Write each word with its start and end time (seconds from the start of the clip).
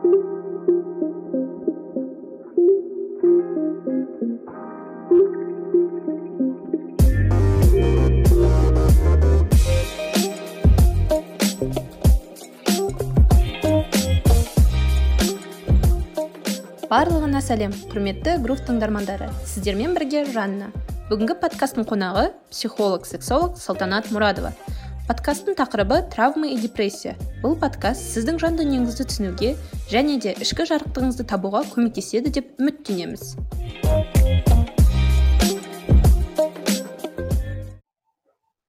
барлығына 0.00 0.16
сәлем 17.44 17.76
құрметті 17.92 18.40
грув 18.40 18.64
тыңдармандары. 18.64 19.28
Сіздермен 19.44 19.92
бірге 19.92 20.24
жанна. 20.32 20.72
Бүгінгі 21.10 21.36
подкасттың 21.42 21.84
қонағы 21.84 22.30
психолог 22.48 23.04
сексолог 23.04 23.60
салтанат 23.60 24.08
мұрадова. 24.08 24.56
Подкасттың 25.10 25.56
тақырыбы 25.58 25.96
травма 26.06 26.46
и 26.46 26.56
депрессия 26.62 27.16
бұл 27.42 27.56
подкаст 27.58 28.12
сіздің 28.12 28.36
жан 28.38 28.54
дүниеңізді 28.60 29.06
түсінуге 29.10 29.48
және 29.90 30.20
де 30.22 30.36
ішкі 30.38 30.62
жарықтығыңызды 30.70 31.24
табуға 31.26 31.64
көмектеседі 31.72 32.30
деп 32.36 32.60
үміттенеміз. 32.62 33.32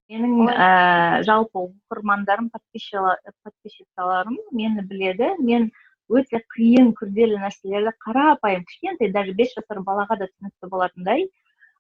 Менің 0.10 0.50
ә, 0.50 1.22
жалпы 1.30 1.62
оқырмандарым 1.62 2.50
подписчицаларым 2.50 4.42
мені 4.50 4.82
біледі. 4.90 5.36
Мен 5.46 5.70
өте 6.10 6.42
қиын 6.56 6.96
күрделі 6.98 7.38
нәрселерді 7.44 7.94
қарапайым 8.02 8.66
кішкентай 8.66 9.14
даже 9.14 9.38
бес 9.38 9.54
жасар 9.54 9.86
балаға 9.86 10.18
да 10.18 10.26
түсінікті 10.34 10.74
болатындай 10.74 11.30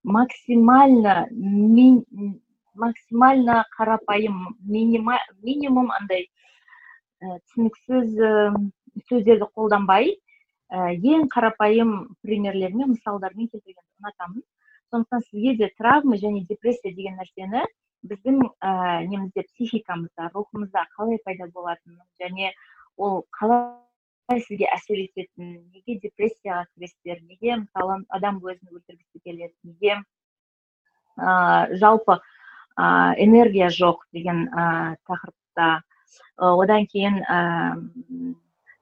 максимально 0.03 1.25
максимально 2.73 3.65
қарапайым 3.77 4.55
минимум 4.61 5.91
андай 5.91 6.27
ә, 7.21 7.39
түсініксіз 7.47 8.15
ә, 8.17 8.31
сөздерді 9.09 9.49
қолданбай 9.55 10.15
ә, 10.71 10.93
ең 10.95 11.27
қарапайым 11.33 12.15
примерлермен 12.23 12.95
мысалдармен 12.95 13.51
келтіргенді 13.51 13.87
ұнатамын. 14.01 14.43
Сондықтан 14.91 15.23
сізге 15.29 15.55
де 15.55 15.69
травма 15.77 16.17
және 16.19 16.45
депрессия 16.47 16.91
деген 16.95 17.19
нәрсені 17.19 17.63
біздің 18.07 18.41
ә, 18.63 18.71
немізде 19.05 19.45
психикамызда 19.51 20.31
рухымызда 20.33 20.87
қалай 20.95 21.19
пайда 21.25 21.47
болатынын 21.53 22.01
және 22.19 22.51
ол 22.97 23.23
қалай 23.37 24.41
сізге 24.47 24.67
әсер 24.73 25.03
ететінін 25.03 25.61
неге 25.75 25.99
депрессияға 26.01 26.65
кіресіздер 26.73 27.21
неге 27.27 27.61
мысалы 27.65 28.01
адам 28.09 28.41
өзін 28.41 28.73
өлтіргісі 28.73 29.21
келеді 29.23 29.53
неге 29.63 29.99
ә, 31.17 31.69
жалпы 31.77 32.19
энергия 32.77 33.69
жоқ 33.69 34.05
деген 34.13 34.47
тақырыпта. 35.07 35.81
Одан 36.37 36.87
кейін 36.91 37.21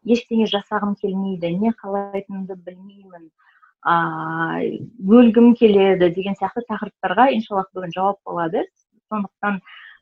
ештеңе 0.06 0.48
жасағым 0.50 0.96
келмейді 1.02 1.52
не 1.58 1.74
қалайтынымды 1.82 2.56
білмеймін. 2.56 3.30
Өлгім 5.20 5.54
келеді 5.60 6.10
деген 6.16 6.36
сияқты 6.40 6.66
тақырыптарға 6.70 7.30
иншаллах 7.36 7.70
бүгін 7.74 7.96
жауап 7.96 8.20
болады. 8.26 8.66
Сондықтан 9.10 9.60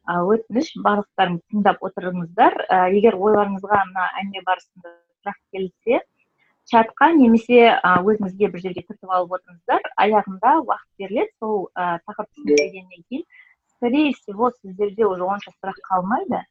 өтініш 0.08 0.74
барлықтарыңыз 0.84 1.42
тыңдап 1.52 1.82
отырыңыздар. 1.88 2.56
Егер 2.94 3.18
ойларыңызға 3.18 3.82
мына 3.90 4.06
әңгіме 4.22 4.46
барысында 4.48 4.94
сұрақ 5.24 5.40
келсе 5.52 6.04
чатқа 6.68 7.12
немесе 7.16 7.78
өзіңізге 7.84 8.50
бір 8.54 8.64
жерге 8.64 8.84
түртіп 8.88 9.12
алып 9.18 9.38
отырыңыздар. 9.38 9.86
Аяғында 10.04 10.56
уақыт 10.64 10.90
беріледі. 11.00 11.32
Сол 11.40 11.70
ә, 11.76 12.00
тақырыпты 12.08 12.58
кейін 12.58 13.24
скорее 13.78 14.14
всего 14.14 14.52
сіздерде 14.62 15.06
уже 15.06 15.24
онша 15.24 15.54
сұрақ 15.58 15.82
қалмайды 15.88 16.42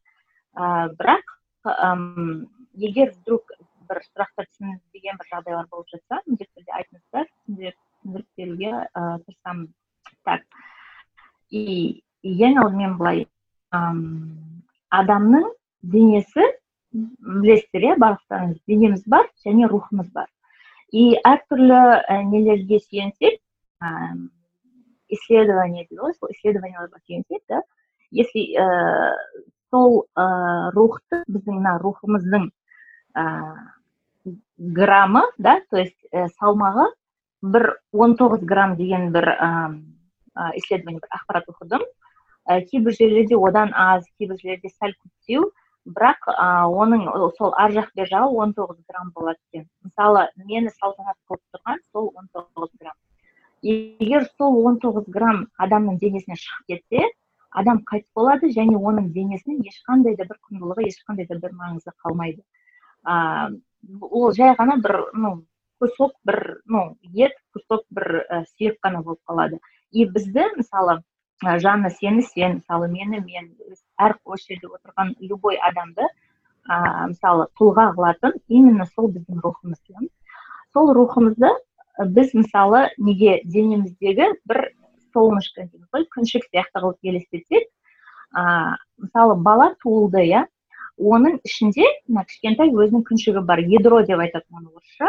ә, 0.55 0.88
бірақ 0.96 1.33
әм, 1.66 2.46
егер 2.74 3.12
вдруг 3.18 3.50
бір 3.86 4.02
сұрақтар 4.06 4.48
түсінбеген 4.50 5.18
бір 5.20 5.30
жағдайлар 5.33 5.66
болып 5.70 5.91
жатса 5.92 6.20
міндетті 6.27 6.60
түрде 6.60 6.77
айтыңыздар 6.80 7.27
түсіндіріп 7.30 8.27
беруге 8.36 8.72
ә, 8.94 9.18
тырысамын 9.27 9.68
так. 10.24 10.42
И 11.51 12.02
ең 12.23 12.62
алдымен 12.62 12.96
былай 12.98 13.27
адамның 14.95 15.51
денесі 15.83 16.46
білесіздер 16.92 17.90
иә 17.90 17.96
барлықтарыңыз 18.02 18.62
денеміз 18.70 19.02
бар 19.11 19.28
және 19.45 19.68
рухымыз 19.70 20.08
бар 20.14 20.30
и 20.92 21.17
әртүрлі 21.27 21.80
ә, 22.06 22.22
нелерге 22.30 22.78
сүйенсек 22.80 23.40
ә, 23.83 24.14
исследование 25.08 25.86
сол 25.90 26.30
исследованияларға 26.30 26.98
сүйенсек 27.05 27.42
да. 27.48 27.62
Если 28.11 28.55
ә, 28.56 29.14
сол 29.70 30.06
ә, 30.17 30.70
рухты 30.74 31.22
біздің 31.27 31.61
мына 31.61 31.78
рухымыздың 31.83 32.50
ә, 33.16 33.27
граммы 34.58 35.22
да 35.39 35.61
то 35.70 35.78
есть 35.78 35.98
ә, 36.12 36.28
салмағы 36.40 36.89
бір 37.42 37.77
19 37.92 38.45
грамм 38.45 38.77
деген 38.77 39.12
бір 39.12 39.28
ә, 39.28 39.50
исследование 40.56 41.00
бір 41.00 41.08
ақпарат 41.18 41.50
оқыдым. 41.52 41.84
Ә, 42.46 42.61
кейбір 42.62 42.95
жерлерде 42.95 43.36
одан 43.36 43.72
аз 43.74 44.05
кейбір 44.18 44.39
жерлерде 44.42 44.70
сәл 44.74 44.95
көптеу. 44.95 45.50
Бірақ 45.86 46.27
ә, 46.30 46.66
оның 46.66 47.06
сол 47.39 47.55
ар 47.55 47.72
жақ 47.74 47.92
бер 47.95 48.08
жағы 48.11 48.30
он 48.42 48.55
тоғыз 48.55 48.78
грамм 48.89 49.12
болады 49.14 49.39
екен. 49.52 49.68
Мысалы 49.86 50.28
мені 50.36 50.70
салтанат 50.80 51.16
қылып 51.28 51.42
тұрған 51.55 51.83
сол 51.92 52.12
он 52.14 52.28
тоғыз 52.34 52.72
грамм. 52.80 52.96
Егер 53.62 54.27
сол 54.36 54.64
он 54.67 54.78
тоғыз 54.83 55.06
грамм 55.08 55.46
адамның 55.56 55.98
денесінен 56.02 56.39
шығып 56.40 56.72
кетсе 56.72 57.06
адам 57.50 57.83
қайтыс 57.89 58.08
болады 58.14 58.50
және 58.52 58.77
оның 58.77 59.11
денесінің 59.17 59.64
ешқандай 59.70 60.17
да 60.17 60.27
бір 60.28 60.39
құндылығы 60.48 60.89
ешқандай 60.90 61.27
да 61.30 61.39
бір 61.40 61.55
маңызы 61.56 61.92
қалмайды. 62.05 62.42
Ә, 63.06 63.55
ол 64.00 64.33
жай 64.36 64.55
ғана 64.58 64.77
бір 64.84 64.98
ну 65.14 65.33
кусок 65.80 66.12
бір 66.24 66.61
ну 66.66 66.96
ет 67.14 67.36
кусок 67.52 67.86
бір 67.90 68.27
ә, 68.28 68.45
сүйек 68.52 68.77
қана 68.84 69.02
болып 69.02 69.20
қалады. 69.28 69.61
И 69.90 70.05
бізді 70.05 70.50
мысалы 70.56 71.00
жанна 71.42 71.90
сені 71.90 72.22
сен 72.22 72.61
мысалы 72.61 72.89
мені 72.92 73.22
мен 73.24 73.50
әр 73.96 74.18
осы 74.24 74.52
жерде 74.52 74.68
отырған 74.68 75.14
любой 75.20 75.56
адамды 75.56 76.05
ә, 76.68 77.08
мысалы 77.08 77.48
тұлға 77.58 77.92
қылатын 77.96 78.36
именно 78.48 78.86
сол 78.95 79.08
біздің 79.12 79.40
рухымыз 79.40 79.80
сол 80.72 80.92
рухымызды 80.92 81.55
біз 81.98 82.34
мысалы 82.36 82.89
неге 82.98 83.40
денеміздегі 83.45 84.29
бір 84.48 84.61
солнышко 85.14 85.64
дейміз 85.64 85.89
ғой 85.95 86.05
күншік 86.12 86.45
сияқты 86.51 86.83
қылып 86.83 87.08
елестетсек 87.08 87.64
ә, 88.36 88.77
мысалы 89.01 89.36
бала 89.40 89.73
туылды 89.80 90.27
иә 90.29 90.45
оның 90.96 91.40
ішінде 91.45 91.86
мына 92.08 92.24
кішкентай 92.29 92.73
өзінің 92.73 93.05
күншігі 93.08 93.45
бар 93.48 93.64
ядро 93.64 94.02
деп 94.08 94.20
айтады 94.24 94.45
оны 94.52 94.68
орысша 94.77 95.08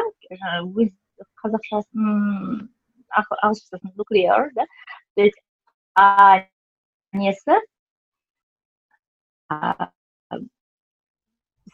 өз 0.64 0.92
қазақшасын 1.44 2.68
ағылшыншасын 3.20 3.96
нуклеар 3.96 4.52
да 4.56 4.68
то 5.16 5.22
есть 5.28 5.40
несі 7.14 7.60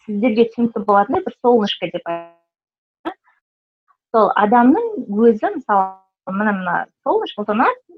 сіздерге 0.06 0.50
түсінікті 0.52 0.86
болатындай 0.88 1.26
бір 1.26 1.38
солнышко 1.42 1.90
деп 1.94 2.10
сол 4.14 4.30
адамның 4.38 4.90
өзі 5.26 5.50
мысалы 5.58 6.34
мына 6.38 6.54
мына 6.60 6.76
солнышко 7.04 7.46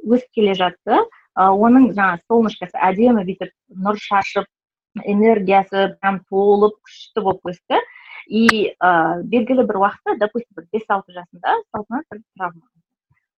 өсіп 0.06 0.30
келе 0.38 0.54
жатты. 0.56 1.02
Оның 1.36 1.90
жаңағы 1.98 2.22
солнышкасы 2.32 2.80
әдемі 2.88 3.26
бүйтіп 3.28 3.52
нұр 3.86 4.00
шашып 4.00 4.48
энергиясы 5.04 5.98
прям 6.00 6.22
толып 6.30 6.78
күшті 6.88 7.24
болып 7.26 7.52
өсті. 7.52 7.82
И 8.28 8.72
ә, 8.80 9.22
белгілі 9.22 9.66
бір 9.68 9.82
уақытта 9.82 10.16
допустим 10.22 10.56
бір 10.56 10.70
бес 10.74 10.88
алты 10.90 11.14
жасында 11.14 11.58
салтанат 11.76 12.06
бір 12.10 12.22
травма. 12.38 12.64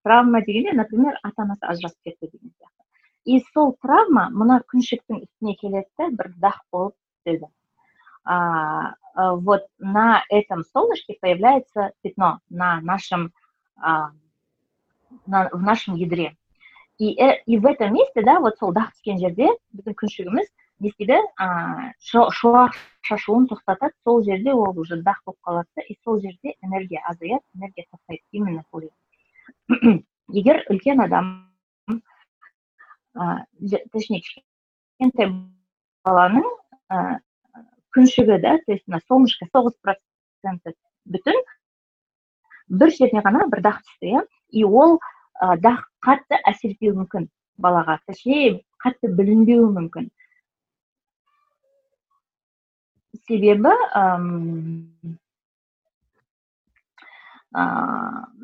Травма 0.05 0.41
дегенде 0.45 0.77
например 0.77 1.17
ата 1.23 1.43
анасы 1.43 1.65
ажырасып 1.65 1.97
кетті 2.05 2.29
деген 2.29 2.53
сияқты. 2.53 2.85
И 3.25 3.41
сол 3.53 3.73
травма 3.81 4.29
мына 4.29 4.61
күншіктің 4.69 5.25
үстіне 5.25 5.57
келеді 5.59 6.11
бір 6.21 6.31
дақ 6.37 6.61
болып 6.71 6.95
түседі 7.25 7.49
вот 8.26 9.66
на 9.78 10.24
этом 10.30 10.64
солнышке 10.72 11.18
появляется 11.20 11.92
пятно 12.02 12.40
на 12.48 12.80
нашем 12.80 13.32
а, 13.76 14.12
на, 15.26 15.48
в 15.50 15.62
нашем 15.62 15.94
ядре 15.94 16.36
и, 16.98 17.20
э, 17.20 17.42
и 17.46 17.58
в 17.58 17.66
этом 17.66 17.92
месте 17.94 18.22
да 18.22 18.40
вот 18.40 18.58
сол 18.58 18.72
дақ 18.72 18.92
түскен 18.94 19.18
жерде 19.20 19.48
біздің 19.74 19.96
күншігіміз 19.98 20.48
не 20.82 20.90
істейді 20.90 21.18
шуақ 22.02 22.76
шашуын 23.06 23.48
тоқтатады 23.50 23.94
сол 24.04 24.22
жерде 24.22 24.54
ол 24.54 24.78
уже 24.78 25.00
дақ 25.02 25.22
болып 25.26 25.40
қалады 25.42 25.68
да 25.76 25.82
и 25.82 25.96
сол 26.04 26.20
жерде 26.20 26.54
энергия 26.60 27.02
азаяды 27.08 27.44
энергия 27.54 27.86
тоқтайды 27.90 28.22
именно 28.30 28.64
сол 28.70 28.82
егер 30.28 30.64
үлкен 30.70 31.02
адам 31.02 31.50
точнее 33.92 34.22
кішкентай 34.22 35.32
баланың 36.04 36.46
ә, 36.88 37.18
күншігі 37.97 38.37
да 38.43 38.57
то 38.65 38.73
есть 38.75 38.85
мына 38.87 39.01
солнышко 39.07 39.47
тоғыз 39.53 39.77
проценті 39.81 40.75
бүтін. 41.09 41.41
Бір 42.69 42.93
жеріне 42.93 43.23
ғана 43.25 43.47
бір 43.49 43.63
дақ 43.65 43.81
түсті 43.81 44.13
иә. 44.13 44.23
И 44.53 44.63
ол 44.63 44.99
ә, 45.41 45.57
дақ 45.57 45.87
қатты 46.05 46.37
әсер 46.45 46.75
етпеуі 46.75 47.01
мүмкін 47.01 47.29
балаға 47.57 47.97
точнее 48.05 48.61
қатты 48.83 49.09
білінбеуі 49.09 49.71
мүмкін. 49.73 50.11
Себебі 53.27 53.73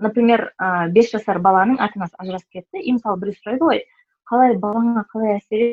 например 0.03 0.47
бес 0.95 1.11
жасар 1.11 1.39
баланың 1.44 1.77
ата 1.83 1.99
анасы 1.99 2.17
ажырасып 2.17 2.57
кетті. 2.57 2.81
И 2.81 2.95
мысалы 2.95 3.19
біреу 3.21 3.38
сұрайды 3.38 3.67
ғой 3.67 3.83
қалай 4.29 4.57
балаңа 4.57 5.06
қалай 5.11 5.38
әсер 5.38 5.63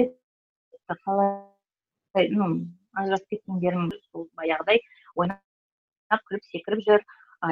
етті 0.00 0.96
қалай 1.04 2.30
ну 2.32 2.52
ажырасып 2.98 3.34
кеткендерің 3.34 3.90
сол 4.10 4.28
баяғыдай 4.38 4.80
ойнап 5.14 6.24
күліп 6.28 6.44
секіріп 6.50 6.84
жүр. 6.86 7.04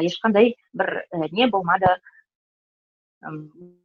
Ешқандай 0.05 0.55
бір 0.77 1.05
не 1.33 1.49
болмады. 1.53 1.95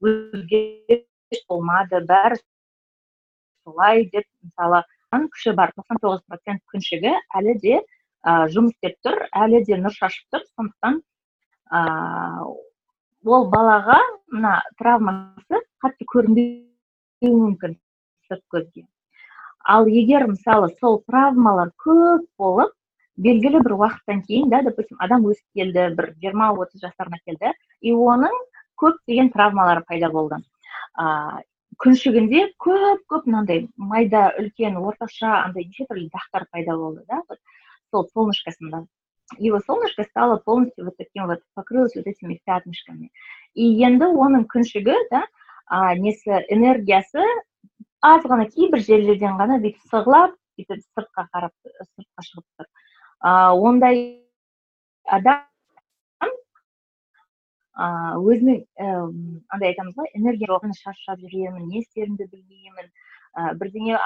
Өзгеріс 0.03 1.45
болмады. 1.49 2.01
Бәрі 2.09 2.41
солай 3.63 4.05
деп 4.11 4.27
мысалы 4.43 4.83
күші 5.13 5.53
бар. 5.55 5.71
тоқсан 5.77 6.01
тоғыз 6.01 6.21
процент 6.27 6.61
күншігі 6.73 7.13
әлі 7.37 7.53
де 7.61 7.81
жұмыс 8.25 8.73
істеп 8.73 8.97
тұр 9.05 9.27
әлі 9.31 9.63
де 9.67 9.77
нұр 9.77 9.93
шашып 9.93 10.25
тұр. 10.33 10.45
Сондықтан 10.57 11.01
ол 13.23 13.47
балаға 13.53 13.99
мына 14.33 14.57
травмасы 14.79 15.61
қатты 15.83 16.07
көрінбеуі 16.13 17.29
мүмкін 17.29 17.77
сырт 18.27 18.43
көзге. 18.51 18.87
Ал 19.63 19.87
егер 19.87 20.27
мысалы 20.27 20.69
сол 20.79 21.01
травмалар 21.07 21.71
көп 21.85 22.25
болып 22.37 22.73
белгілі 23.17 23.61
бір 23.65 23.75
уақыттан 23.77 24.23
кейін 24.27 24.49
да 24.49 24.61
допустим 24.65 24.97
адам 24.99 25.27
өсіп 25.29 25.59
келді 25.59 25.87
бір 25.97 26.13
жиырма 26.21 26.49
отыз 26.53 26.81
жастарына 26.81 27.19
келді 27.25 27.53
и 27.81 27.93
оның 27.93 28.33
көптеген 28.81 29.31
травмалары 29.35 29.85
пайда 29.87 30.09
болды 30.09 30.41
ә, 30.97 31.43
күншігінде 31.83 32.47
көп 32.65 33.05
көп 33.09 33.29
мынандай 33.29 33.67
майда 33.77 34.31
үлкен 34.41 34.77
орташа 34.81 35.43
андай 35.43 35.69
неше 35.69 35.85
түрлі 35.89 36.09
дақтар 36.09 36.47
пайда 36.51 36.75
болды 36.77 37.05
да 37.07 37.21
сол 37.91 38.09
солнышкасында 38.13 38.85
его 39.37 39.59
солнышко 39.65 40.03
стало 40.03 40.37
полностью 40.37 40.85
вот 40.85 40.97
таким 40.97 41.27
вот, 41.27 41.39
покрылось 41.53 41.95
вот 41.95 42.05
этими 42.05 42.39
пятнышками. 42.45 43.11
И 43.53 43.65
енді 43.85 44.09
оның 44.09 44.45
күншігі 44.49 44.95
да 45.11 45.23
а, 45.65 45.95
несі 45.95 46.43
энергиясы 46.49 47.23
аз 48.03 48.25
ғана 48.27 48.49
кейбір 48.51 48.83
жерлерден 48.83 49.39
ғана 49.39 49.59
бүйтіп 49.63 49.87
сығылап 49.91 50.35
бүйтіп 50.59 50.83
сыртқа 50.83 51.27
қарап 51.33 51.53
сыртқа 51.63 52.25
шығып 52.27 52.45
тұр. 52.59 52.69
Ондай 53.23 54.01
адам 55.17 55.43
а, 57.73 57.85
өзінің 58.19 58.59
андай 59.49 59.71
айтамыз 59.71 59.95
ғой 59.97 60.11
энергия 60.19 60.73
шаршап 60.79 61.19
жүремін 61.19 61.69
не 61.69 61.79
істерімді 61.81 62.27
білмеймін 62.31 62.89
ә, 63.33 63.53
бірдеңе 63.57 63.97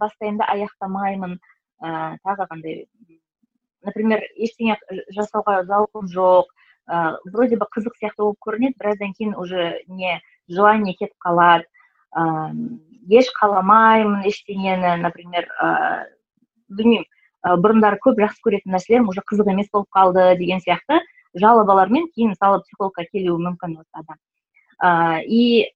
бастаймын 0.00 0.40
да 0.40 0.48
аяқтамаймын. 0.54 1.36
Ә, 1.82 2.16
тағы 2.24 2.46
қандай 2.50 2.86
например 3.86 4.22
ештеңе 4.36 4.78
жасауға 5.14 5.62
зауқым 5.66 6.08
жоқ 6.10 6.50
ә, 6.88 7.18
вроде 7.32 7.56
бы 7.56 7.66
қызық 7.70 7.98
сияқты 7.98 8.22
болып 8.22 8.38
көрінеді 8.46 8.78
біраздан 8.78 9.14
кейін 9.18 9.34
уже 9.36 9.82
не 9.88 10.20
желание 10.48 10.94
кетіп 10.94 11.16
қалады. 11.24 11.66
Ә, 12.14 12.22
еш 13.10 13.30
қаламаймын 13.38 14.26
ештеңені 14.28 14.96
например 15.02 15.48
ә, 15.60 15.68
білмеймін 16.68 17.06
ә, 17.42 17.56
бұрындары 17.62 17.98
көп 18.04 18.20
жақсы 18.22 18.44
көретін 18.46 18.76
нәрселерім 18.76 19.08
уже 19.10 19.24
қызық 19.26 19.50
емес 19.52 19.70
болып 19.72 19.88
қалды 19.96 20.26
деген 20.38 20.62
сияқты 20.64 21.00
жалобалармен 21.38 22.08
кейін 22.14 22.34
мысалы 22.34 22.62
психологқа 22.66 23.06
келуі 23.10 23.40
мүмкін 23.48 23.78
осы 23.80 24.02
адам. 24.02 24.18
Ә, 24.82 25.22
и 25.26 25.72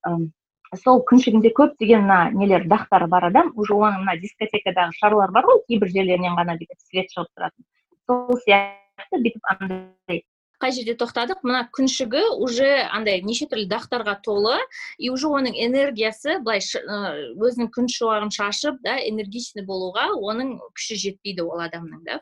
сол 0.82 1.02
күншігінде 1.08 1.52
көптеген 1.56 2.04
мына 2.04 2.30
нелер 2.34 2.66
дақтары 2.68 3.06
бар 3.08 3.28
адам 3.30 3.52
уже 3.56 3.74
оның 3.74 4.04
мына 4.04 4.16
дискотекадағы 4.20 4.96
шарлар 5.00 5.32
бар 5.32 5.46
ғой 5.46 5.62
кейбір 5.68 5.92
жерлерінен 5.94 6.36
ғана 6.38 6.56
бүйтіп 6.58 6.80
свет 6.90 7.12
шығып 7.14 7.30
тұратын. 7.34 7.66
Сол 8.06 8.40
сияқты 8.42 9.22
бүйтіп 9.22 9.52
андай 9.54 10.24
қай 10.62 10.72
жерде 10.72 10.94
тоқтадық 11.00 11.42
мына 11.44 11.64
күншігі 11.76 12.22
уже 12.44 12.68
андай 12.96 13.20
неше 13.26 13.48
түрлі 13.50 13.66
дақтарға 13.68 14.16
толы. 14.24 14.56
И 14.98 15.10
уже 15.10 15.28
оның 15.28 15.56
энергиясы 15.66 16.38
былай 16.44 16.62
өзінің 16.62 17.68
күн 17.74 17.90
шуағын 17.92 18.32
шашып 18.32 18.80
да 18.84 18.96
энергичный 18.96 19.66
болуға 19.68 20.08
оның 20.16 20.56
күші 20.72 20.96
жетпейді 21.02 21.44
ол 21.44 21.60
адамның 21.66 22.02
да. 22.08 22.20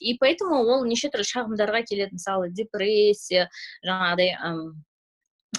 И 0.00 0.16
поэтому 0.18 0.62
ол 0.64 0.84
неше 0.86 1.12
түрлі 1.14 1.28
шағымдарға 1.30 1.84
келеді 1.86 2.18
мысалы 2.18 2.50
депрессия 2.50 3.48
жаңағыдай 3.86 4.34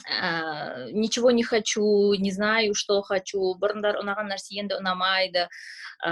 ә, 0.07 0.91
ничего 0.91 1.31
не 1.31 1.43
хочу 1.43 2.13
не 2.19 2.31
знаю 2.31 2.75
что 2.75 3.01
хочу 3.01 3.55
бұрындар 3.59 3.99
ұнаған 4.03 4.31
нәрсе 4.31 4.59
енді 4.59 4.77
ұнамайды 4.81 5.47
ә, 6.03 6.11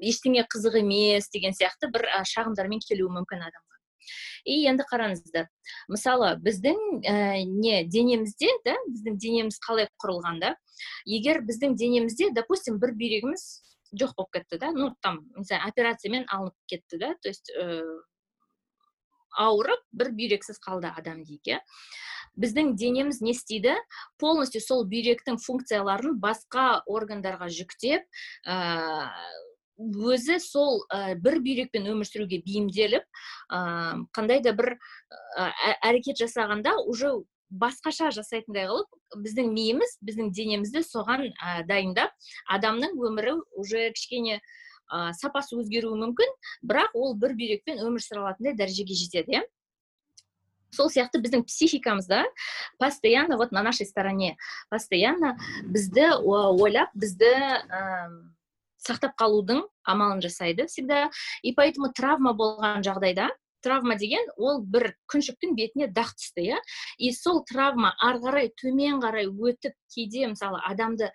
ештеңе 0.00 0.46
қызық 0.48 0.80
емес 0.80 1.28
деген 1.32 1.56
сияқты 1.56 1.90
бір 1.92 2.08
шағымдармен 2.28 2.84
келуі 2.86 3.12
мүмкін 3.18 3.44
адамға 3.48 3.69
и 4.44 4.60
енді 4.68 4.86
қараңыздар 4.90 5.48
мысалы 5.92 6.34
біздің 6.44 6.78
ә, 7.04 7.16
не 7.46 7.84
денемізде 7.84 8.50
да 8.66 8.76
біздің 8.88 9.18
денеміз 9.22 9.60
қалай 9.66 9.88
құрылған 10.02 10.40
да 10.42 10.54
егер 11.06 11.42
біздің 11.46 11.76
денемізде 11.80 12.30
допустим 12.36 12.78
бір 12.82 12.94
бүйрегіміз 13.00 13.46
жоқ 13.94 14.14
болып 14.16 14.32
кетті 14.38 14.60
да 14.62 14.70
ну 14.72 14.92
там 15.02 15.24
мысалы 15.36 15.62
операциямен 15.68 16.28
алынып 16.28 16.56
кетті 16.66 17.00
да 17.02 17.14
то 17.22 17.28
есть 17.28 17.50
ә, 17.56 17.82
ауырып 19.38 19.82
бір 19.92 20.14
бүйрексіз 20.16 20.62
қалды 20.62 20.90
адам 20.96 21.24
дейік 21.24 21.54
иә 21.54 21.60
біздің 22.40 22.74
денеміз 22.78 23.20
не 23.20 23.34
істейді? 23.34 23.74
Полностью 24.20 24.62
сол 24.62 24.84
бүйректің 24.88 25.40
функцияларын 25.42 26.18
басқа 26.22 26.82
органдарға 26.86 27.50
жүктеп 27.50 28.06
өзі 29.80 30.38
сол 30.44 30.84
ә, 30.92 31.16
бір 31.16 31.40
бүйрекпен 31.44 31.88
өмір 31.90 32.08
сүруге 32.08 32.40
бейімделіп 32.44 33.04
ә, 33.04 33.60
қандай 34.16 34.42
да 34.44 34.52
бір 34.56 34.74
ә, 34.76 35.50
әрекет 35.88 36.20
жасағанда 36.20 36.76
уже 36.86 37.14
басқаша 37.50 38.10
жасайтындай 38.14 38.68
қылып 38.70 39.22
біздің 39.24 39.52
миымыз 39.54 39.96
біздің 40.06 40.30
денемізді 40.36 40.84
соған 40.86 41.30
ә, 41.32 41.62
дайындап 41.66 42.12
адамның 42.52 42.98
өмірі 43.08 43.38
уже 43.58 43.88
кішкене 43.96 44.38
ә, 44.38 45.10
сапасы 45.18 45.56
өзгеруі 45.58 45.98
мүмкін 46.04 46.36
бірақ 46.62 46.94
ол 46.94 47.16
бір 47.18 47.34
бүйрекпен 47.38 47.82
өмір 47.82 48.04
сүре 48.04 48.22
алатындай 48.22 48.54
дәрежеге 48.58 48.94
жетеді 48.94 49.40
иә. 49.40 49.42
Сол 50.70 50.86
сияқты 50.86 51.18
біздің 51.18 51.42
психикамыз 51.48 52.06
да 52.06 52.22
постоянно 52.78 53.36
вот 53.36 53.50
на 53.50 53.62
нашей 53.62 53.86
стороне 53.86 54.36
постоянно 54.70 55.36
бізді 55.64 56.12
ойлап 56.22 56.94
бізді 56.94 57.34
сақтап 58.80 59.14
қалудың 59.20 59.62
амалын 59.84 60.20
жасайды 60.24 60.66
всегда. 60.66 61.10
И 61.42 61.54
поэтому 61.54 61.92
травма 61.92 62.32
болған 62.32 62.82
жағдайда 62.86 63.30
травма 63.62 63.96
деген 64.00 64.24
ол 64.36 64.62
бір 64.64 64.94
күншіктің 65.12 65.54
бетіне 65.56 65.90
дақ 65.92 66.14
түсті 66.16 66.46
иә. 66.46 66.58
И 66.98 67.12
сол 67.12 67.44
травма 67.44 67.94
ары 68.00 68.22
қарай 68.24 68.50
төмен 68.56 69.00
қарай 69.04 69.28
өтіп 69.28 69.76
кейде 69.94 70.26
мысалы 70.32 70.60
адамды 70.64 71.10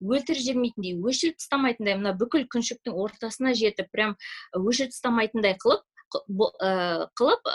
өлтіріп 0.00 0.40
жібермейтіндей 0.40 0.96
өшіріп 0.96 1.36
тастамайтындай 1.36 1.98
мына 2.00 2.14
бүкіл 2.16 2.46
күншіктің 2.48 2.96
ортасына 2.96 3.52
жетіп 3.52 3.90
прям 3.92 4.16
өшіріп 4.56 4.94
тастамайтындай 4.94 5.58
қылып 5.60 5.84
қылып 7.20 7.50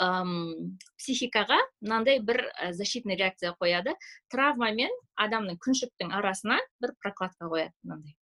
психикаға 1.01 1.57
мынандай 1.81 2.21
бір 2.23 2.45
защитный 2.71 3.17
реакция 3.19 3.55
қояды. 3.59 3.97
Травма 4.31 4.71
мен 4.77 4.93
адамның 5.17 5.57
күншіктің 5.57 6.13
арасына 6.15 6.61
бір 6.79 6.95
прокладка 7.01 7.49
қояды 7.49 7.73
мынандай. 7.83 8.15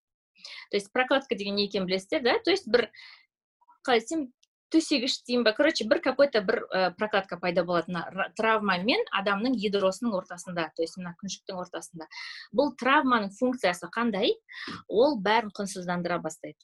То 0.70 0.76
есть 0.76 0.92
прокладка 0.92 1.34
деген 1.34 1.56
не 1.56 1.66
екенін 1.66 1.86
білесіздер 1.86 2.22
да 2.22 2.38
то 2.44 2.50
есть 2.50 2.68
бір 2.68 2.90
қалай 3.86 4.00
десем 4.00 4.30
төсегіш 4.72 5.18
деймін 5.28 5.44
ба 5.44 5.52
короче 5.52 5.84
бір 5.88 6.00
какой 6.00 6.28
то 6.32 6.40
бір 6.40 6.64
ә, 6.72 6.90
прокладка 6.96 7.36
пайда 7.36 7.64
болады 7.64 7.92
мына 7.92 8.28
травма 8.38 8.78
мен 8.80 9.04
адамның 9.12 9.56
ядросының 9.60 10.14
ортасында 10.16 10.70
то 10.76 10.82
есть 10.82 10.96
мына 10.96 11.14
күншіктің 11.20 11.60
ортасында. 11.60 12.08
Бұл 12.56 12.72
травманың 12.80 13.34
функциясы 13.36 13.90
қандай? 13.92 14.32
Ол 14.88 15.18
бәрін 15.20 15.52
құнсыздандыра 15.58 16.18
бастайды. 16.24 16.58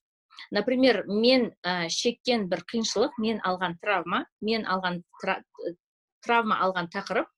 Например 0.55 1.05
мен 1.07 1.51
ә, 1.67 1.89
шеккен 1.93 2.49
бір 2.49 2.65
қиыншылық 2.73 3.19
мен 3.21 3.43
алған 3.45 3.77
травма 3.83 4.25
мен 4.41 4.65
алған 4.65 5.03
травма 6.25 6.63
алған 6.65 6.89
тақырып 6.95 7.29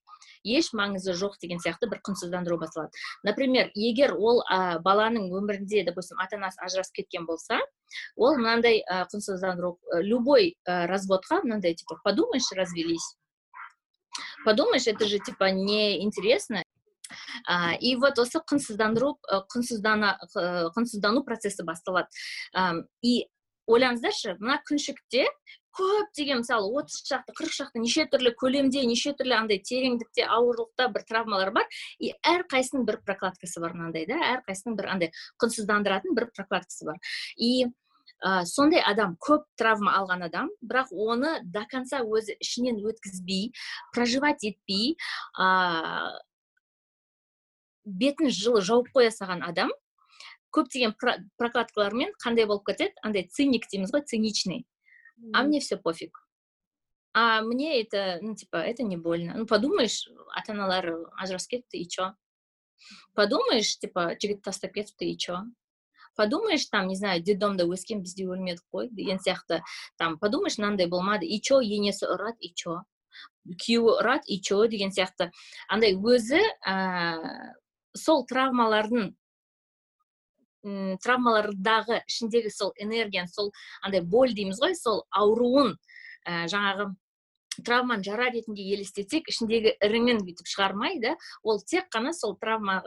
еш 0.43 0.71
маңызы 0.73 1.13
жоқ 1.17 1.37
деген 1.41 1.59
сияқты 1.63 1.89
бір 1.91 2.01
құнсыздандыру 2.07 2.57
басталады. 2.61 2.91
Например 3.23 3.71
егер 3.75 4.15
ол 4.17 4.43
ә, 4.49 4.79
баланың 4.79 5.31
өмірінде 5.31 5.85
допустим 5.87 6.19
ата 6.19 6.37
анасы 6.37 6.61
ажырасып 6.65 7.01
кеткен 7.01 7.25
болса 7.25 7.59
ол 8.15 8.37
мынандай 8.37 8.81
ә, 8.81 9.05
құнсыздандыру 9.13 9.77
любой 10.01 10.55
ә, 10.67 10.85
разводқа 10.87 11.41
мынандай 11.43 11.75
типа 11.75 11.99
подумаешь 12.03 12.51
развелись 12.55 13.15
подумаешь 14.43 14.87
это 14.87 15.05
же 15.05 15.19
типа 15.19 15.51
неинтересно. 15.51 16.63
Ә, 17.49 17.75
и 17.79 17.95
вот 17.95 18.19
осы 18.19 18.39
құнсыздандыру 18.39 19.17
құнсыздана 19.51 20.15
құнсыздану 20.75 21.23
процесі 21.27 21.65
басталады. 21.67 22.07
Ә, 22.55 22.83
и 23.01 23.27
ойлаңыздаршы 23.67 24.37
мына 24.39 24.61
күншікте 24.67 25.25
көптеген 25.77 26.41
мысалы 26.41 26.69
отыз 26.81 27.01
шақты 27.07 27.35
қырық 27.37 27.53
шақты 27.55 27.81
неше 27.83 28.05
түрлі 28.11 28.33
көлемде 28.39 28.83
неше 28.87 29.13
түрлі 29.17 29.37
андай 29.37 29.61
тереңдікте 29.63 30.25
ауырлықта 30.27 30.87
бір 30.93 31.05
травмалар 31.07 31.51
бар. 31.55 31.67
И 31.99 32.13
әрқайсысының 32.27 32.87
бір 32.87 33.01
прокладкасы 33.05 33.63
бар 33.63 33.75
мынандай 33.77 34.07
да 34.09 34.19
әрқайсысының 34.35 34.79
бір 34.79 34.89
андай 34.95 35.11
құнсыздандыратын 35.41 36.17
бір 36.17 36.27
прокладкасы 36.35 36.89
бар. 36.89 36.99
И 37.37 37.67
ә, 38.21 38.43
сондай 38.45 38.83
адам 38.85 39.15
көп 39.21 39.45
травма 39.57 39.95
алған 39.99 40.27
адам 40.27 40.49
бірақ 40.61 40.91
оны 40.91 41.37
до 41.43 41.63
конца 41.71 42.01
өзі 42.03 42.35
ішінен 42.39 42.81
өткізбей 42.83 43.51
проживать 43.95 44.43
етпей 44.43 44.97
ә, 45.39 46.19
бетін 47.85 48.29
жылы 48.29 48.61
жауып 48.61 48.91
қоя 48.93 49.11
салған 49.13 49.45
адам 49.47 49.71
көптеген 50.51 50.93
прокладкалармен 51.39 52.11
қандай 52.21 52.45
болып 52.45 52.67
кетеді? 52.67 52.93
Андай 53.01 53.23
циник 53.31 53.69
дейміз 53.71 53.93
ғой 53.95 54.03
циничный. 54.05 54.65
а 55.32 55.42
мне 55.42 55.60
все 55.60 55.76
пофиг 55.76 56.26
а 57.12 57.40
мне 57.40 57.80
это 57.80 58.18
ну 58.20 58.34
типа 58.34 58.56
это 58.56 58.82
не 58.82 58.96
больно 58.96 59.34
ну 59.36 59.46
подумаешь 59.46 60.08
ата 60.34 60.52
аналары 60.52 61.06
ажырасып 61.16 61.50
кетті 61.50 61.80
и 61.80 61.88
че 61.88 62.14
подумаешь 63.14 63.78
типа 63.78 64.14
жігіт 64.20 64.42
тастап 64.42 64.72
кетіпті 64.72 65.08
и 65.12 65.16
че 65.16 65.40
подумаешь 66.16 66.66
там 66.66 66.88
не 66.88 66.96
знаю 66.96 67.22
детдомда 67.22 67.64
өскен 67.64 68.02
бізде 68.02 68.28
өлмедік 68.28 68.64
қой 68.72 68.88
деген 68.90 69.16
сияқты 69.16 69.62
там 69.96 70.18
подумаешь 70.18 70.58
мынандай 70.58 70.88
болмады 70.92 71.26
и 71.26 71.40
че 71.40 71.60
енесі 71.64 72.04
ұрады 72.04 72.40
и 72.40 72.52
че 72.52 72.82
күйеуі 73.46 74.00
ұрады 74.00 74.28
и 74.28 74.40
че 74.40 74.66
деген 74.68 74.92
сияқты 74.92 75.30
андай 75.68 75.94
өзі 75.96 76.40
ә, 76.66 76.76
сол 77.96 78.26
травмалардың 78.28 79.14
травмалардағы 80.63 82.01
ішіндегі 82.07 82.51
сол 82.53 82.73
энергияны 82.77 83.31
сол 83.31 83.51
андай 83.81 84.01
боль 84.01 84.33
дейміз 84.37 84.61
ғой 84.61 84.75
сол 84.77 85.05
ауруын 85.09 85.75
ә, 86.25 86.45
жаңағы 86.51 86.91
травманы 87.65 88.03
жара 88.03 88.29
ретінде 88.31 88.63
елестетсек 88.75 89.27
ішіндегі 89.29 89.75
іріңін 89.83 90.23
бүйтіп 90.25 90.47
шығармай 90.47 90.99
да 91.03 91.15
ол 91.43 91.61
тек 91.65 91.89
қана 91.93 92.13
сол 92.13 92.37
травма 92.39 92.81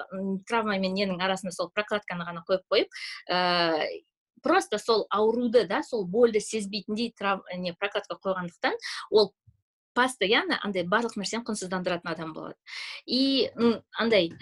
травма 0.49 0.79
мен 0.79 0.95
ненің 0.97 1.21
арасында 1.23 1.53
сол 1.53 1.71
прокладканы 1.75 2.27
ғана 2.27 2.45
қойып 2.49 2.65
қойып 2.71 3.01
ә, 3.29 3.87
просто 4.43 4.79
сол 4.79 5.07
ауруды 5.11 5.67
да 5.67 5.83
сол 5.83 6.07
больді 6.07 6.41
сезбейтіндей 6.41 7.13
трав, 7.17 7.43
не 7.57 7.73
прокладка 7.73 8.17
қойғандықтан 8.17 8.79
ол 9.11 9.33
постоянно 9.95 10.59
андай 10.63 10.85
барлық 10.85 11.17
нәрсені 11.17 11.45
құнсыздандыратын 11.47 12.11
адам 12.11 12.33
болады. 12.35 12.57
И 13.07 13.51
андай 13.93 14.33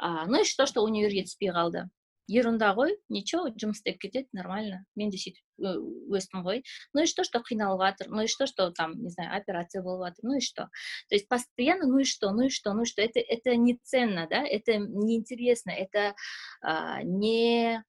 ну 0.00 0.40
и 0.40 0.44
что 0.44 0.66
что 0.66 0.82
универге 0.82 1.24
түспей 1.28 1.52
қалды 1.52 1.88
ерунда 2.31 2.73
ғой 2.75 2.93
ничего 3.09 3.47
жұмыс 3.55 3.79
істеп 3.79 4.01
кетеді 4.03 4.27
нормально 4.35 4.81
мен 4.99 5.11
де 5.11 5.19
сөйтіп 5.19 6.11
өстім 6.11 6.43
ғой 6.43 6.61
ну 6.93 7.03
и 7.03 7.07
что 7.07 7.23
что 7.23 7.39
қиналып 7.39 7.81
жатыр 7.85 8.11
ну 8.11 8.23
и 8.23 8.27
что 8.27 8.47
что 8.47 8.69
там 8.71 8.99
не 9.01 9.09
знаю 9.09 9.35
операция 9.37 9.81
болып 9.81 10.09
жатыр 10.09 10.29
ну 10.29 10.37
и 10.37 10.41
что 10.41 10.67
то 11.07 11.15
есть 11.15 11.27
постоянно 11.27 11.87
ну 11.87 11.99
и 11.99 12.03
что 12.03 12.31
ну 12.31 12.47
и 12.47 12.49
что 12.49 12.73
ну 12.73 12.83
и 12.83 12.85
что 12.85 13.01
это 13.01 13.19
это 13.19 13.55
не 13.55 13.79
ценно 13.83 14.27
да 14.29 14.43
это 14.43 14.77
неинтересно 14.77 15.71
это 15.71 16.15
а, 16.61 17.01
не 17.03 17.81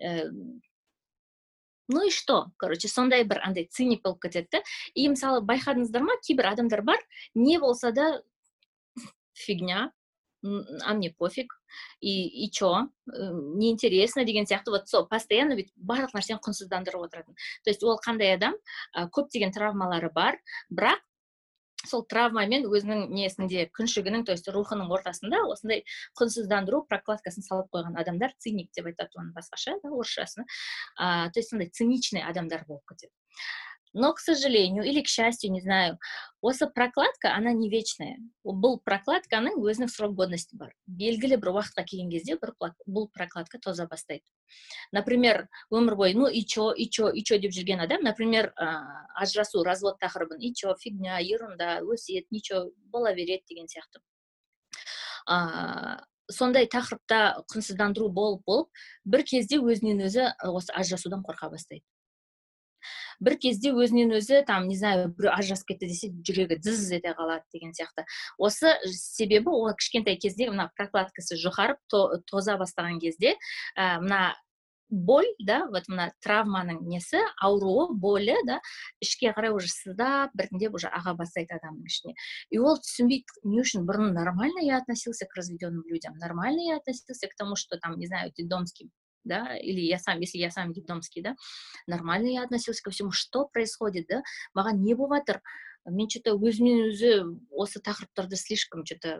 э, 0.00 0.28
ну 1.88 2.06
и 2.06 2.10
что 2.10 2.52
короче 2.58 2.88
сондай 2.88 3.24
бір 3.24 3.40
андай 3.40 3.68
циник 3.72 4.02
болып 4.04 4.20
кетеді 4.28 4.48
да 4.52 4.62
и 4.94 5.08
мысалы 5.08 5.40
байқадыңыздар 5.40 6.04
ма 6.04 6.20
кейбір 6.20 6.52
адамдар 6.52 6.82
бар 6.82 7.00
не 7.34 7.58
болса 7.58 7.92
да 7.92 8.20
фигня 9.32 9.92
А 10.43 10.93
мне 10.93 11.11
пофиг. 11.11 11.53
И 11.99 12.45
и 12.45 12.51
чё? 12.51 12.89
Неинтересно 13.05 14.25
деген 14.25 14.45
сияқты. 14.45 14.71
Вот 14.71 14.87
сол 14.87 15.07
постоянно 15.07 15.55
бүйтіп 15.55 15.73
барлық 15.77 16.13
нәрсені 16.13 16.39
құнсыздандырып 16.43 17.07
отыратын. 17.07 17.35
То 17.63 17.69
есть 17.71 17.83
ол 17.83 17.99
қандай 18.03 18.35
адам? 18.35 18.55
Көптеген 18.93 19.53
травмалары 19.55 20.11
бар. 20.13 20.37
Бірақ 20.69 20.99
сол 21.87 22.05
травмамен 22.07 22.67
өзінің 22.69 23.09
несінде 23.11 23.67
күншігінің 23.75 24.23
то 24.27 24.35
есть 24.35 24.47
рухының 24.47 24.91
ортасында 24.95 25.41
осындай 25.51 25.83
құнсыздандыру 26.19 26.83
прокладкасын 26.87 27.43
салып 27.43 27.73
қойған 27.75 27.99
адамдар 27.99 28.31
циник 28.39 28.71
деп 28.75 28.87
айтады 28.91 29.19
оны 29.19 29.33
басқаша 29.35 29.75
да 29.83 29.91
орысшасын 29.91 30.45
ә, 30.99 31.29
то 31.29 31.39
есть 31.39 31.49
сондай 31.51 31.69
циничный 31.69 32.23
адамдар 32.23 32.63
болып 32.67 32.87
кетеді. 32.87 33.11
Но 33.93 34.13
к 34.13 34.19
сожалению 34.19 34.83
или 34.83 35.01
к 35.01 35.07
счастью 35.07 35.51
не 35.51 35.61
знаю 35.61 35.99
осы 36.41 36.67
прокладка 36.67 37.33
она 37.33 37.53
не 37.53 37.69
вечная. 37.69 38.17
Бұл 38.43 38.81
прокладканың 38.83 39.61
өзінің 39.63 39.89
срок 39.89 40.15
годности 40.17 40.57
бар 40.59 40.73
белгілі 40.87 41.37
бір 41.39 41.53
уақытқа 41.53 41.85
келген 41.87 42.09
кезде 42.11 42.35
бір 42.41 42.51
бұл 42.85 43.07
прокладка 43.13 43.59
тоза 43.63 43.87
бастайды 43.87 44.27
например 44.91 45.47
өмір 45.71 45.95
бойы 45.95 46.13
ну 46.19 46.27
и 46.27 46.43
че 46.43 46.73
и 46.75 46.89
че 46.89 47.11
и 47.13 47.23
че 47.23 47.39
деп 47.39 47.55
жүрген 47.55 47.79
адам 47.85 48.03
например 48.03 48.51
ә, 48.59 48.83
ажырасу 49.15 49.63
развод 49.63 50.01
тақырыбын 50.03 50.39
и 50.39 50.53
че 50.53 50.75
фигня 50.79 51.19
ерунда 51.19 51.79
өсиет 51.81 52.27
ничего 52.29 52.71
бола 52.91 53.13
береді 53.13 53.45
деген 53.47 53.67
сияқты 53.67 54.03
ә, 55.29 56.03
сондай 56.29 56.67
тақырыпта 56.67 57.45
құнсыздандыру 57.47 58.09
болып 58.09 58.43
болып 58.45 58.85
бір 59.05 59.23
кезде 59.23 59.63
өзінен 59.63 60.03
өзі 60.09 60.31
осы 60.43 60.75
ажырасудан 60.75 61.23
қорқа 61.23 61.49
бастайды 61.55 61.85
бір 63.23 63.37
кезде 63.41 63.73
өзінен 63.73 64.15
өзі 64.19 64.43
там 64.47 64.67
не 64.67 64.77
знаю 64.77 65.09
біреу 65.17 65.33
ажырасып 65.33 65.73
кетті 65.73 65.89
десе 65.91 66.11
жүрегі 66.13 66.59
дыз 66.63 66.85
ете 66.91 67.15
қалады 67.17 67.43
деген 67.53 67.73
сияқты. 67.73 68.05
Осы 68.37 68.77
себебі 68.91 69.53
ол 69.53 69.73
кішкентай 69.77 70.17
кезде 70.17 70.49
мына 70.51 70.69
прокладкасы 70.77 71.39
жұқарып 71.41 71.79
тоза 72.29 72.57
бастаған 72.61 72.99
кезде 73.03 73.35
ә, 73.77 73.99
мына 74.03 74.33
боль 74.93 75.27
да 75.39 75.65
вот 75.73 75.87
мына 75.89 76.11
травманың 76.23 76.83
несі 76.85 77.21
ауруы 77.41 77.95
болі 77.97 78.35
да 78.45 78.59
ішке 79.01 79.33
қарай 79.33 79.53
уже 79.55 79.67
сыздап 79.71 80.35
біртіндеп 80.37 80.75
уже 80.77 80.91
аға 80.93 81.15
бастайды 81.17 81.57
адамның 81.57 81.89
ішіне. 81.89 82.13
И 82.53 82.59
ол 82.59 82.77
түсінбейді 82.77 83.41
не 83.49 83.63
үшін 83.63 83.87
бұрын 83.89 84.13
нормально 84.13 84.61
я 84.61 84.77
относился 84.77 85.25
к 85.25 85.35
разведенным 85.35 85.83
людям 85.89 86.17
нормально 86.21 86.61
я 86.69 86.77
относился 86.77 87.27
к 87.27 87.35
тому 87.35 87.55
что 87.55 87.77
там 87.79 87.97
не 87.97 88.07
знаю 88.07 88.31
детдомским 88.37 88.91
да, 89.23 89.55
или 89.57 89.81
я 89.81 89.99
сам, 89.99 90.19
если 90.19 90.37
я 90.37 90.51
сам 90.51 90.73
детдомский, 90.73 91.21
да, 91.21 91.35
нормально 91.87 92.27
я 92.27 92.43
относился 92.43 92.83
ко 92.83 92.91
всему, 92.91 93.11
что 93.11 93.45
происходит, 93.45 94.07
да, 94.07 94.23
маған 94.55 94.81
не 94.83 94.95
болып 94.95 95.29
мен 95.85 96.09
что 96.09 96.21
то 96.23 96.35
өзімнен 96.37 96.89
өзі 96.89 97.11
осы 97.51 97.81
тақырыптарды 97.83 98.37
слишком 98.39 98.85
что 98.85 98.95
то 98.99 99.11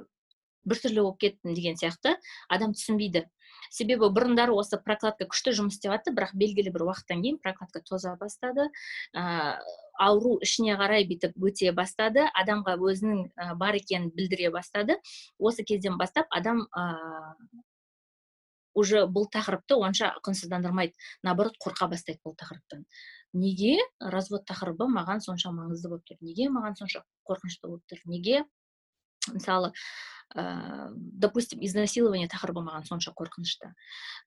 біртүрлі 0.63 1.03
болып 1.03 1.19
кеттім 1.19 1.53
деген 1.53 1.75
сияқты 1.75 2.15
адам 2.47 2.71
түсінбейді. 2.71 3.27
Себебі 3.73 4.07
бұрындары 4.15 4.55
осы 4.55 4.79
прокладка 4.79 5.27
күшті 5.27 5.53
жұмыс 5.57 5.75
істеп 5.75 5.91
жатты 5.91 6.13
бірақ 6.15 6.31
белгілі 6.39 6.71
бір 6.71 6.85
уақыттан 6.87 7.23
кейін 7.23 7.39
прокладка 7.43 7.81
тоза 7.83 8.15
бастады. 8.19 8.69
Ә, 9.11 9.59
ауру 9.99 10.37
ішіне 10.43 10.77
қарай 10.79 11.07
бүйтіп 11.09 11.35
өте 11.35 11.73
бастады. 11.75 12.25
Адамға 12.31 12.77
өзінің 12.79 13.57
бар 13.59 13.75
екенін 13.75 14.11
білдіре 14.15 14.53
бастады. 14.55 14.99
Осы 15.37 15.67
кезден 15.67 15.99
бастап 15.99 16.31
адам 16.31 16.63
уже 18.73 19.05
бұл 19.05 19.27
тақырыпты 19.33 19.77
онша 19.77 20.13
құнсыздандырмайды 20.25 20.93
наоборот 21.23 21.57
қорқа 21.61 21.89
бастайды 21.91 22.21
бұл 22.25 22.35
тақырыптан. 22.39 22.85
Неге 23.33 23.77
развод 23.99 24.45
тақырыбы 24.49 24.87
маған 24.89 25.23
сонша 25.25 25.51
маңызды 25.53 25.89
болып 25.89 26.05
тұр? 26.09 26.19
Неге 26.21 26.49
маған 26.53 26.77
сонша 26.77 27.03
қорқынышты 27.29 27.67
болып 27.67 27.85
тұр? 27.89 28.01
Неге 28.05 28.43
мысалы 29.31 29.71
ә, 30.35 30.89
допустим 30.93 31.63
изнасилование 31.63 32.27
тақырыбы 32.27 32.63
маған 32.65 32.85
сонша 32.85 33.13
қорқынышты? 33.17 33.71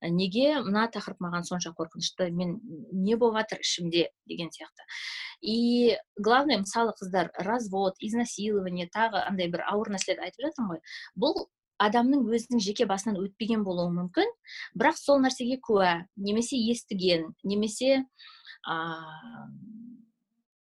Неге 0.03 0.61
мына 0.63 0.87
тақырып 0.93 1.21
маған 1.21 1.45
сонша 1.45 1.75
қорқынышты? 1.77 2.31
Мен 2.31 2.59
не 2.93 3.17
болып 3.17 3.43
жатыр 3.43 3.61
ішімде? 3.61 4.11
Деген 4.27 4.51
сияқты. 4.51 4.87
И 5.41 5.99
главное 6.17 6.59
мысалы 6.59 6.95
қыздар 7.01 7.31
развод 7.39 7.95
изнасилование 8.01 8.89
тағы 8.89 9.23
андай 9.27 9.51
бір 9.53 9.67
ауыр 9.71 9.93
нәрселерді 9.95 10.31
айтып 10.31 10.49
жатырмын 10.49 10.77
ғой. 10.77 10.83
Бұл 11.15 11.47
адамның 11.83 12.27
өзінің 12.33 12.63
жеке 12.63 12.87
басынан 12.89 13.19
өтпеген 13.21 13.65
болуы 13.67 13.91
мүмкін. 13.95 14.31
Бірақ 14.79 14.99
сол 15.01 15.21
нәрсеге 15.25 15.59
куә 15.61 16.07
немесе 16.17 16.57
естіген 16.57 17.29
немесе 17.45 18.03
ә, 18.67 18.77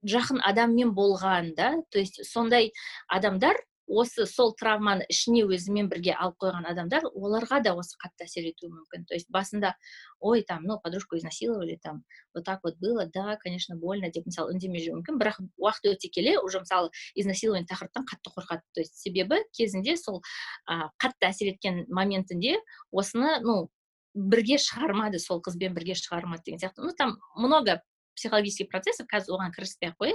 жақын 0.06 0.42
адаммен 0.44 0.92
болған 0.94 1.54
да 1.56 1.74
то 1.90 1.98
есть 1.98 2.24
сондай 2.24 2.72
адамдар 3.08 3.56
осы 3.86 4.26
сол 4.26 4.52
травманы 4.58 5.06
ішіне 5.08 5.44
өзімен 5.46 5.88
бірге 5.88 6.14
алып 6.18 6.36
қойған 6.42 6.66
адамдар 6.70 7.06
оларға 7.12 7.60
да 7.62 7.74
осы 7.78 7.96
қатты 8.02 8.26
әсер 8.26 8.48
етуі 8.50 8.70
мүмкін. 8.72 9.06
То 9.06 9.14
есть 9.14 9.30
басында 9.30 9.74
ой 10.20 10.42
там 10.42 10.64
ну 10.64 10.78
подружку 10.82 11.16
изнасиловали 11.16 11.78
там 11.82 12.02
вот 12.34 12.44
так 12.44 12.60
вот 12.64 12.76
было 12.78 13.06
да 13.06 13.36
конечно 13.36 13.76
больно 13.76 14.10
деп 14.10 14.26
мысалы 14.26 14.52
үндемей 14.54 14.82
жүруі 14.82 15.00
мүмкін. 15.00 15.18
Бірақ 15.22 15.38
уақыт 15.56 15.92
өте 15.94 16.08
келе 16.08 16.38
уже 16.38 16.60
мысалы 16.60 16.90
изнасилование 17.14 17.66
тақырыптан 17.66 18.04
қатты 18.04 18.34
қорқады. 18.34 18.62
То 18.74 18.80
есть 18.80 18.98
себебі 18.98 19.42
кезінде 19.52 19.96
сол 19.96 20.22
ә, 20.68 20.90
қатты 20.98 21.30
әсер 21.30 21.54
еткен 21.54 21.86
моментінде 21.88 22.58
осыны 22.90 23.38
ну 23.42 23.68
бірге 24.14 24.56
шығармады 24.58 25.20
сол 25.20 25.42
қызбен 25.44 25.74
бірге 25.76 25.94
шығармады 25.94 26.42
деген 26.44 26.58
сияқты. 26.60 26.82
Ну 26.82 26.92
там 26.96 27.18
много 27.36 27.82
психологический 28.16 28.66
процесс 28.66 29.00
қазір 29.06 29.36
оған 29.36 29.52
кіріспей 29.54 29.92
ақ 29.92 30.12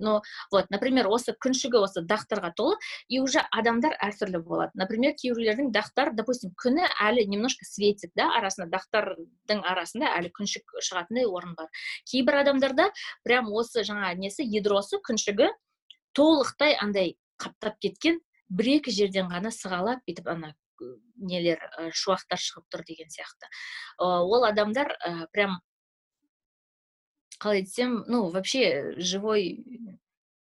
но 0.00 0.22
вот 0.50 0.70
например 0.70 1.06
осы 1.08 1.36
күншігі 1.36 1.78
осы 1.84 2.02
дақтарға 2.02 2.52
толы 2.56 2.76
и 3.08 3.20
уже 3.20 3.44
адамдар 3.52 3.96
әртүрлі 4.00 4.42
болады 4.42 4.72
например 4.74 5.14
кейбіреулердің 5.14 5.70
дақтар 5.72 6.14
допустим 6.14 6.54
күні 6.56 6.88
әлі 7.00 7.26
немножко 7.28 7.64
светит 7.64 8.10
да 8.16 8.30
арасында 8.38 8.68
дақтардың 8.74 9.62
арасында 9.64 10.10
әлі 10.18 10.32
күншік 10.34 10.78
шығатындай 10.82 11.26
орын 11.28 11.54
бар. 11.58 11.68
Кейбір 12.10 12.40
адамдарда 12.42 12.90
прям 13.24 13.52
осы 13.52 13.84
жаңа 13.86 14.12
несі 14.18 14.46
ядросы 14.46 15.00
күншігі 15.04 15.50
толықтай 16.16 16.76
андай 16.80 17.16
қаптап 17.40 17.78
кеткен 17.82 18.20
бір 18.48 18.76
екі 18.78 18.94
жерден 18.94 19.30
ғана 19.32 19.52
сығалап 19.54 20.04
бүйтіп 20.06 20.30
ана 20.30 20.54
нелер 21.16 21.62
шуақтар 21.94 22.40
шығып 22.40 22.66
тұр 22.72 22.84
деген 22.86 23.10
сияқты. 23.10 23.50
Ол 23.98 24.44
адамдар 24.46 24.94
прям 25.32 25.60
қалай 27.44 27.62
десем 27.68 28.02
ну 28.08 28.30
вообще 28.30 28.94
живой 28.96 29.64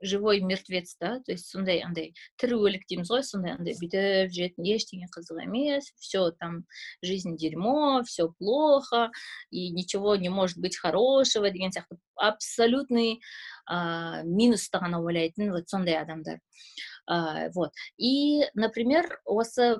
живой 0.02 0.40
мертвец 0.40 0.96
да 1.00 1.20
то 1.20 1.32
есть 1.32 1.46
сондай 1.46 1.80
андай 1.86 2.12
тірі 2.42 2.58
өлік 2.58 2.84
дейміз 2.90 3.10
ғой 3.10 3.22
сондай 3.26 3.54
андай 3.54 3.76
бүйтіп 3.78 4.32
жүретін 4.34 4.66
ештеңе 4.74 5.08
қызық 5.14 5.44
емес 5.46 5.92
все 6.02 6.30
там 6.38 6.64
жизнь 7.02 7.36
дерьмо 7.38 8.02
все 8.02 8.28
плохо 8.38 9.10
и 9.50 9.70
ничего 9.70 10.16
не 10.16 10.28
может 10.28 10.58
быть 10.58 10.76
хорошего 10.76 11.50
деген 11.50 11.70
сияқты. 11.70 11.98
Абсолютный 12.16 13.22
ә, 13.70 14.22
минусты 14.24 14.78
ғана 14.78 15.00
ойлайтын 15.00 15.52
вот 15.52 15.68
сондай 15.68 15.96
адамдар 16.02 16.40
ә, 17.08 17.50
вот. 17.54 17.70
И 17.96 18.42
например 18.54 19.20
осы 19.24 19.78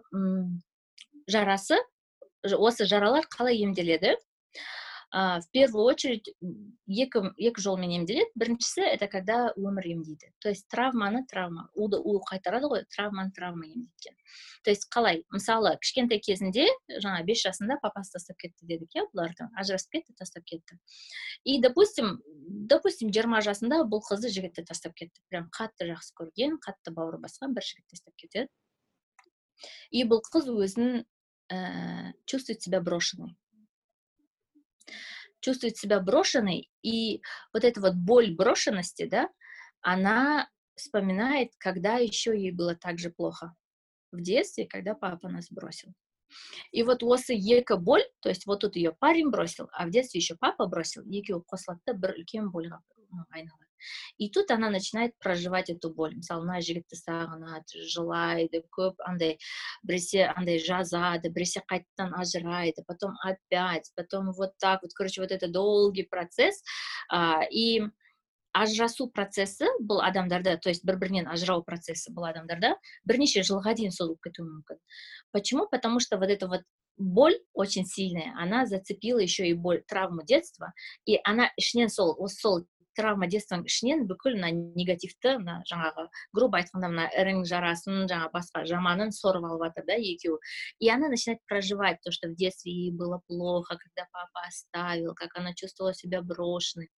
жарасы 1.26 1.79
осы 2.43 2.87
жаралар 2.87 3.26
қалай 3.26 3.59
емделеді? 3.59 4.17
В 5.12 5.45
первую 5.52 5.85
очередь 5.85 6.35
екі, 6.88 7.21
жолмен 7.61 7.92
емделеді 7.92 8.33
біріншісі 8.35 8.81
это 8.81 9.09
когда 9.12 9.52
өмір 9.61 9.85
емдейді 9.92 10.33
то 10.40 10.49
есть 10.49 10.64
травманы 10.73 11.26
травма. 11.28 11.69
Уды 11.75 12.00
у 12.00 12.16
қайтарады 12.25 12.71
ғой 12.73 12.85
травманы 12.88 13.31
травма 13.37 13.66
емдеткен 13.69 14.16
то 14.64 14.71
есть 14.71 14.88
қалай 14.88 15.25
мысалы 15.28 15.76
кішкентай 15.76 16.19
кезінде 16.19 16.64
жаңа 16.88 17.21
бес 17.28 17.45
жасында 17.45 17.76
папасы 17.83 18.16
тастап 18.16 18.40
кетті 18.40 18.64
дедік 18.64 18.97
иә 18.97 19.04
бұларды 19.12 19.50
ажырасып 19.52 20.00
кетті 20.00 20.16
тастап 20.16 20.49
кетті 20.49 20.81
и 21.45 21.61
допустим 21.61 22.23
допустим 22.49 23.12
жиырма 23.12 23.45
жасында 23.45 23.85
бұл 23.85 24.00
қызды 24.00 24.33
жігітті 24.33 24.64
тастап 24.64 24.97
кетті 24.97 25.21
прям 25.28 25.52
қатты 25.52 25.92
жақсы 25.92 26.16
көрген 26.16 26.57
қатты 26.57 26.97
бауыры 26.97 27.21
басқан 27.21 27.52
бір 27.52 27.69
жігіт 27.69 27.85
тастап 27.92 28.16
кетеді 28.16 28.49
и 29.90 30.04
бұл 30.09 30.25
қыз 30.25 30.49
өзін 30.49 31.04
ә, 31.52 32.12
чувствует 32.25 32.62
себя 32.62 32.81
брошенной. 32.81 33.37
чувствует 35.42 35.78
себя 35.78 36.00
брошенной, 36.00 36.70
и 36.82 37.22
вот 37.54 37.64
эта 37.64 37.82
вот 37.82 37.96
боль 37.96 38.36
брошенности, 38.36 39.08
да, 39.08 39.30
она 39.82 40.50
вспоминает, 40.76 41.52
когда 41.58 41.98
еще 41.98 42.32
ей 42.38 42.52
было 42.52 42.76
так 42.76 43.00
же 43.00 43.10
плохо 43.10 43.56
в 44.12 44.22
детстве, 44.22 44.66
когда 44.66 44.94
папа 44.96 45.30
нас 45.30 45.52
бросил. 45.52 45.94
И 46.72 46.84
вот 46.84 47.04
осы 47.04 47.34
екі 47.34 47.78
боль, 47.80 48.04
то 48.20 48.30
есть 48.30 48.46
вот 48.46 48.60
тут 48.60 48.76
ее 48.76 48.92
парень 48.92 49.30
бросил, 49.30 49.70
а 49.72 49.86
в 49.86 49.92
детстве 49.92 50.20
еще 50.20 50.36
папа 50.36 50.68
бросил, 50.68 51.04
екеуі 51.04 51.46
қосылады 51.48 51.96
бір 51.96 52.18
үлкен 52.20 52.52
больға 52.52 52.82
айналады 53.32 53.61
и 54.18 54.30
тут 54.30 54.52
она 54.52 54.70
начинает 54.70 55.18
проживать 55.20 55.70
эту 55.70 55.94
боль 55.94 56.16
мысалы 56.18 56.46
мына 56.48 56.62
жігітті 56.66 56.98
сағынады 56.98 57.84
жылайды 57.94 58.64
көп 58.74 58.98
андай 59.06 59.38
біресе 59.84 60.26
андай 60.34 60.58
жазады 60.64 61.30
біресе 61.30 61.62
қайтадан 61.70 62.16
ажырайды 62.18 62.84
потом 62.88 63.14
опять 63.24 63.92
потом 63.96 64.32
вот 64.34 64.58
так 64.58 64.82
вот 64.82 64.94
короче 64.94 65.22
вот 65.22 65.32
это 65.32 65.48
долгий 65.48 66.04
процесс 66.04 66.64
а, 67.10 67.44
и 67.52 67.84
ажырасу 68.54 69.10
процесі 69.14 69.70
бұл 69.80 70.02
адамдарда 70.02 70.58
то 70.58 70.70
есть 70.70 70.86
бір 70.86 70.98
бірінен 70.98 71.28
ажырау 71.30 71.62
процесі 71.64 72.12
бұл 72.16 72.30
адамдарда 72.32 72.76
бірнеше 73.06 73.46
жылға 73.46 73.76
дейін 73.78 73.94
созылып 73.94 74.24
кетуі 74.26 74.50
мүмкін 74.50 74.82
почему 75.32 75.68
потому 75.68 76.00
что 76.00 76.18
вот 76.18 76.30
это 76.30 76.48
вот 76.48 76.66
боль 76.98 77.38
очень 77.54 77.86
сильная, 77.86 78.34
она 78.38 78.66
зацепила 78.66 79.20
еще 79.20 79.48
и 79.48 79.54
боль, 79.54 79.84
травму 79.88 80.24
детства, 80.24 80.74
и 81.06 81.20
она 81.24 81.52
ішінен 81.56 81.90
сол, 81.90 82.18
сол 82.28 82.66
травма 82.98 83.28
детствоның 83.32 83.68
ішінен 83.70 84.04
бүкіл 84.10 84.38
мына 84.40 84.50
негативті 84.80 85.34
мына 85.44 85.58
жаңағы 85.70 86.06
грубо 86.40 86.60
айтқанда 86.60 86.90
мына 86.94 87.06
ірің 87.22 87.44
жарасын 87.52 88.08
жаңа 88.12 88.30
басқа 88.34 88.64
жаманын 88.72 89.14
сорып 89.18 89.46
алып 89.50 89.68
жатыр 89.68 89.88
да 89.92 89.98
екеуі 90.12 90.40
и 90.80 90.90
она 90.96 91.10
начинает 91.14 91.44
проживать 91.52 92.02
то 92.04 92.12
что 92.12 92.30
в 92.30 92.36
детстве 92.36 92.74
ей 92.74 92.92
было 92.92 93.22
плохо 93.28 93.78
когда 93.78 94.08
папа 94.12 94.48
оставил 94.48 95.14
как 95.14 95.38
она 95.38 95.54
чувствовала 95.54 95.94
себя 95.94 96.22
брошенной 96.22 96.90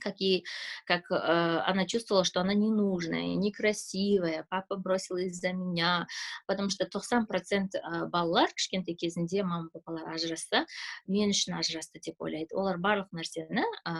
как, 0.00 0.20
ей, 0.20 0.44
как 0.84 1.10
э, 1.10 1.14
она 1.14 1.86
чувствовала, 1.86 2.24
что 2.24 2.40
она 2.40 2.54
ненужная, 2.54 3.34
некрасивая, 3.34 4.46
папа 4.48 4.76
бросил 4.76 5.16
из-за 5.16 5.52
меня, 5.52 6.06
потому 6.46 6.70
что 6.70 6.84
90% 6.86 7.70
э, 7.74 8.06
балалар 8.06 8.48
кішкентай 8.52 8.94
кезінде 8.94 9.42
мама 9.42 9.68
папалар 9.72 10.14
ажырасса 10.14 10.66
мен 11.06 11.30
үшін 11.34 11.58
ажырасты 11.58 12.00
деп 12.00 12.20
ойлайды 12.22 12.54
олар 12.54 12.78
барлық 12.78 13.10
нәрсені 13.12 13.64
ә, 13.84 13.94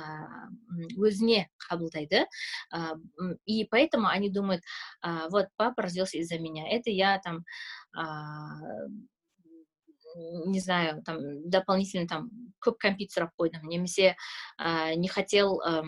өзіне 0.97 1.47
қабылдайды 1.69 2.27
ә, 2.73 2.95
и 3.47 3.65
поэтому 3.65 4.09
они 4.09 4.31
думают 4.31 4.63
ә, 5.03 5.29
вот 5.31 5.49
папа 5.57 5.83
развелся 5.83 6.19
из-за 6.19 6.39
меня 6.39 6.69
это 6.69 6.91
я 6.91 7.19
там 7.19 7.45
ә, 7.97 8.05
не 10.17 10.61
знаю 10.61 11.03
там 11.03 11.49
дополнительно 11.49 12.07
там 12.09 12.31
көп 12.65 12.77
компьютер 12.79 13.31
қойдым 13.39 13.69
немесе 13.69 14.17
ә, 14.59 14.95
не 14.95 15.09
хотел 15.09 15.61
ә, 15.61 15.85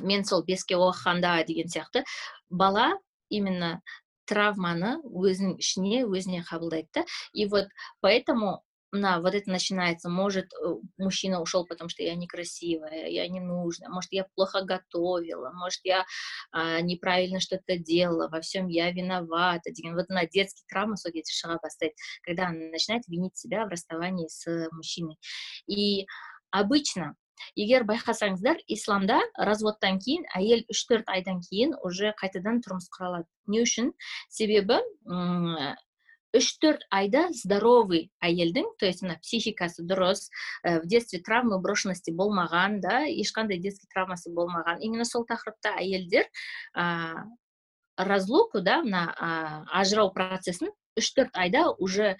мен 0.00 0.24
сол 0.24 0.44
беске 0.44 0.76
оқығанда 0.76 1.44
деген 1.46 1.68
сияқты 1.68 2.04
бала 2.50 2.94
именно 3.28 3.82
травманы 4.26 4.96
өзінің 5.04 5.58
ішіне 5.62 6.04
өзіне 6.06 6.42
қабылдайды 6.48 6.88
да 6.94 7.04
и 7.32 7.46
вот 7.46 7.68
поэтому 8.00 8.62
на 8.92 9.20
вот 9.20 9.34
это 9.34 9.50
начинается, 9.50 10.08
может, 10.08 10.52
э, 10.54 10.74
мужчина 10.98 11.40
ушел, 11.40 11.66
потому 11.66 11.88
что 11.88 12.02
я 12.02 12.14
некрасивая, 12.14 13.08
я 13.08 13.28
не 13.28 13.40
нужна, 13.40 13.88
может, 13.88 14.12
я 14.12 14.24
плохо 14.34 14.62
готовила, 14.62 15.50
может, 15.52 15.80
я 15.84 16.04
а, 16.52 16.80
неправильно 16.80 17.40
что-то 17.40 17.76
делала, 17.78 18.28
во 18.28 18.40
всем 18.40 18.68
я 18.68 18.90
виновата. 18.90 19.70
Вот 19.92 20.08
на 20.08 20.26
детский 20.26 20.64
травма 20.68 20.96
судите 20.96 21.32
шага 21.32 21.58
поставить, 21.58 21.94
когда 22.22 22.48
она 22.48 22.70
начинает 22.70 23.06
винить 23.08 23.36
себя 23.36 23.66
в 23.66 23.68
расставании 23.68 24.28
с 24.28 24.68
мужчиной. 24.72 25.18
И 25.66 26.06
обычно 26.50 27.16
егер 27.54 27.84
байқасаңыздар 27.84 28.62
исламда 28.66 29.20
разводтан 29.36 29.98
кейін 30.00 30.24
әйел 30.38 30.64
үш 30.72 30.84
төрт 30.88 31.10
айдан 31.12 31.42
кейін 31.44 31.74
уже 31.84 32.14
қайтадан 32.20 32.62
тұрмыс 32.64 32.88
құра 32.94 33.10
алады 33.10 33.28
не 33.46 33.60
үшін 33.66 33.92
себебі 34.32 34.80
үш 36.36 36.48
төрт 36.60 36.84
айда 36.92 37.28
здоровый 37.32 38.10
әйелдің 38.24 38.68
то 38.80 38.86
есть 38.86 39.02
мына 39.02 39.16
психикасы 39.22 39.84
дұрыс 39.88 40.26
ә, 40.62 40.80
в 40.82 40.86
детстве 40.86 41.20
травмы 41.24 41.58
брошенности 41.62 42.12
болмаған 42.12 42.80
да 42.84 43.04
ешқандай 43.08 43.58
детский 43.62 43.88
травмасы 43.94 44.32
болмаған 44.34 44.82
именно 44.82 45.04
сол 45.08 45.24
тақырыпта 45.28 45.76
әйелдер 45.80 46.28
ә, 46.76 47.24
разлуку 47.96 48.60
да 48.60 48.82
мына 48.82 49.06
ә, 49.16 49.30
ажырау 49.80 50.12
процесін 50.12 50.72
үш 50.98 51.12
төрт 51.16 51.32
айда 51.34 51.70
уже 51.72 52.16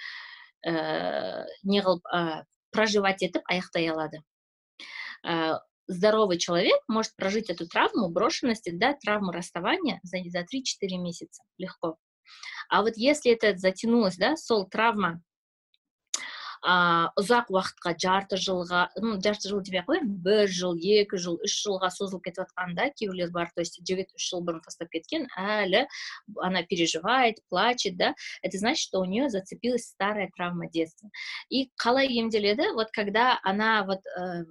ә, 0.64 1.44
не 1.64 1.82
қылып 1.82 2.08
ә, 2.08 2.44
проживать 2.72 3.26
етіп 3.26 3.44
аяқтай 3.52 3.90
алады 3.92 4.22
ә, 5.26 5.58
здоровый 5.88 6.38
человек 6.38 6.80
может 6.88 7.14
прожить 7.16 7.50
эту 7.50 7.66
травму 7.68 8.08
брошенности, 8.08 8.70
да, 8.70 8.94
травму 8.94 9.30
расставания 9.30 10.00
за, 10.02 10.18
за 10.26 10.40
3-4 10.40 10.98
месяца 10.98 11.42
легко. 11.58 11.96
а 12.68 12.82
вот 12.82 12.96
если 12.96 13.32
это 13.32 13.56
затянулось 13.56 14.16
да 14.16 14.36
сол 14.36 14.68
травма 14.68 15.20
ә, 16.66 17.10
ұзақ 17.20 17.50
уақытқа 17.54 17.92
жарты 18.02 18.38
жылға 18.40 18.86
ну 19.02 19.16
жарты 19.22 19.50
жыл 19.50 19.62
демей 19.62 19.82
ақ 19.82 19.90
қояйын 19.90 20.12
бір 20.24 20.50
жыл 20.50 20.74
екі 20.74 21.20
жыл 21.22 21.38
үш 21.46 21.54
жылға 21.62 21.90
созылып 21.94 22.26
кетіп 22.26 22.42
жатқанда 22.42 22.88
күйеулер 22.98 23.30
бар 23.34 23.52
то 23.54 23.62
есть 23.62 23.78
жігіт 23.86 24.14
үш 24.16 24.28
жыл 24.30 24.42
бұрын 24.46 24.62
тастап 24.64 24.90
кеткен 24.90 25.28
әлі 25.36 25.86
она 26.42 26.64
переживает 26.66 27.42
плачет 27.48 27.96
да 27.96 28.14
это 28.42 28.58
значит 28.58 28.82
что 28.82 29.00
у 29.00 29.04
нее 29.04 29.30
зацепилась 29.30 29.86
старая 29.86 30.30
травма 30.34 30.68
детства 30.68 31.10
и 31.48 31.70
қалай 31.76 32.08
емделеді 32.08 32.72
вот 32.74 32.90
когда 32.90 33.38
она 33.42 33.84
вот 33.84 34.02
ә, 34.18 34.44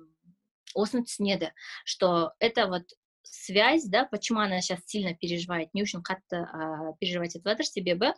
осыны 0.76 1.04
түсінеді 1.04 1.52
что 1.84 2.34
это 2.40 2.68
вот 2.68 2.96
связь 3.23 3.85
да 3.85 4.05
почему 4.05 4.41
она 4.41 4.61
сейчас 4.61 4.81
сильно 4.87 5.15
переживает. 5.15 5.75
Не 5.75 5.83
үшін 5.83 6.03
қатты 6.03 6.43
ә, 6.43 6.95
переживать 7.01 7.37
етіп 7.37 7.47
жатыр 7.47 7.67
себебі 7.67 8.13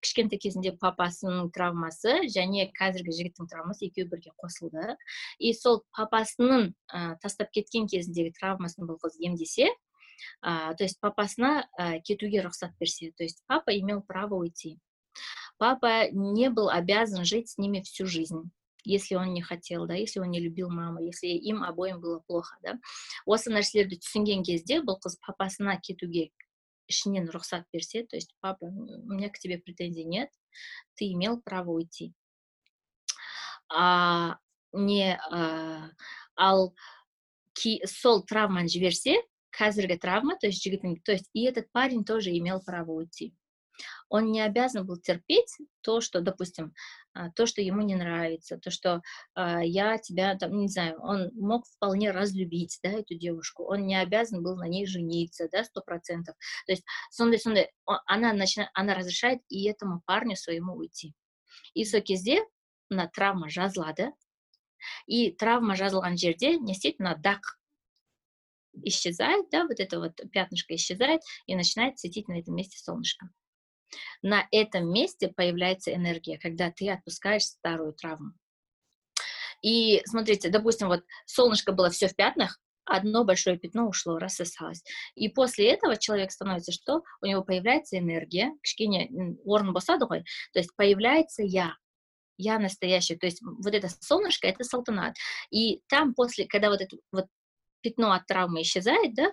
кішкентай 0.00 0.38
кезінде 0.38 0.74
папасының 0.80 1.50
травмасы 1.54 2.26
және 2.28 2.68
қазіргі 2.76 3.14
жігіттің 3.18 3.48
травмасы 3.50 3.88
екеуі 3.88 4.10
бірге 4.12 4.34
қосылды 4.40 4.96
и 5.38 5.52
сол 5.56 5.82
папасының 5.96 6.72
ә, 6.92 7.16
тастап 7.22 7.50
кеткен 7.54 7.88
кезіндегі 7.88 8.34
травмасын 8.38 8.88
бұл 8.88 9.00
қыз 9.02 9.18
емдесе 9.20 9.70
ә, 10.42 10.74
то 10.74 10.84
есть 10.84 11.00
папасына 11.00 11.68
ә, 11.78 12.00
кетуге 12.00 12.42
рұқсат 12.44 12.74
берсе. 12.80 13.12
То 13.16 13.24
есть 13.24 13.42
папа 13.46 13.76
имел 13.76 14.02
право 14.02 14.34
уйти. 14.34 14.78
Папа 15.58 16.10
не 16.10 16.50
был 16.50 16.68
обязан 16.68 17.24
жить 17.24 17.50
с 17.50 17.58
ними 17.58 17.80
всю 17.80 18.06
жизнь. 18.06 18.50
если 18.83 19.15
он 19.15 19.33
не 19.33 19.41
хотел 19.41 19.85
да 19.87 19.93
если 19.93 20.19
он 20.19 20.31
не 20.31 20.39
любил 20.39 20.69
маму 20.69 21.01
если 21.01 21.27
им 21.27 21.63
обоим 21.63 21.99
было 21.99 22.19
плохо 22.19 22.57
да 22.61 22.79
осы 23.25 23.51
нәрселерді 23.51 23.99
түсінген 24.03 24.43
кезде 24.43 24.79
бұл 24.81 24.99
қыз 25.03 25.19
папасына 25.25 25.79
кетуге 25.83 26.29
ішінен 26.89 27.29
рұқсат 27.29 27.65
берсе 27.73 28.05
то 28.05 28.15
есть 28.15 28.33
папа 28.39 28.65
у 28.65 29.13
меня 29.13 29.29
к 29.29 29.39
тебе 29.39 29.57
претензий 29.57 30.05
нет 30.05 30.29
ты 30.95 31.11
имел 31.11 31.41
право 31.41 31.71
уйти 31.71 32.13
а 33.69 34.37
не 34.71 35.19
а, 35.29 35.91
ал 36.35 36.73
ки, 37.53 37.81
сол 37.85 38.23
травманы 38.23 38.69
жіберсе 38.69 39.19
қазіргі 39.51 39.99
травма 39.99 40.37
то 40.39 40.47
есть 40.47 40.63
жігіттің 40.63 41.01
то 41.03 41.11
есть 41.11 41.29
и 41.33 41.43
этот 41.43 41.71
парень 41.71 42.05
тоже 42.05 42.31
имел 42.37 42.61
право 42.61 42.91
уйти 42.91 43.33
Он 44.09 44.31
не 44.31 44.41
обязан 44.41 44.85
был 44.85 44.97
терпеть 44.97 45.57
то, 45.81 46.01
что, 46.01 46.21
допустим, 46.21 46.73
а, 47.02 47.02
то, 47.34 47.46
что 47.46 47.60
ему 47.60 47.82
не 47.82 47.94
нравится, 47.94 48.58
то, 48.58 48.70
что 48.70 49.02
э, 49.36 49.60
я 49.64 49.98
тебя, 49.98 50.36
там, 50.36 50.58
не 50.58 50.68
знаю, 50.68 50.98
он 51.00 51.30
мог 51.34 51.66
вполне 51.66 52.10
разлюбить, 52.10 52.78
да, 52.82 52.90
эту 52.90 53.14
девушку, 53.14 53.64
он 53.64 53.86
не 53.86 53.96
обязан 54.00 54.42
был 54.42 54.56
на 54.56 54.68
ней 54.68 54.86
жениться, 54.86 55.48
да, 55.50 55.64
сто 55.64 55.80
процентов. 55.80 56.34
То 56.66 56.72
есть, 56.72 56.84
сондай, 57.10 57.38
сондай, 57.38 57.70
она, 58.06 58.32
начинает, 58.32 58.70
она 58.74 58.94
разрешает 58.94 59.40
и 59.48 59.68
этому 59.68 60.02
парню 60.06 60.36
своему 60.36 60.74
уйти. 60.74 61.14
И 61.74 61.84
сол 61.84 62.02
кезде 62.02 62.40
мына 62.90 63.10
травма 63.12 63.48
жазылады 63.48 64.12
и 65.06 65.30
травма 65.32 65.74
жазылған 65.74 66.18
жерде 66.20 66.58
не 66.58 66.72
істейді 66.72 67.14
дақ 67.24 67.40
исчезает, 68.82 69.50
да, 69.50 69.64
вот 69.66 69.78
это 69.78 70.00
вот 70.00 70.20
пятнышко 70.32 70.74
исчезает, 70.74 71.22
и 71.46 71.54
начинает 71.54 71.98
светить 71.98 72.28
на 72.28 72.38
этом 72.38 72.56
месте 72.56 72.78
солнышко. 72.78 73.30
На 74.22 74.46
этом 74.50 74.92
месте 74.92 75.28
появляется 75.28 75.94
энергия, 75.94 76.38
когда 76.38 76.70
ты 76.70 76.90
отпускаешь 76.90 77.44
старую 77.44 77.92
травму. 77.92 78.32
И 79.62 80.02
смотрите, 80.04 80.50
допустим, 80.50 80.88
вот 80.88 81.04
солнышко 81.26 81.72
было 81.72 81.88
все 81.90 82.08
в 82.08 82.14
пятнах, 82.14 82.60
одно 82.84 83.24
большое 83.24 83.58
пятно 83.58 83.88
ушло, 83.88 84.18
рассосалось. 84.18 84.82
И 85.14 85.28
после 85.28 85.70
этого 85.70 85.96
человек 85.96 86.30
становится 86.30 86.72
что? 86.72 87.02
У 87.22 87.26
него 87.26 87.42
появляется 87.42 87.98
энергия, 87.98 88.52
кішкене 88.62 89.36
орын 89.46 89.72
босады 89.72 90.06
то 90.06 90.58
есть 90.58 90.74
появляется 90.76 91.42
я, 91.42 91.76
я 92.36 92.58
настоящий, 92.58 93.16
то 93.16 93.26
есть 93.26 93.42
вот 93.42 93.74
это 93.74 93.88
солнышко, 94.00 94.46
это 94.46 94.64
салтанат. 94.64 95.16
И 95.50 95.80
там 95.88 96.14
после, 96.14 96.46
когда 96.46 96.68
вот 96.68 96.80
это 96.80 96.96
вот 97.12 97.26
пятно 97.84 98.12
от 98.12 98.26
травмы 98.26 98.62
исчезает, 98.62 99.14
да, 99.14 99.30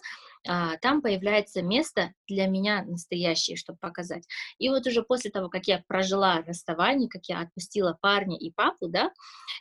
а, 0.47 0.77
там 0.77 1.01
появляется 1.01 1.61
место 1.61 2.13
для 2.27 2.47
меня 2.47 2.83
настоящее, 2.83 3.55
чтобы 3.57 3.79
показать. 3.79 4.27
И 4.57 4.69
вот 4.69 4.85
уже 4.87 5.03
после 5.03 5.31
того, 5.31 5.49
как 5.49 5.67
я 5.67 5.83
прожила 5.87 6.41
расставание, 6.41 7.09
как 7.09 7.25
я 7.27 7.41
отпустила 7.41 7.97
парня 8.01 8.37
и 8.37 8.51
папу, 8.51 8.87
да, 8.87 9.11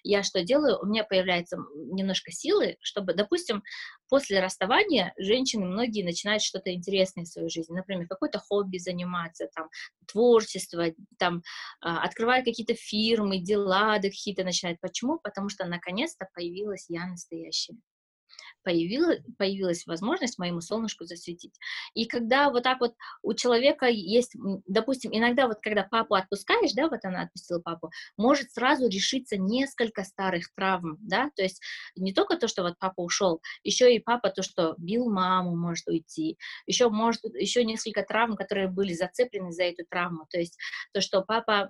я 0.02 0.22
что 0.22 0.42
делаю? 0.42 0.78
У 0.80 0.86
меня 0.86 1.04
появляется 1.04 1.58
немножко 1.74 2.32
силы, 2.32 2.76
чтобы, 2.80 3.14
допустим, 3.14 3.62
после 4.08 4.40
расставания 4.40 5.12
женщины 5.18 5.66
многие 5.66 6.02
начинают 6.02 6.42
что-то 6.42 6.72
интересное 6.72 7.24
в 7.24 7.28
своей 7.28 7.50
жизни, 7.50 7.74
например, 7.74 8.08
какое-то 8.08 8.38
хобби 8.38 8.78
заниматься, 8.78 9.48
там, 9.54 9.68
творчество, 10.06 10.86
там, 11.18 11.42
а, 11.80 12.02
открывают 12.02 12.44
какие-то 12.44 12.74
фирмы, 12.74 13.38
дела 13.38 13.98
какие-то 14.00 14.44
начинают. 14.44 14.80
Почему? 14.80 15.18
Потому 15.22 15.48
что 15.50 15.66
наконец-то 15.66 16.26
появилась 16.34 16.86
я 16.88 17.06
настоящая 17.06 17.76
появилась, 18.62 19.20
появилась 19.38 19.86
возможность 19.86 20.38
моему 20.38 20.60
солнышку 20.60 21.04
засветить. 21.04 21.54
И 21.94 22.06
когда 22.06 22.50
вот 22.50 22.62
так 22.64 22.80
вот 22.80 22.94
у 23.22 23.34
человека 23.34 23.86
есть, 23.86 24.32
допустим, 24.66 25.10
иногда 25.14 25.46
вот 25.46 25.58
когда 25.62 25.82
папу 25.84 26.14
отпускаешь, 26.14 26.72
да, 26.72 26.88
вот 26.88 27.00
она 27.04 27.22
отпустила 27.22 27.60
папу, 27.60 27.90
может 28.16 28.50
сразу 28.52 28.88
решиться 28.88 29.36
несколько 29.36 30.04
старых 30.04 30.52
травм, 30.54 30.96
да, 31.00 31.30
то 31.36 31.42
есть 31.42 31.60
не 31.96 32.12
только 32.12 32.36
то, 32.36 32.48
что 32.48 32.62
вот 32.62 32.74
папа 32.78 33.00
ушел, 33.00 33.40
еще 33.64 33.94
и 33.94 33.98
папа 33.98 34.30
то, 34.30 34.42
что 34.42 34.74
бил 34.78 35.10
маму, 35.10 35.56
может 35.56 35.86
уйти, 35.88 36.38
еще 36.66 36.88
может, 36.88 37.22
еще 37.34 37.64
несколько 37.64 38.02
травм, 38.02 38.36
которые 38.36 38.68
были 38.68 38.92
зацеплены 38.92 39.52
за 39.52 39.64
эту 39.64 39.84
травму, 39.88 40.26
то 40.30 40.38
есть 40.38 40.58
то, 40.92 41.00
что 41.00 41.22
папа 41.22 41.68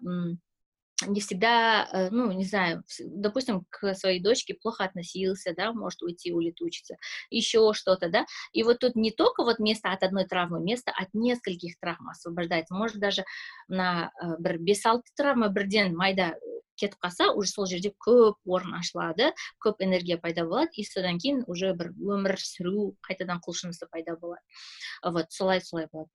не 1.07 1.19
всегда, 1.19 1.87
э, 1.91 2.09
ну, 2.09 2.31
не 2.31 2.45
знаю, 2.45 2.83
допустим, 2.99 3.65
к 3.69 3.93
своей 3.95 4.21
дочке 4.21 4.53
плохо 4.53 4.85
относился, 4.85 5.53
да, 5.55 5.73
может 5.73 6.01
уйти, 6.01 6.31
улетучиться, 6.31 6.95
еще 7.29 7.73
что-то, 7.73 8.09
да, 8.09 8.25
и 8.53 8.63
вот 8.63 8.79
тут 8.79 8.95
не 8.95 9.11
только 9.11 9.43
вот 9.43 9.59
место 9.59 9.91
от 9.91 10.03
одной 10.03 10.25
травмы, 10.25 10.61
место 10.61 10.91
от 10.91 11.09
нескольких 11.13 11.77
травм 11.79 12.09
освобождается, 12.09 12.73
может 12.73 12.99
даже 12.99 13.25
на 13.67 14.11
э, 14.21 14.37
бір 14.39 14.57
бес 14.59 14.85
алты 14.85 15.11
травма 15.15 15.49
бірден 15.49 15.95
майда 15.95 16.35
кетіп 16.75 16.99
қалса 16.99 17.31
уже 17.31 17.49
сол 17.51 17.67
жерде 17.71 17.93
көп 18.05 18.35
орын 18.45 18.75
ашылады 18.79 19.31
көп 19.63 19.79
энергия 19.79 20.17
пайда 20.17 20.43
болады 20.43 20.75
и 20.75 20.83
содан 20.83 21.19
кейін 21.23 21.43
уже 21.47 21.73
бір 21.73 21.93
өмір 21.95 22.35
сүру 22.35 22.95
қайтадан 23.07 23.39
құлшынысы 23.45 23.87
пайда 23.91 24.17
болады 24.19 24.43
вот 25.03 25.31
солай 25.31 25.61
солай 25.61 25.87
болады 25.91 26.11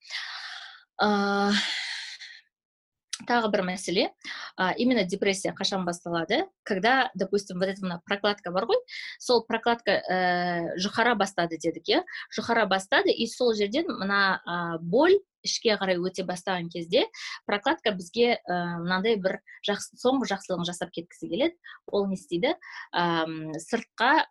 тағы 3.23 3.49
бір 3.53 3.63
мәселе. 3.63 4.09
А, 4.57 4.73
именно 4.73 5.03
депрессия 5.03 5.53
қашан 5.55 5.85
басталады? 5.85 6.45
Когда 6.63 7.11
допустим 7.15 7.59
вот 7.59 7.69
эта 7.69 8.01
прокладка 8.05 8.51
бар 8.51 8.65
ғой 8.65 8.81
сол 9.19 9.45
прокладка 9.47 10.01
ә, 10.03 10.75
жұқара 10.75 11.15
бастады 11.15 11.57
дедік 11.57 11.87
иә? 11.87 12.03
Жұқара 12.35 12.65
бастады 12.67 13.11
и 13.11 13.27
сол 13.27 13.55
жерден 13.55 13.87
мына 13.87 14.41
ә, 14.45 14.77
боль 14.79 15.17
ішке 15.45 15.77
қарай 15.79 15.97
өте 16.01 16.25
бастаған 16.27 16.69
кезде 16.69 17.05
прокладка 17.45 17.93
бізге 17.95 18.35
ә, 18.35 18.81
мынандай 18.83 19.15
бір 19.15 19.39
жақсы, 19.63 19.95
соңғы 20.01 20.33
жақсылығын 20.35 20.67
жасап 20.67 20.91
кеткісі 20.91 21.29
келеді. 21.31 21.55
Ол 21.87 22.07
не 22.09 22.19
істейді? 22.19 22.55
Ә, 22.91 23.25
сыртқа 23.63 24.27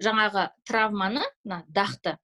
жаңағы 0.00 0.48
травманы 0.68 1.24
мына 1.44 1.64
дақты 1.68 2.18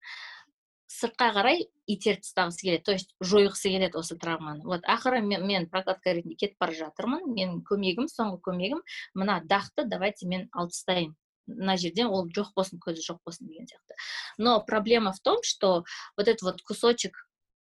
сыртқа 0.97 1.29
қарай 1.37 1.67
итеріп 1.87 2.23
тастағысы 2.25 2.63
келеді. 2.63 2.85
То 2.85 2.93
есть 2.97 3.15
жойғысы 3.21 3.71
келеді 3.71 4.01
осы 4.01 4.17
травманы. 4.17 4.65
Вот 4.65 4.85
ақыры 4.85 5.21
мен, 5.21 5.47
мен 5.47 5.69
прокладка 5.69 6.15
ретінде 6.15 6.37
кетіп 6.37 6.59
бара 6.61 6.73
жатырмын. 6.73 7.29
Менің 7.29 7.61
көмегім 7.69 8.09
соңғы 8.09 8.41
көмегім 8.49 8.83
мына 9.15 9.43
дақты 9.45 9.85
давайте 9.85 10.27
мен 10.27 10.49
алып 10.53 10.73
тастайын 10.73 11.15
мына 11.47 11.77
жерден 11.79 12.11
ол 12.11 12.27
жоқ 12.27 12.55
болсын 12.57 12.81
көзі 12.83 13.05
жоқ 13.05 13.21
болсын 13.25 13.47
деген 13.47 13.67
сияқты. 13.67 13.95
Но 14.39 14.61
проблема 14.61 15.13
в 15.13 15.21
том 15.21 15.43
что 15.43 15.85
вот 16.17 16.29
этот 16.29 16.43
вот 16.43 16.63
кусочек 16.63 17.29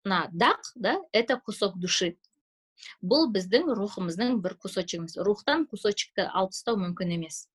мына 0.03 0.29
дақ 0.31 0.71
да 0.75 0.97
это 1.11 1.37
кусок 1.37 1.77
души. 1.77 2.17
Бұл 3.03 3.27
біздің 3.27 3.73
рухымыздың 3.75 4.39
бір 4.39 4.55
кусочегіміз. 4.55 5.17
Рухтан 5.19 5.65
кусочекті 5.67 6.29
алып 6.31 6.55
тастау 6.55 6.79
мүмкін 6.79 7.17
емес. 7.19 7.49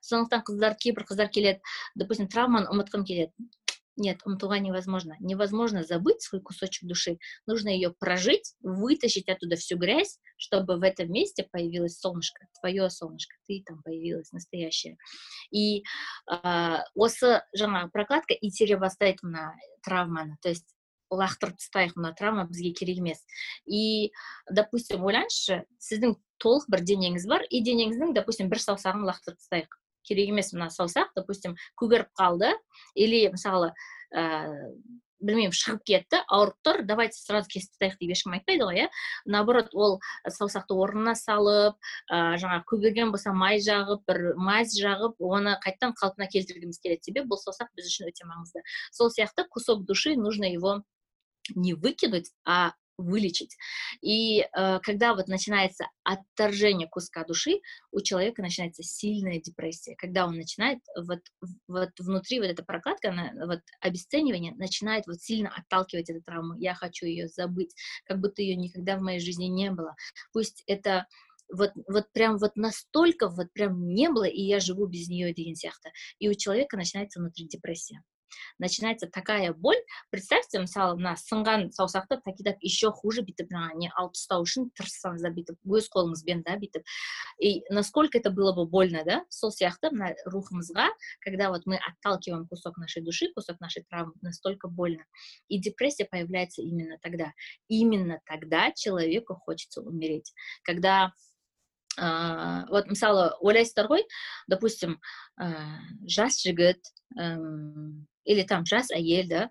Сондықтан 0.00 0.44
қыздар 0.48 0.76
кейбір 0.80 1.04
қыздар 1.04 1.28
келеді 1.28 1.60
допустим 1.94 2.28
травманы 2.28 2.72
ұмытқым 2.72 3.04
келеді. 3.04 3.32
нет, 3.99 4.21
умтуга 4.25 4.59
невозможно. 4.59 5.17
Невозможно 5.19 5.83
забыть 5.83 6.21
свой 6.21 6.41
кусочек 6.41 6.87
души. 6.87 7.19
Нужно 7.45 7.67
ее 7.67 7.91
прожить, 7.91 8.55
вытащить 8.61 9.27
оттуда 9.27 9.57
всю 9.57 9.77
грязь, 9.77 10.19
чтобы 10.37 10.77
в 10.77 10.83
этом 10.83 11.11
месте 11.11 11.47
появилось 11.51 11.99
солнышко, 11.99 12.47
твое 12.61 12.89
солнышко, 12.89 13.35
ты 13.45 13.61
там 13.65 13.83
появилась 13.83 14.31
настоящая. 14.31 14.97
И 15.51 15.83
э, 16.31 16.77
осы 16.95 17.41
жаңағы 17.53 17.91
прокладка 17.91 18.33
итере 18.39 18.77
бастайды 18.77 19.19
мына 19.27 19.53
травманы 19.83 20.37
то 20.41 20.49
есть 20.49 20.67
лақтырып 21.11 21.57
тастайық 21.57 21.97
мына 21.97 22.13
травма 22.13 22.45
бізге 22.47 22.71
керек 22.77 23.01
емес 23.01 23.19
и 23.65 24.11
допустим 24.49 25.03
ойлаңызшы 25.03 25.63
сіздің 25.81 26.15
толық 26.37 26.69
бір 26.69 26.85
денеңіз 26.85 27.25
бар 27.27 27.45
и 27.49 27.63
денеңіздің 27.65 28.13
допустим 28.13 28.51
бір 28.51 28.61
саусағын 28.61 29.07
лақтырып 29.09 29.41
тастайық 29.41 29.79
керек 30.04 30.34
емес 30.34 30.52
мына 30.54 30.70
саусақ 30.70 31.14
допустим 31.16 31.56
көгеріп 31.80 32.12
қалды 32.18 32.52
или 32.94 33.26
мысалы 33.32 33.72
ә, 34.14 34.70
білмеймін 35.24 35.54
шығып 35.56 35.82
кетті 35.88 36.20
ауырып 36.32 36.56
тұр 36.66 36.80
давайте 36.86 37.18
сразу 37.18 37.48
кесіп 37.50 37.72
тастайық 37.74 37.96
деп 38.00 38.12
ешкім 38.14 38.36
айтпайды 38.36 38.66
ғой 38.68 38.80
иә. 38.84 38.88
Наоборот 39.24 39.72
ол 39.72 39.98
саусақты 40.28 40.76
орнына 40.76 41.14
салып 41.18 41.78
ә, 42.10 42.36
жаңағы 42.40 42.64
көгерген 42.70 43.12
болса 43.14 43.32
май 43.32 43.60
жағып 43.64 44.04
бір 44.10 44.34
мазь 44.36 44.76
жағып 44.76 45.20
оны 45.24 45.56
қайтадан 45.64 45.96
қалпына 46.00 46.28
келтіргіміз 46.32 46.80
келеді. 46.82 47.08
Себебі 47.08 47.32
бұл 47.32 47.40
саусақ 47.40 47.72
біз 47.76 47.88
үшін 47.90 48.10
өте 48.10 48.28
маңызды. 48.28 48.64
Сол 48.92 49.12
сияқты 49.14 49.46
кусок 49.48 49.84
души 49.88 50.16
нужно 50.16 50.50
его 50.50 50.82
не 51.54 51.74
выкинуть 51.74 52.30
а 52.44 52.72
вылечить. 52.96 53.56
И 54.00 54.40
э, 54.40 54.78
когда 54.82 55.14
вот 55.14 55.28
начинается 55.28 55.86
отторжение 56.02 56.88
куска 56.88 57.24
души, 57.24 57.60
у 57.92 58.00
человека 58.00 58.42
начинается 58.42 58.82
сильная 58.82 59.40
депрессия. 59.40 59.94
Когда 59.96 60.26
он 60.26 60.36
начинает, 60.36 60.78
вот, 60.96 61.20
вот 61.68 61.90
внутри 61.98 62.40
вот 62.40 62.46
эта 62.46 62.62
прокладка, 62.64 63.10
она, 63.10 63.32
вот 63.46 63.60
обесценивание 63.80 64.54
начинает 64.54 65.06
вот 65.06 65.20
сильно 65.20 65.50
отталкивать 65.54 66.10
эту 66.10 66.22
травму. 66.22 66.56
Я 66.58 66.74
хочу 66.74 67.06
ее 67.06 67.28
забыть, 67.28 67.74
как 68.04 68.20
будто 68.20 68.42
ее 68.42 68.56
никогда 68.56 68.96
в 68.96 69.02
моей 69.02 69.20
жизни 69.20 69.46
не 69.46 69.70
было. 69.70 69.94
Пусть 70.32 70.62
это 70.66 71.06
вот, 71.52 71.72
вот 71.88 72.10
прям 72.12 72.38
вот 72.38 72.56
настолько 72.56 73.28
вот 73.28 73.52
прям 73.52 73.88
не 73.88 74.08
было, 74.08 74.24
и 74.24 74.40
я 74.40 74.60
живу 74.60 74.86
без 74.86 75.08
нее 75.08 75.32
деген. 75.32 75.54
И 76.18 76.28
у 76.28 76.34
человека 76.34 76.76
начинается 76.76 77.20
внутри 77.20 77.46
депрессия 77.46 78.02
начинается 78.59 79.07
такая 79.07 79.53
боль 79.53 79.79
представьте 80.11 80.59
мысалы 80.59 80.97
мына 80.99 81.15
сынған 81.17 81.69
саусақты 81.71 82.19
такидап 82.23 82.57
еще 82.61 82.91
хуже 82.91 83.23
бүйтіп 83.23 83.51
жаңағы 83.53 83.79
не 83.79 83.89
алып 83.95 84.13
тастау 84.17 84.43
үшін 84.45 84.69
тырыссаңыздар 84.77 85.33
бүйтіп 85.37 85.57
өз 85.65 85.89
қолыңызбен 85.93 86.43
да 86.45 86.57
бүйтіп 86.59 86.83
и 87.39 87.63
насколько 87.69 88.17
это 88.19 88.29
было 88.29 88.53
бы 88.53 88.65
больно 88.67 89.03
да 89.05 89.23
сол 89.29 89.51
сияқты 89.55 89.91
мына 89.95 90.13
рухымызға 90.25 90.89
когда 91.21 91.49
вот 91.49 91.65
мы 91.65 91.77
отталкиваем 91.77 92.47
кусок 92.47 92.77
нашей 92.77 93.01
души 93.01 93.31
кусок 93.33 93.59
нашей 93.59 93.83
травмы 93.89 94.13
настолько 94.21 94.67
больно 94.67 95.05
и 95.47 95.59
депрессия 95.59 96.05
появляется 96.05 96.61
именно 96.61 96.97
тогда 97.01 97.33
именно 97.67 98.19
тогда 98.25 98.71
человеку 98.73 99.35
хочется 99.35 99.81
умереть 99.81 100.33
когда 100.63 101.13
ә, 101.97 102.65
вот 102.69 102.87
мысалы 102.87 103.31
ойлайсыздар 103.41 103.87
ғой 103.87 104.03
допустим 104.47 104.99
ә, 105.39 105.79
жас 106.05 106.39
жігіт 106.43 106.79
или 108.24 108.42
там 108.42 108.66
жас 108.66 108.90
әйел 108.94 109.28
да 109.28 109.42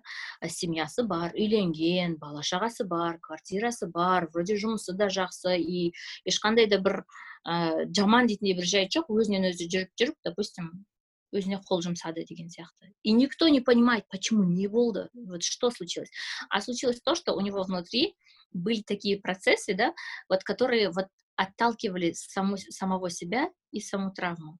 семьясы 0.46 1.04
бар 1.04 1.34
үйленген 1.34 2.16
бала 2.18 2.42
шағасы 2.42 2.86
бар 2.88 3.18
квартирасы 3.22 3.86
бар 3.86 4.28
вроде 4.32 4.56
жұмысы 4.60 4.96
да 4.98 5.08
жақсы 5.08 5.58
и 5.58 5.92
ешқандай 6.28 6.66
да 6.70 6.78
бір 6.78 7.04
ә, 7.46 7.86
жаман 7.94 8.26
дейтіндей 8.26 8.58
бір 8.58 8.66
жайт 8.66 8.96
жоқ 8.96 9.10
өзінен 9.14 9.50
өзі 9.52 9.68
жүріп 9.70 9.94
жүріп 10.00 10.18
допустим 10.24 10.72
өзіне 11.34 11.58
қол 11.66 11.82
жұмсады 11.82 12.24
деген 12.26 12.48
сияқты. 12.48 12.94
И 13.02 13.12
никто 13.12 13.48
не 13.48 13.60
понимает 13.60 14.06
почему 14.08 14.44
не 14.44 14.68
болды 14.68 15.08
вот 15.14 15.42
что 15.42 15.70
случилось. 15.70 16.10
А 16.48 16.60
случилось 16.60 17.00
то 17.00 17.14
что 17.14 17.34
у 17.34 17.40
него 17.40 17.62
внутри 17.62 18.14
были 18.54 18.82
такие 18.82 19.20
процессы 19.20 19.74
да 19.74 19.92
вот 20.28 20.42
которые 20.44 20.90
вот 20.90 21.06
отталкивали 21.36 22.12
саму, 22.12 22.56
самого 22.56 23.10
себя 23.10 23.50
и 23.72 23.80
саму 23.80 24.12
травму. 24.12 24.58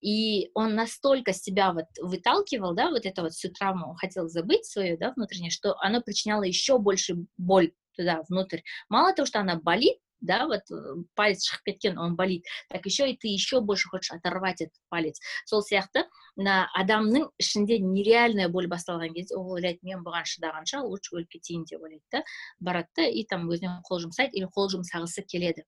И 0.00 0.50
он 0.54 0.74
настолько 0.74 1.32
себя 1.32 1.72
вот 1.72 1.86
выталкивал, 2.00 2.74
да, 2.74 2.90
вот 2.90 3.06
эту 3.06 3.22
вот 3.22 3.32
всю 3.32 3.50
травму, 3.50 3.90
он 3.90 3.96
хотел 3.96 4.28
забыть 4.28 4.66
свою, 4.66 4.98
да, 4.98 5.12
внутреннее, 5.12 5.50
что 5.50 5.76
оно 5.78 6.00
причиняло 6.00 6.42
еще 6.42 6.78
больше 6.78 7.14
боль 7.36 7.72
туда, 7.96 8.22
внутрь. 8.28 8.60
Мало 8.88 9.12
того, 9.12 9.26
что 9.26 9.40
она 9.40 9.56
болит, 9.56 9.98
да, 10.23 10.47
вот 10.47 10.63
э, 10.71 11.03
палец 11.15 11.43
шығып 11.45 11.65
кеткен 11.67 11.97
он 11.99 12.15
болит 12.15 12.45
так 12.69 12.85
еще 12.85 13.09
и 13.11 13.17
ты 13.17 13.27
еще 13.27 13.59
больше 13.59 13.89
хочешь 13.89 14.11
оторвать 14.11 14.61
этот 14.61 14.79
палец 14.89 15.19
сол 15.45 15.61
сияқты 15.61 16.05
мына 16.39 16.69
адамның 16.79 17.27
ішінде 17.43 17.79
нереальная 17.83 18.47
боль 18.49 18.69
басталған 18.71 19.13
кезде 19.17 19.35
ол 19.35 19.51
ойлайды 19.57 19.83
мен 19.83 20.03
бұған 20.07 20.23
шыдағанша 20.31 20.81
лучше 20.87 21.17
өліп 21.17 21.35
кетейін 21.35 21.65
деп 21.69 21.83
ойлайды 21.83 22.03
да 22.11 22.23
барады 22.59 22.89
да 22.95 23.07
и 23.07 23.25
там 23.27 23.49
өзіне 23.51 23.81
қол 23.89 23.99
жұмсайды 24.05 24.39
или 24.39 24.47
қол 24.55 24.71
жұмсағысы 24.71 25.27
келеді 25.27 25.67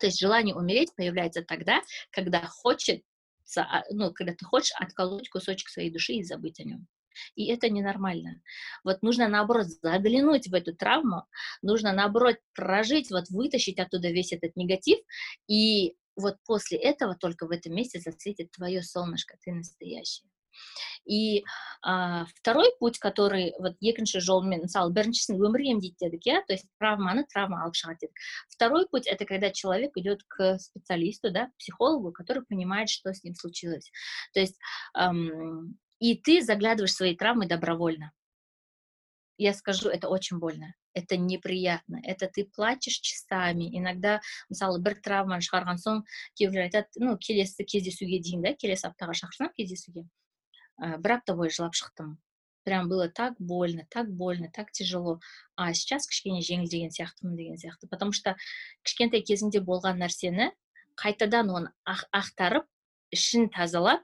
то 0.00 0.06
есть 0.06 0.18
желание 0.18 0.56
умереть 0.56 0.96
появляется 0.96 1.42
тогда 1.42 1.82
когда 2.10 2.40
хочется 2.46 3.04
а, 3.58 3.84
ну 3.90 4.12
когда 4.14 4.32
ты 4.32 4.46
хочешь 4.46 4.72
отколоть 4.80 5.28
кусочек 5.28 5.68
своей 5.68 5.90
души 5.90 6.14
и 6.14 6.24
забыть 6.24 6.58
о 6.60 6.64
нем 6.64 6.86
и 7.34 7.46
это 7.46 7.68
ненормально. 7.70 8.42
Вот 8.82 9.02
нужно, 9.02 9.28
наоборот, 9.28 9.66
заглянуть 9.66 10.48
в 10.48 10.54
эту 10.54 10.74
травму, 10.74 11.24
нужно, 11.62 11.92
наоборот, 11.92 12.36
прожить, 12.54 13.10
вот 13.10 13.28
вытащить 13.30 13.78
оттуда 13.78 14.08
весь 14.08 14.32
этот 14.32 14.56
негатив, 14.56 14.98
и 15.48 15.96
вот 16.16 16.36
после 16.46 16.78
этого 16.78 17.16
только 17.16 17.46
в 17.46 17.50
этом 17.50 17.74
месте 17.74 18.00
засветит 18.00 18.50
твое 18.52 18.82
солнышко, 18.82 19.36
ты 19.44 19.52
настоящий. 19.52 20.24
и 21.04 21.44
ә, 21.84 22.24
второй 22.26 22.72
путь 22.78 22.98
который 22.98 23.52
вот 23.58 23.76
екінші 23.80 24.20
жолмен 24.20 24.64
мысалы 24.64 24.92
біріншісін 24.96 25.36
өмір 25.36 25.64
емдейді 25.74 25.96
дедік 26.00 26.26
иә 26.26 26.42
то 26.46 26.54
есть 26.54 26.68
травманы 26.80 27.26
травма 27.28 27.62
алып 27.64 27.76
шығады 27.76 28.06
дедік 28.06 28.22
второй 28.48 28.86
путь 28.88 29.06
это 29.06 29.24
когда 29.26 29.50
человек 29.50 29.92
идет 29.96 30.22
к 30.28 30.58
специалисту 30.58 31.30
да 31.30 31.50
психологу 31.58 32.12
который 32.12 32.44
понимает 32.44 32.88
что 32.88 33.12
с 33.12 33.24
ним 33.24 33.34
случилось 33.34 33.90
то 34.32 34.40
есть 34.40 34.56
эм, 34.96 35.76
и 36.00 36.16
ты 36.16 36.42
заглядываешь 36.42 36.92
в 36.92 36.96
свои 36.96 37.16
травмы 37.16 37.46
добровольно. 37.46 38.12
Я 39.36 39.52
скажу, 39.52 39.88
это 39.88 40.08
очень 40.08 40.38
больно, 40.38 40.74
это 40.92 41.16
неприятно, 41.16 42.00
это 42.04 42.28
ты 42.28 42.44
плачешь 42.44 43.00
часами, 43.00 43.66
иногда, 43.76 44.20
мысалы 44.48 44.78
бір 44.78 45.00
травманы 45.02 45.42
шығарған 45.42 45.80
соң 45.82 46.04
кейбіреулер 46.38 46.68
айтады 46.68 47.02
ну 47.02 47.16
келесі 47.18 47.66
кездесуге 47.66 48.20
дейін 48.22 48.46
да 48.46 48.54
келесі 48.54 48.86
аптаға 48.90 49.16
шақырсам 49.18 49.50
кездесуге 49.58 50.06
ә, 50.78 50.98
бір 51.02 51.18
апта 51.18 51.34
бойы 51.34 51.50
жылап 51.50 51.74
шықтым 51.74 52.14
прям 52.64 52.88
было 52.88 53.08
так 53.08 53.34
больно 53.38 53.86
так 53.90 54.10
больно 54.10 54.50
так 54.50 54.72
тяжело 54.72 55.20
а 55.56 55.72
сейчас 55.74 56.06
кішкене 56.06 56.40
жеңілдеген 56.40 56.90
сияқтымын 56.90 57.36
деген 57.36 57.58
сияқты 57.58 57.88
потому 57.90 58.12
что 58.12 58.36
кішкентай 58.82 59.22
кезіңде 59.22 59.60
болған 59.60 60.00
нәрсені 60.00 60.50
қайтадан 60.94 61.50
оны 61.50 61.74
ақтарып 61.84 62.66
ішін 63.10 63.50
тазалап 63.50 64.02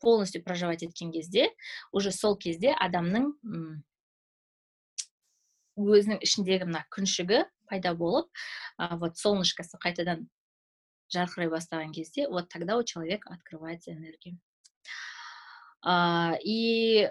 полностью 0.00 0.42
проживать 0.42 0.82
еткен 0.82 1.12
кезде 1.12 1.50
уже 1.92 2.12
сол 2.12 2.36
кезде 2.36 2.74
адамның 2.74 3.32
өзінің 5.74 6.22
ішіндегі 6.22 6.70
мына 6.70 6.84
күншігі 6.94 7.44
пайда 7.70 7.94
болып 7.98 8.30
вот 9.02 9.18
солнышкасы 9.18 9.80
қайтадан 9.82 10.28
жарқырай 11.14 11.50
бастаған 11.50 11.92
кезде 11.92 12.28
вот 12.28 12.48
тогда 12.48 12.76
у 12.76 12.84
человека 12.84 13.32
открывается 13.32 13.92
энергия. 13.92 14.38
А, 15.82 16.36
и 16.42 17.08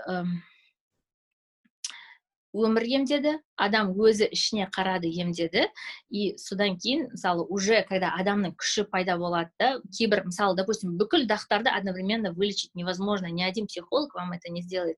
өмір 2.57 2.85
емдеді 2.97 3.33
адам 3.61 3.91
өзі 3.93 4.29
ішіне 4.33 4.69
қарады 4.73 5.11
емдеді 5.23 5.67
и 6.09 6.33
содан 6.41 6.79
кейін 6.81 7.11
мысалы 7.13 7.45
уже 7.45 7.83
когда 7.89 8.15
адамның 8.21 8.55
күші 8.57 8.87
пайда 8.89 9.19
болады 9.21 9.53
да 9.61 9.69
кейбір 9.99 10.25
мысалы 10.31 10.57
допустим 10.57 10.97
бүкіл 11.01 11.27
дақтарды 11.29 11.69
одновременно 11.69 12.33
вылечить 12.33 12.75
невозможно 12.75 13.27
ни 13.27 13.43
один 13.43 13.67
психолог 13.67 14.15
вам 14.15 14.33
это 14.33 14.51
не 14.51 14.63
сделает 14.63 14.97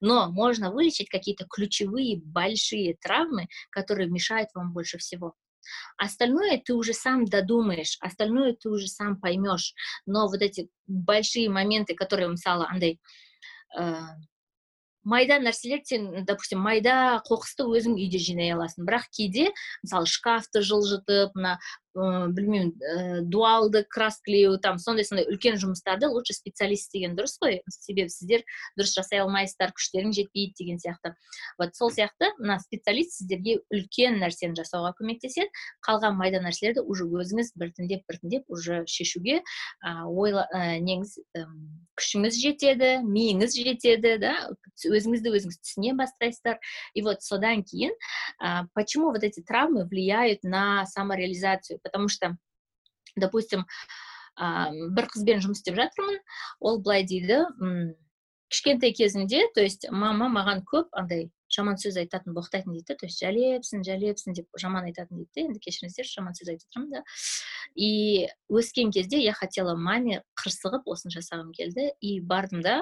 но 0.00 0.30
можно 0.30 0.70
вылечить 0.70 1.08
какие-то 1.08 1.46
ключевые 1.48 2.20
большие 2.20 2.96
травмы 3.00 3.48
которые 3.70 4.08
мешают 4.10 4.50
вам 4.54 4.72
больше 4.72 4.98
всего 4.98 5.34
Остальное 5.96 6.62
ты 6.64 6.74
уже 6.74 6.92
сам 6.92 7.24
додумаешь, 7.24 7.98
остальное 8.00 8.52
ты 8.52 8.68
уже 8.68 8.86
сам 8.86 9.20
поймешь. 9.20 9.74
Но 10.06 10.28
вот 10.28 10.40
эти 10.40 10.68
большие 10.86 11.50
моменты, 11.50 11.96
которые, 11.96 12.28
мысалы, 12.28 12.66
андай, 12.66 13.00
э, 13.76 13.98
майда 15.03 15.39
нәрселер 15.41 15.81
сен 15.85 16.25
допустим 16.25 16.61
майда 16.61 17.21
қоқысты 17.27 17.65
өзің 17.65 17.97
үйде 17.97 18.21
жинай 18.21 18.53
аласың. 18.55 18.85
Бірақ 18.87 19.07
кейде 19.11 19.49
мысалы 19.83 20.09
шкафты 20.09 20.61
жылжытып 20.65 21.35
мына 21.35 21.57
ә, 21.95 22.27
білмеймін 22.31 22.71
ә, 22.71 23.21
дуалды 23.27 23.83
краскілеу 23.89 24.57
там 24.63 24.79
сондай 24.79 25.05
сондай 25.05 25.27
үлкен 25.27 25.59
жұмыстарды 25.59 26.07
лучше 26.11 26.33
специалист 26.37 26.91
деген 26.93 27.17
дұрыс 27.17 27.35
қой. 27.41 27.59
Себебі 27.67 28.09
сіздер 28.13 28.45
дұрыс 28.79 28.95
жасай 28.95 29.21
алмайсыздар 29.23 29.73
күштерің 29.75 30.15
жетпейді 30.15 30.55
деген 30.57 30.79
сияқты. 30.79 31.13
Вот 31.59 31.75
сол 31.75 31.91
сияқты 31.91 32.31
мына 32.39 32.59
специалист 32.63 33.17
сіздерге 33.19 33.59
үлкен 33.73 34.19
нәрсені 34.21 34.55
жасауға 34.55 34.93
көмектеседі. 34.99 35.51
Қалған 35.85 36.15
майда 36.15 36.41
нәрселерді 36.43 36.85
уже 36.85 37.05
өзіңіз 37.05 37.53
біртіндеп 37.59 38.07
біртіндеп 38.07 38.47
уже 38.47 38.83
шешуге 38.87 39.41
ә, 39.83 40.05
ойла 40.07 40.47
ә, 40.55 40.79
неңіз 40.79 41.17
ә, 41.35 41.45
күшіңіз 41.99 42.39
жетеді 42.39 42.91
миыңыз 43.03 43.57
жетеді 43.59 44.15
да? 44.21 44.33
Өзіңізді 44.87 45.35
өзіңіз 45.35 45.59
түсіне 45.59 45.93
бастайсыздар. 45.99 46.57
И 46.95 47.03
вот 47.03 47.21
содан 47.21 47.63
кейін 47.67 47.91
ә, 48.41 48.65
почему 48.73 49.11
вот 49.11 49.23
эти 49.23 49.41
травмы 49.41 49.85
влияют 49.85 50.43
на 50.43 50.85
самореализацию? 50.85 51.80
Потому 51.83 52.09
что 52.09 52.37
допустим 53.15 53.65
бір 54.39 55.09
қызбен 55.11 55.43
жұмыс 55.43 55.61
істеп 55.61 55.75
жатырмын 55.75 56.21
ол 56.59 56.79
былай 56.79 57.03
дейді 57.03 57.43
кішкентай 58.51 58.91
кезімде 58.91 59.47
то 59.55 59.61
есть 59.61 59.87
мама 59.91 60.27
маған 60.31 60.63
көп 60.67 60.89
андай 60.91 61.29
жаман 61.51 61.77
сөз 61.79 61.97
айтатын 61.99 62.35
боқтайтын 62.35 62.75
дейді 62.75 62.95
то 62.95 63.07
есть 63.07 63.21
жәлепсің 63.23 63.83
жәлепсің 63.87 64.35
деп 64.39 64.59
жаман 64.59 64.87
айтатын 64.89 65.21
дейді 65.21 65.45
енді 65.47 65.61
кешіріңіздерші 65.63 66.19
жаман 66.19 66.37
сөз 66.37 66.53
айтып 66.53 66.67
жатырмын 66.67 66.91
да. 66.95 67.03
И 67.75 68.27
өскен 68.49 68.91
кезде 68.91 69.19
я 69.23 69.33
хотела 69.33 69.75
маме 69.75 70.21
қырсығып 70.39 70.87
осыны 70.87 71.15
жасағым 71.15 71.51
келді 71.55 71.91
и 71.99 72.19
бардым 72.19 72.63
да. 72.63 72.77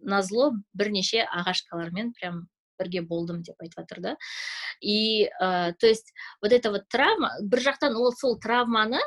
Назло 0.00 0.52
бірнеше 0.72 1.24
ағашкалармен 1.24 2.12
прям 2.16 2.46
бірге 2.78 3.02
болдым 3.02 3.42
деп 3.42 3.60
айтып 3.60 3.80
жатыр 3.82 4.00
да. 4.00 4.16
И 4.80 5.28
ә, 5.40 5.72
то 5.78 5.86
есть 5.86 6.12
вот 6.42 6.52
эта 6.52 6.70
вот 6.70 6.88
травма 6.88 7.32
бір 7.42 7.60
жақтан 7.60 7.96
ол 7.96 8.12
сол 8.12 8.38
травманы 8.38 9.00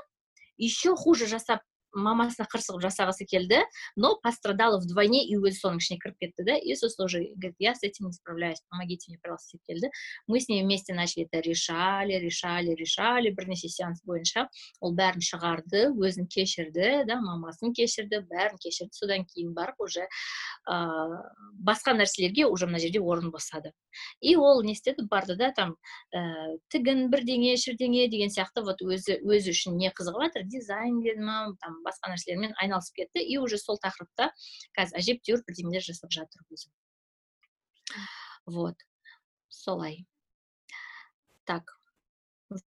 еще 0.58 0.96
хуже 0.96 1.28
жасап 1.28 1.62
мамасына 1.98 2.48
қырсығып 2.52 2.84
жасағысы 2.86 3.26
келді. 3.28 3.64
Но 3.96 4.16
пострадала 4.24 4.80
вдвойне 4.82 5.24
и 5.26 5.38
өзі 5.38 5.58
соның 5.60 5.82
ішіне 5.82 6.00
кіріп 6.04 6.18
кетті 6.22 6.46
да. 6.48 6.56
И 6.58 6.76
сосын 6.76 7.06
уже 7.06 7.24
говорит 7.36 7.56
я 7.60 7.76
с 7.76 7.84
этим 7.84 8.08
не 8.08 8.14
справляюсь 8.14 8.62
помогите 8.70 9.12
мне 9.12 9.20
пожалуйста 9.20 9.58
деп 9.58 9.64
келді. 9.68 9.92
Мы 10.28 10.40
с 10.40 10.48
ней 10.50 10.64
вместе 10.64 10.94
начали 10.94 11.26
это 11.26 11.42
решали 11.42 12.14
решали 12.14 12.76
решали. 12.76 13.30
Бірнеше 13.30 13.70
сеанс 13.70 14.02
бойынша 14.04 14.48
ол 14.80 14.96
бәрін 14.96 15.22
шығарды 15.22 15.90
өзін 15.94 16.28
кешірді 16.28 17.06
да 17.08 17.20
мамасын 17.22 17.74
кешірді 17.74 18.24
бәрін 18.30 18.58
кешірді. 18.62 18.94
Содан 18.94 19.26
кейін 19.26 19.54
барып 19.54 19.82
уже 19.82 20.08
ә, 20.68 20.78
басқа 21.58 21.96
нәрселерге 21.98 22.46
уже 22.46 22.68
мына 22.68 22.80
жерде 22.80 23.00
орын 23.00 23.32
босады. 23.32 23.74
И 24.22 24.36
ол 24.36 24.62
не 24.64 24.74
істеді 24.74 25.08
барды 25.10 25.36
да 25.36 25.52
там 25.52 25.76
ә, 26.14 26.58
тігін 26.72 27.10
бірдеңе 27.12 27.56
шірдеңе 27.58 28.08
деген 28.12 28.30
сияқты 28.34 28.64
вот 28.66 28.82
өзі 28.82 29.20
өзі 29.24 29.54
үшін 29.56 29.78
не 29.80 29.92
қызығып 29.96 30.28
жатыр 30.28 30.46
дизайн 30.46 31.02
деді 31.02 31.24
ма 31.26 31.38
там 31.62 31.82
басқа 31.87 32.13
нәрселермен 32.13 32.55
айналысып 32.63 33.03
кетті 33.03 33.23
и 33.23 33.39
уже 33.39 33.59
сол 33.59 33.79
тақырыпта 33.83 34.31
қазір 34.79 34.99
әжептәуір 35.03 35.45
бірдеңелер 35.47 35.85
жасап 35.87 36.13
жатыр 36.15 36.45
өзі 36.51 36.73
вот 38.47 38.77
солай 39.49 40.07
так 41.45 41.79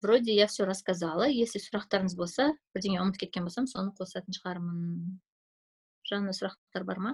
вроде 0.01 0.33
я 0.33 0.47
все 0.47 0.65
рассказала 0.65 1.27
если 1.27 1.59
сұрақтарыңыз 1.59 2.15
болса 2.15 2.51
бірдеңе 2.75 3.01
ұмытып 3.03 3.25
кеткен 3.25 3.47
болсам 3.47 3.67
соны 3.67 3.93
қосатын 3.97 4.35
шығармын 4.37 5.19
жаңа 6.09 6.35
сұрақтар 6.37 6.85
бар 6.87 6.99
ма 6.99 7.13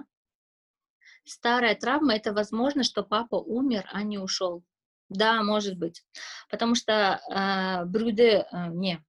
старая 1.24 1.74
травма 1.74 2.14
это 2.14 2.32
возможно 2.32 2.84
что 2.84 3.02
папа 3.02 3.36
умер 3.36 3.88
а 3.92 4.02
не 4.02 4.18
ушел 4.18 4.62
да 5.08 5.42
может 5.42 5.78
быть 5.78 6.04
потому 6.50 6.74
что 6.74 7.20
ә, 7.30 7.84
біреуді 7.84 8.46
ә, 8.52 8.68
не 8.74 9.04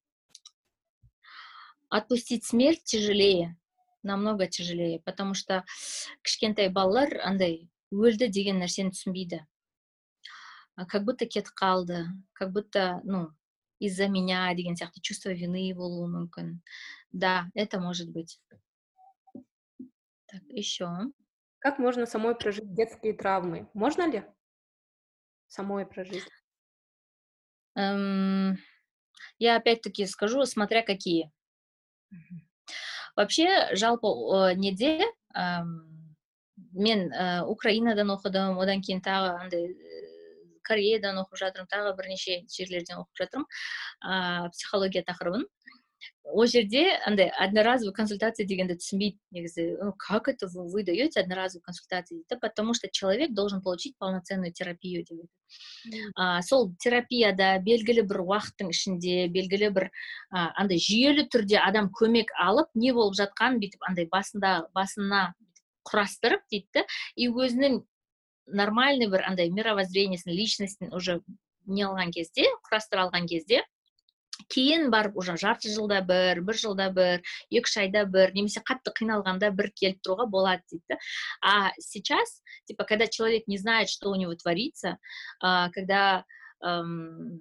отпустить 1.90 2.46
смерть 2.46 2.84
тяжелее 2.84 3.58
намного 4.04 4.48
тяжелее 4.48 5.00
потому 5.00 5.34
что 5.34 5.64
кішкентай 6.24 6.70
балалар 6.70 7.20
андай 7.24 7.70
өлді 7.92 8.30
деген 8.32 8.62
нәрсені 8.64 8.96
түсінбейді 8.96 9.44
как 10.88 11.04
будто 11.06 11.26
кетіп 11.26 11.52
қалды 11.54 12.06
как 12.34 12.52
будто 12.52 13.02
ну 13.04 13.30
из-за 13.80 14.08
меня 14.08 14.54
деген 14.56 14.76
сияқты 14.76 15.02
чувство 15.02 15.34
вины 15.34 15.74
болуы 15.76 16.08
мүмкін 16.08 16.62
да 17.12 17.52
это 17.54 17.80
может 17.80 18.10
быть 18.10 18.40
так 20.28 20.42
еще 20.48 20.88
как 21.60 21.78
можно 21.78 22.06
самой 22.06 22.36
прожить 22.36 22.74
детские 22.74 23.14
травмы 23.14 23.68
можно 23.74 24.10
ли 24.10 24.24
самой 25.48 25.86
прожить 25.86 26.26
эм, 27.76 28.58
я 29.38 29.58
опять-таки 29.58 30.06
скажу 30.06 30.46
смотря 30.46 30.82
какие 30.82 31.32
Вообще 33.17 33.75
жалпы 33.75 34.09
неде 34.57 35.01
мен 36.77 37.09
ә, 37.13 37.45
украинадан 37.49 38.13
оқыдым 38.13 38.59
одан 38.61 38.83
кейін 38.85 39.01
тағы 39.05 39.33
андай 39.41 39.69
кореядан 40.67 41.21
оқып 41.23 41.41
жатырмын 41.41 41.71
тағы 41.73 41.93
бірнеше 41.99 42.41
жерлерден 42.53 43.01
оқып 43.03 43.23
жатырмын. 43.23 43.47
Ә, 44.03 44.49
психология 44.53 45.05
тақырыбын. 45.07 45.47
Ол 46.25 46.47
жерде 46.47 46.99
андай 47.07 47.31
одноразовый 47.31 47.95
консультация 47.95 48.47
дегенді 48.47 48.77
түсінбейді 48.77 49.19
негізі 49.33 49.65
как 49.97 50.29
это 50.29 50.49
вы, 50.49 50.67
вы 50.69 50.83
даете 50.85 51.21
одноразовую 51.21 51.63
консультацию 51.63 52.19
дейді 52.19 52.41
потому 52.41 52.75
что 52.75 52.89
человек 52.91 53.33
должен 53.33 53.63
получить 53.63 53.97
полноценную 53.99 54.53
терапию 54.53 55.05
деп 55.05 55.31
а, 56.15 56.43
сол 56.43 56.75
терапияда 56.79 57.59
белгілі 57.63 58.03
бір 58.03 58.21
уақыттың 58.27 58.71
ішінде 58.75 59.29
белгілі 59.29 59.71
бір 59.71 59.91
а, 60.31 60.53
андай 60.61 60.79
жүйелі 60.83 61.29
түрде 61.31 61.63
адам 61.63 61.91
көмек 61.95 62.35
алып 62.37 62.69
не 62.75 62.93
болып 62.93 63.15
жатқанын 63.17 63.63
бүйтіп 63.63 63.87
андай 63.89 64.09
басында 64.11 64.67
басына 64.75 65.35
құрастырып 65.87 66.43
дейді 66.51 66.85
и 67.15 67.31
өзінің 67.31 67.81
нормальный 68.47 69.09
бір 69.09 69.25
андай 69.31 69.51
мировоззрениесін 69.51 70.35
личностін 70.35 70.93
уже 70.95 71.21
не 71.67 71.87
алған 71.87 72.13
кезде 72.15 72.47
құрастыра 72.67 73.07
алған 73.07 73.27
кезде 73.31 73.63
кейін 74.49 74.91
барып 74.91 75.17
уже 75.17 75.37
жарты 75.37 75.71
жылда 75.73 76.01
бір 76.07 76.43
бір 76.47 76.59
жылда 76.61 76.91
бір 76.95 77.23
екі 77.51 77.65
үш 77.65 77.77
айда 77.83 78.05
бір 78.05 78.35
немесе 78.37 78.63
қатты 78.67 78.93
қиналғанда 78.97 79.51
бір 79.57 79.71
келіп 79.75 80.03
тұруға 80.05 80.29
болады 80.31 80.63
дейді 80.71 80.99
а 81.43 81.73
сейчас 81.79 82.43
типа 82.67 82.85
когда 82.85 83.07
человек 83.07 83.49
не 83.49 83.59
знает 83.59 83.89
что 83.89 84.11
у 84.11 84.15
него 84.15 84.35
творится 84.35 84.99
когда 85.41 86.25
эм, 86.63 87.41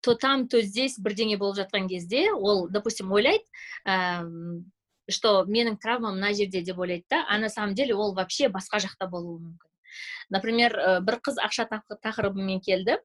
то 0.00 0.14
там 0.14 0.48
то 0.48 0.60
здесь 0.62 0.98
бірдеңе 0.98 1.36
болып 1.36 1.58
жатқан 1.58 1.88
кезде 1.88 2.32
ол 2.32 2.68
допустим 2.68 3.12
ойлайды 3.12 3.44
эм, 3.84 4.70
что 5.08 5.44
менің 5.46 5.78
травмам 5.78 6.18
мына 6.18 6.34
жерде 6.34 6.62
деп 6.62 6.78
ойлайды 6.78 7.06
да 7.10 7.24
а 7.28 7.38
на 7.38 7.48
самом 7.48 7.74
деле 7.74 7.94
ол 7.94 8.14
вообще 8.14 8.48
басқа 8.48 8.80
жақта 8.82 9.08
болуы 9.08 9.38
мүмкін. 9.38 9.70
Например 10.30 10.74
э, 10.76 11.00
бір 11.00 11.20
қыз 11.22 11.38
ақша 11.42 11.68
тақырыбымен 12.02 12.60
келді. 12.60 12.98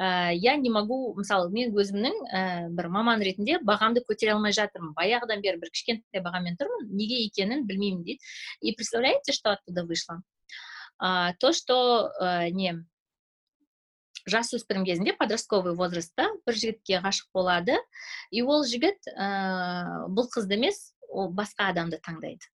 Ә, 0.00 0.32
я 0.34 0.56
не 0.56 0.70
могу 0.70 1.14
мысалы 1.16 1.50
мен 1.52 1.74
өзімнің 1.74 2.16
ә, 2.26 2.42
бір 2.74 2.88
маман 2.90 3.22
ретінде 3.22 3.58
бағамды 3.62 4.04
көтере 4.06 4.34
алмай 4.34 4.54
жатырмын. 4.56 4.94
Баяғыдан 4.96 5.42
бері 5.44 5.60
бір 5.62 5.70
кішкентай 5.74 6.22
бағамен 6.24 6.58
тұрмын 6.60 6.88
неге 6.90 7.22
екенін 7.26 7.66
білмеймін 7.66 8.02
дейді. 8.02 8.20
И 8.60 8.72
представляете 8.72 9.32
что 9.32 9.52
оттуда 9.52 9.84
вышло? 9.84 10.22
А, 10.98 11.34
то 11.34 11.52
что 11.52 12.10
ә, 12.20 12.50
не 12.50 12.84
жасөспірім 14.30 14.86
кезінде 14.88 15.12
подростковый 15.12 15.74
возрастта 15.76 16.30
бір 16.46 16.56
жігітке 16.56 17.00
ғашық 17.04 17.28
болады 17.36 17.76
и 18.30 18.42
ол 18.42 18.64
жігіт 18.64 19.10
ә, 19.12 20.06
бұл 20.08 20.30
қызды 20.32 20.56
емес 20.56 20.94
ол 21.08 21.30
басқа 21.30 21.68
адамды 21.72 22.00
таңдайды. 22.00 22.48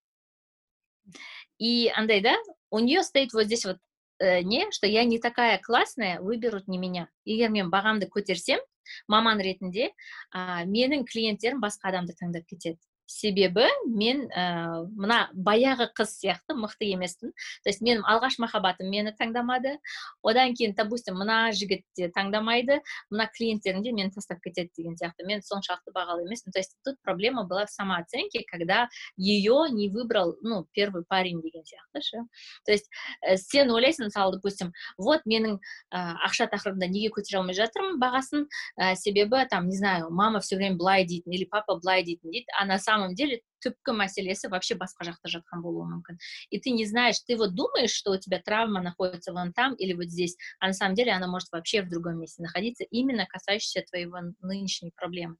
И 1.59 1.93
андай 1.95 2.21
да 2.21 2.37
у 2.71 2.79
нее 2.79 3.03
стоит 3.03 3.33
вот 3.33 3.45
здесь 3.45 3.65
вот 3.65 3.77
э, 3.77 3.90
не 4.21 4.71
что 4.73 4.87
я 4.87 5.05
не 5.05 5.19
такая 5.19 5.59
классная 5.59 6.21
выберут 6.21 6.69
не 6.69 6.79
меня. 6.79 7.09
Егер 7.25 7.51
мен 7.51 7.71
бағамды 7.71 8.09
көтерсем 8.09 8.61
маман 9.09 9.41
ретінде 9.41 9.91
ә, 10.35 10.65
менің 10.67 11.07
клиенттерім 11.07 11.61
басқа 11.61 11.91
адамды 11.93 12.17
таңдап 12.19 12.47
кетеді 12.47 12.81
себебі 13.11 13.67
мен 13.87 14.27
ә, 14.31 14.87
мына 14.95 15.19
баяғы 15.35 15.89
қыз 15.97 16.15
сияқты 16.21 16.55
мықты 16.55 16.87
емеспін. 16.95 17.33
То 17.65 17.71
есть 17.71 17.83
менің 17.83 18.05
алғаш 18.07 18.39
махаббатым 18.43 18.91
мені 18.91 19.13
таңдамады. 19.19 19.77
Одан 20.23 20.55
кейін 20.55 20.77
допустим 20.79 21.19
мына 21.19 21.51
жігіт 21.57 21.83
те 21.99 22.11
таңдамайды 22.15 22.81
мына 23.11 23.27
клиенттерім 23.35 23.83
де 23.83 23.93
мені 23.93 24.15
тастап 24.15 24.41
кетеді 24.45 24.71
деген 24.77 24.95
сияқты. 24.95 25.27
Мен 25.27 25.43
соншалықты 25.43 25.95
бағалы 25.95 26.27
емеспін. 26.27 26.53
То 26.53 26.61
есть 26.61 26.77
тут 26.85 27.01
проблема 27.03 27.45
была 27.45 27.67
в 27.67 27.71
самооценке 27.71 28.45
когда 28.47 28.89
ее 29.17 29.67
не 29.71 29.89
выбрал 29.89 30.37
ну 30.43 30.67
первый 30.73 31.05
парень 31.05 31.43
деген 31.43 31.65
сияқты 31.65 32.01
ше. 32.03 32.19
То 32.65 32.73
есть 32.73 32.89
ә, 33.27 33.37
сен 33.37 33.71
ойлайсың 33.71 34.07
мысалы 34.07 34.37
допустим 34.37 34.73
вот 34.99 35.27
менің 35.27 35.59
ә, 35.91 36.15
ақша 36.29 36.47
тақырыбында 36.53 36.87
неге 36.87 37.11
көтере 37.11 37.41
алмай 37.41 37.59
жатырмын 37.59 37.99
бағасын 37.99 38.47
ә, 38.79 38.95
себебі 38.95 39.43
там 39.51 39.69
не 39.69 39.77
знаю 39.77 40.11
мама 40.11 40.41
все 40.41 40.57
время 40.57 40.77
былай 40.77 41.05
дейтін 41.07 41.33
или 41.33 41.45
папа 41.45 41.77
былай 41.77 42.05
дейтін 42.05 42.31
дейді. 42.31 42.47
А 42.59 42.65
на 42.65 42.79
самом 42.79 43.00
самом 43.00 43.16
деле 43.16 43.42
түпкі 43.66 43.96
мәселесі 43.98 44.50
вообще 44.52 44.78
басқа 44.78 45.08
жақта 45.10 45.32
жатқан 45.32 45.64
болуы 45.66 45.88
мүмкін 45.90 46.20
и 46.52 46.60
ты 46.60 46.72
не 46.72 46.86
знаешь 46.86 47.20
ты 47.26 47.38
вот 47.38 47.56
думаешь 47.56 47.94
что 47.94 48.12
у 48.12 48.20
тебя 48.20 48.40
травма 48.40 48.82
находится 48.82 49.34
вон 49.34 49.54
там 49.54 49.74
или 49.76 49.94
вот 49.94 50.06
здесь 50.06 50.38
а 50.60 50.68
на 50.68 50.74
самом 50.74 50.96
деле 50.96 51.12
она 51.12 51.28
может 51.28 51.52
вообще 51.52 51.82
в 51.82 51.90
другом 51.90 52.20
месте 52.20 52.44
находиться 52.44 52.84
именно 52.92 53.26
касающаяся 53.26 53.86
твоего 53.90 54.20
нынешней 54.42 54.92
проблемы 54.96 55.38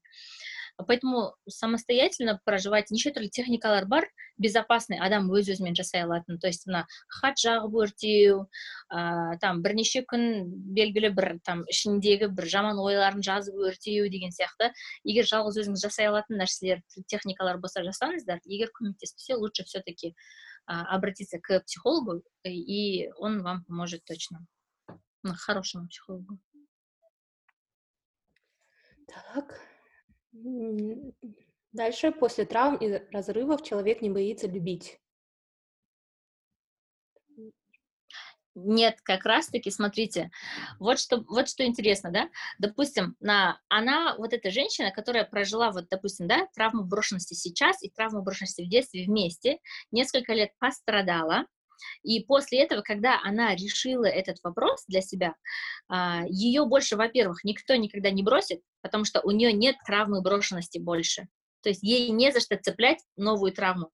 поэтому 0.86 1.34
самостоятельно 1.48 2.40
проживать 2.44 2.90
неше 2.90 3.10
түрлі 3.10 3.30
техникалар 3.30 3.86
бар 3.86 4.08
безопасный 4.38 5.00
адам 5.00 5.30
өз 5.32 5.48
өзімен 5.54 5.76
жасай 5.76 6.04
алатын 6.04 6.38
то 6.38 6.46
есть 6.46 6.66
мына 6.68 6.84
хат 7.08 7.40
жағып 7.40 7.76
өртеу 7.82 8.46
ә, 8.92 9.38
там 9.40 9.62
бірнеше 9.64 10.04
күн 10.04 10.44
белгілі 10.76 11.10
бір 11.16 11.28
там 11.44 11.64
ішіндегі 11.72 12.28
бір 12.36 12.48
жаман 12.52 12.80
ойларын 12.82 13.24
жазып 13.24 13.56
өртеу 13.56 14.10
деген 14.12 14.34
сияқты 14.36 14.72
егер 15.04 15.28
жалғыз 15.28 15.62
өзіңіз 15.64 15.86
жасай 15.88 16.10
алатын 16.10 16.40
нәрселер 16.42 16.82
техникалар 17.08 17.58
болса 17.62 17.84
жасаңыздар 17.86 18.42
егер 18.44 18.72
көмектеспесе 18.76 19.40
лучше 19.40 19.64
все 19.64 19.80
таки 19.80 20.14
обратиться 20.66 21.38
к 21.38 21.60
психологу 21.60 22.22
и 22.44 23.08
он 23.16 23.42
вам 23.42 23.64
поможет 23.64 24.04
точно 24.04 24.46
хорошему 25.24 25.88
психологу 25.88 26.38
так 29.06 29.69
Дальше, 31.73 32.11
после 32.11 32.45
травм 32.45 32.75
и 32.77 33.01
разрывов, 33.11 33.63
человек 33.63 34.01
не 34.01 34.09
боится 34.09 34.47
любить. 34.47 34.99
Нет, 38.53 38.99
как 39.03 39.25
раз-таки, 39.25 39.71
смотрите, 39.71 40.29
вот 40.77 40.99
что, 40.99 41.23
вот 41.29 41.47
что 41.47 41.65
интересно, 41.65 42.11
да, 42.11 42.29
допустим, 42.59 43.15
на, 43.21 43.61
она, 43.69 44.15
вот 44.17 44.33
эта 44.33 44.51
женщина, 44.51 44.91
которая 44.91 45.23
прожила, 45.23 45.71
вот, 45.71 45.87
допустим, 45.89 46.27
да, 46.27 46.47
травму 46.53 46.83
брошенности 46.83 47.33
сейчас 47.33 47.81
и 47.81 47.89
травму 47.89 48.21
брошенности 48.21 48.63
в 48.63 48.69
детстве 48.69 49.05
вместе, 49.05 49.59
несколько 49.91 50.33
лет 50.33 50.51
пострадала, 50.59 51.45
и 52.03 52.23
после 52.23 52.63
этого, 52.63 52.81
когда 52.81 53.19
она 53.23 53.55
решила 53.55 54.05
этот 54.05 54.37
вопрос 54.43 54.83
для 54.87 55.01
себя, 55.01 55.35
а, 55.87 56.23
ее 56.27 56.65
больше, 56.65 56.95
во-первых, 56.95 57.43
никто 57.43 57.75
никогда 57.75 58.11
не 58.11 58.23
бросит, 58.23 58.61
потому 58.81 59.05
что 59.05 59.21
у 59.21 59.31
нее 59.31 59.53
нет 59.53 59.75
травмы 59.85 60.21
брошенности 60.21 60.77
больше. 60.77 61.27
То 61.61 61.69
есть 61.69 61.83
ей 61.83 62.09
не 62.09 62.31
за 62.31 62.39
что 62.39 62.57
цеплять 62.57 62.99
новую 63.15 63.51
травму. 63.51 63.91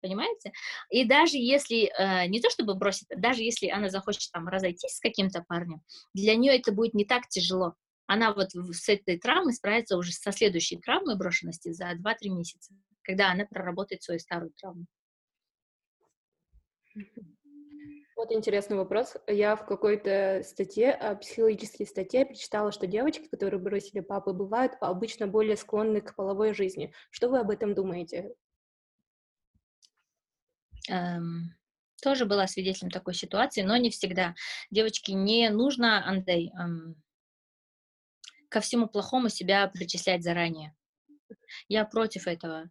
Понимаете? 0.00 0.52
И 0.88 1.04
даже 1.04 1.36
если, 1.36 1.92
э, 1.96 2.26
не 2.26 2.40
то 2.40 2.48
чтобы 2.48 2.74
бросить, 2.74 3.06
даже 3.14 3.42
если 3.42 3.68
она 3.68 3.90
захочет 3.90 4.30
там 4.32 4.48
разойтись 4.48 4.96
с 4.96 5.00
каким-то 5.00 5.44
парнем, 5.46 5.82
для 6.14 6.36
нее 6.36 6.56
это 6.58 6.72
будет 6.72 6.94
не 6.94 7.04
так 7.04 7.28
тяжело. 7.28 7.74
Она 8.06 8.32
вот 8.32 8.50
с 8.52 8.88
этой 8.88 9.18
травмой 9.18 9.52
справится 9.52 9.96
уже 9.96 10.12
со 10.12 10.32
следующей 10.32 10.78
травмой 10.78 11.16
брошенности 11.16 11.72
за 11.72 11.92
2-3 11.92 12.30
месяца, 12.30 12.74
когда 13.02 13.30
она 13.30 13.44
проработает 13.44 14.02
свою 14.02 14.18
старую 14.18 14.52
травму. 14.52 14.86
Вот 18.16 18.32
интересный 18.32 18.76
вопрос. 18.76 19.16
Я 19.26 19.56
в 19.56 19.64
какой-то 19.64 20.42
статье, 20.44 20.90
а, 20.92 21.14
психологической 21.14 21.86
статье, 21.86 22.26
прочитала, 22.26 22.70
что 22.70 22.86
девочки, 22.86 23.26
которые 23.28 23.60
бросили 23.60 24.00
папы, 24.00 24.34
бывают 24.34 24.74
обычно 24.80 25.26
более 25.26 25.56
склонны 25.56 26.02
к 26.02 26.14
половой 26.14 26.52
жизни. 26.52 26.92
Что 27.10 27.30
вы 27.30 27.38
об 27.38 27.48
этом 27.48 27.74
думаете? 27.74 28.34
Эм, 30.90 31.54
тоже 32.02 32.26
была 32.26 32.46
свидетелем 32.46 32.90
такой 32.90 33.14
ситуации, 33.14 33.62
но 33.62 33.76
не 33.78 33.88
всегда. 33.88 34.34
Девочки, 34.70 35.12
не 35.12 35.48
нужно, 35.48 36.06
Андрей, 36.06 36.52
эм, 36.60 37.02
ко 38.50 38.60
всему 38.60 38.86
плохому 38.86 39.30
себя 39.30 39.66
причислять 39.68 40.22
заранее. 40.22 40.74
Я 41.68 41.84
против 41.84 42.26
этого. 42.26 42.70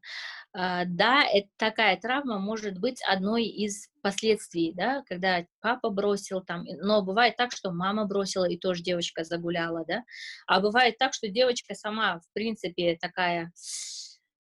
А, 0.54 0.86
да, 0.86 1.24
это, 1.24 1.50
такая 1.58 1.98
травма 1.98 2.39
может 2.39 2.78
быть 2.80 3.02
одной 3.08 3.46
из 3.46 3.89
последствий, 4.02 4.74
да, 4.74 5.04
когда 5.08 5.45
папа 5.62 5.89
бросил 5.89 6.41
там, 6.41 6.66
но 6.82 7.02
бывает 7.02 7.36
так, 7.38 7.52
что 7.52 7.72
мама 7.72 8.06
бросила 8.06 8.45
и 8.45 8.58
тоже 8.58 8.84
девочка 8.84 9.24
загуляла, 9.24 9.86
да, 9.88 10.04
а 10.47 10.60
бывает 10.60 10.97
так, 10.97 11.14
что 11.14 11.28
девочка 11.28 11.76
сама, 11.76 12.20
в 12.20 12.34
принципе, 12.34 12.97
такая 13.00 13.52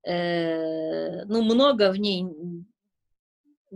э, 0.06 1.26
ну, 1.26 1.44
много 1.44 1.92
в 1.92 1.98
ней 1.98 2.26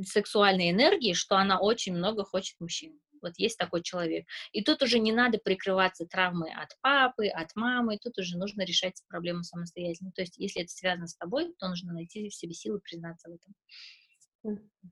сексуальной 0.05 0.71
энергии, 0.71 1.13
что 1.13 1.35
она 1.35 1.59
очень 1.59 1.95
много 1.95 2.23
хочет 2.23 2.59
мужчин. 2.59 2.99
Вот 3.21 3.33
есть 3.37 3.57
такой 3.57 3.81
человек. 3.81 4.25
И 4.51 4.63
тут 4.63 4.81
уже 4.81 4.99
не 4.99 5.11
надо 5.11 5.39
прикрываться 5.39 6.05
травмой 6.05 6.51
от 6.53 6.77
папы, 6.81 7.27
от 7.27 7.55
мамы, 7.55 7.97
тут 7.97 8.17
уже 8.17 8.37
нужно 8.37 8.61
решать 8.63 9.01
проблему 9.07 9.43
самостоятельно. 9.43 10.11
То 10.13 10.21
есть, 10.21 10.37
если 10.37 10.63
это 10.63 10.71
связано 10.71 11.07
с 11.07 11.15
тобой, 11.15 11.53
то 11.57 11.67
нужно 11.67 11.93
найти 11.93 12.29
в 12.29 12.35
себе 12.35 12.53
силы 12.53 12.79
признаться 12.79 13.29
в 13.29 13.33
этом. 13.33 13.53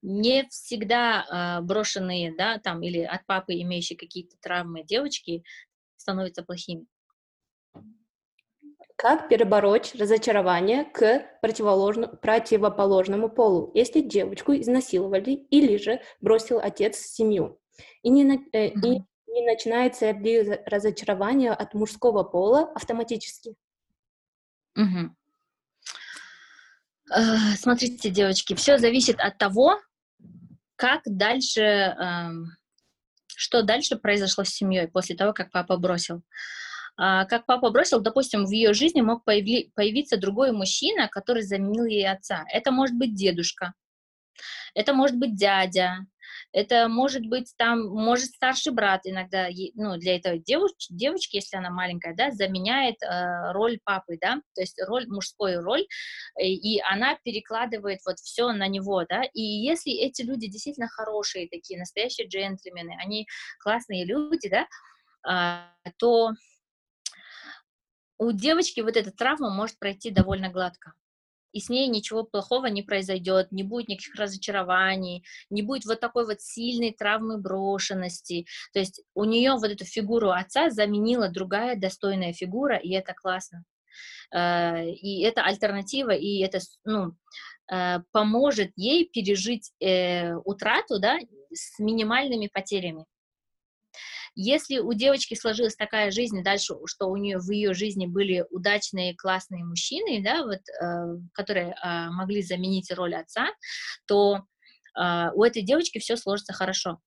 Не 0.01 0.47
всегда 0.49 1.59
э, 1.59 1.65
брошенные, 1.65 2.35
да, 2.35 2.59
там, 2.59 2.81
или 2.83 3.01
от 3.01 3.25
папы 3.25 3.53
имеющие 3.61 3.97
какие-то 3.97 4.35
травмы 4.41 4.83
девочки 4.83 5.43
становятся 5.95 6.43
плохими. 6.43 6.85
Как 8.97 9.29
перебороть 9.29 9.93
разочарование 9.95 10.83
к 10.83 11.23
противоположному, 11.41 12.17
противоположному 12.17 13.29
полу, 13.29 13.71
если 13.75 14.01
девочку 14.01 14.53
изнасиловали 14.53 15.31
или 15.31 15.77
же 15.77 16.01
бросил 16.19 16.59
отец 16.59 16.97
семью? 16.97 17.59
И 18.01 18.09
не, 18.09 18.23
э, 18.23 18.69
mm-hmm. 18.69 18.81
и 18.83 19.31
не 19.31 19.45
начинается 19.45 20.11
ли 20.11 20.41
разочарование 20.65 21.51
от 21.51 21.73
мужского 21.75 22.23
пола 22.23 22.71
автоматически? 22.73 23.55
Mm-hmm. 24.77 25.09
Uh, 27.10 27.55
смотрите, 27.55 28.10
девочки, 28.10 28.53
все 28.53 28.78
зависит 28.78 29.20
от 29.20 29.38
того, 29.38 29.80
как 30.76 31.01
дальше, 31.05 31.95
uh, 31.97 32.34
что 33.34 33.64
дальше 33.64 33.95
произошло 33.95 34.43
с 34.43 34.49
семьей 34.49 34.89
после 34.89 35.16
того, 35.16 35.32
как 35.32 35.51
папа 35.51 35.78
бросил. 35.78 36.18
Uh, 36.99 37.26
как 37.28 37.45
папа 37.45 37.70
бросил, 37.70 38.01
допустим, 38.01 38.45
в 38.45 38.51
ее 38.51 38.74
жизни 38.74 38.99
мог 38.99 39.24
появиться 39.24 40.18
другой 40.18 40.51
мужчина, 40.51 41.08
который 41.08 41.43
заменил 41.43 41.86
ей 41.86 42.10
отца. 42.10 42.43
Это 42.51 42.72
может 42.72 42.97
быть 42.97 43.16
дедушка, 43.16 43.74
это 44.76 44.93
может 44.93 45.18
быть 45.18 45.36
дядя, 45.36 45.99
это 46.58 46.88
может 46.88 47.24
быть 47.28 47.53
там, 47.55 47.88
может 47.88 48.30
старший 48.30 48.74
брат 48.74 49.01
иногда, 49.03 49.47
ну, 49.76 49.97
для 49.97 50.16
этого 50.16 50.39
девочки, 50.39 50.91
девочки 50.91 51.36
если 51.36 51.55
она 51.55 51.70
маленькая, 51.70 52.16
да, 52.16 52.32
заменяет 52.32 52.95
э, 53.03 53.51
роль 53.51 53.80
папы, 53.84 54.18
да, 54.20 54.41
то 54.55 54.62
есть 54.62 54.82
роль, 54.88 55.05
мужскую 55.08 55.62
роль, 55.62 55.86
и 56.41 56.80
она 56.89 57.16
перекладывает 57.24 57.99
вот 58.08 58.18
все 58.18 58.51
на 58.53 58.68
него, 58.68 59.05
да, 59.08 59.22
и 59.34 59.41
если 59.41 59.93
эти 59.93 60.24
люди 60.24 60.47
действительно 60.47 60.88
хорошие 60.88 61.47
такие, 61.47 61.78
настоящие 61.78 62.28
джентльмены, 62.28 62.97
они 63.03 63.28
классные 63.60 64.03
люди, 64.03 64.49
да, 64.49 64.68
э, 65.86 65.91
то 65.97 66.32
у 68.18 68.32
девочки 68.32 68.82
вот 68.82 68.97
эта 68.97 69.12
травма 69.12 69.51
может 69.51 69.78
пройти 69.78 70.10
довольно 70.10 70.49
гладко 70.49 70.93
и 71.51 71.59
с 71.59 71.69
ней 71.69 71.87
ничего 71.87 72.23
плохого 72.23 72.67
не 72.67 72.83
произойдет, 72.83 73.51
не 73.51 73.63
будет 73.63 73.87
никаких 73.87 74.15
разочарований, 74.15 75.23
не 75.49 75.61
будет 75.61 75.85
вот 75.85 75.99
такой 75.99 76.25
вот 76.25 76.41
сильной 76.41 76.91
травмы 76.91 77.37
брошенности. 77.37 78.45
То 78.73 78.79
есть 78.79 79.01
у 79.13 79.23
нее 79.23 79.53
вот 79.53 79.71
эту 79.71 79.85
фигуру 79.85 80.31
отца 80.31 80.69
заменила 80.69 81.29
другая 81.29 81.75
достойная 81.75 82.33
фигура, 82.33 82.77
и 82.77 82.91
это 82.91 83.13
классно. 83.13 83.63
Э, 84.33 84.89
и 84.89 85.21
это 85.23 85.43
альтернатива, 85.43 86.11
и 86.11 86.39
это, 86.39 86.59
ну, 86.83 87.13
э, 87.71 87.99
поможет 88.11 88.71
ей 88.75 89.09
пережить 89.09 89.71
э, 89.79 90.35
утрату, 90.35 90.99
да, 90.99 91.17
с 91.51 91.79
минимальными 91.79 92.49
потерями. 92.51 93.05
Если 94.39 94.77
у 94.77 94.93
девочки 94.93 95.33
сложилась 95.33 95.75
такая 95.75 96.11
жизнь 96.11 96.43
дальше, 96.43 96.75
что 96.85 97.07
у 97.07 97.17
нее 97.17 97.39
в 97.39 97.49
ее 97.49 97.73
жизни 97.73 98.05
были 98.05 98.45
удачные, 98.51 99.15
классные 99.15 99.65
мужчины, 99.65 100.23
да, 100.23 100.43
вот, 100.43 100.59
э, 100.59 101.19
которые 101.33 101.69
э, 101.71 102.09
могли 102.11 102.43
заменить 102.43 102.91
роль 102.91 103.15
отца, 103.15 103.47
то 104.05 104.43
э, 104.95 105.31
у 105.33 105.43
этой 105.43 105.63
девочки 105.63 105.97
все 105.97 106.15
сложится 106.17 106.53
хорошо. 106.53 106.99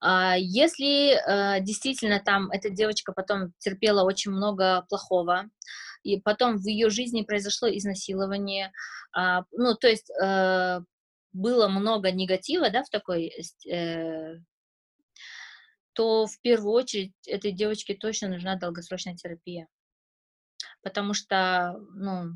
А 0.00 0.36
если 0.38 1.14
э, 1.16 1.60
действительно 1.62 2.20
там 2.24 2.48
эта 2.52 2.70
девочка 2.70 3.12
потом 3.12 3.52
терпела 3.58 4.04
очень 4.04 4.30
много 4.30 4.86
плохого, 4.88 5.50
и 6.04 6.20
потом 6.20 6.58
в 6.58 6.66
ее 6.68 6.90
жизни 6.90 7.22
произошло 7.22 7.68
изнасилование, 7.68 8.70
э, 9.18 9.40
ну, 9.50 9.74
то 9.74 9.88
есть 9.88 10.08
э, 10.22 10.78
было 11.32 11.66
много 11.66 12.12
негатива, 12.12 12.70
да, 12.70 12.84
в 12.84 12.88
такой 12.88 13.32
э, 13.68 14.36
то 15.94 16.26
в 16.26 16.40
первую 16.40 16.72
очередь 16.72 17.12
этой 17.26 17.52
девочке 17.52 17.94
точно 17.94 18.28
нужна 18.28 18.56
долгосрочная 18.56 19.16
терапия. 19.16 19.68
Потому 20.82 21.14
что, 21.14 21.76
ну, 21.94 22.32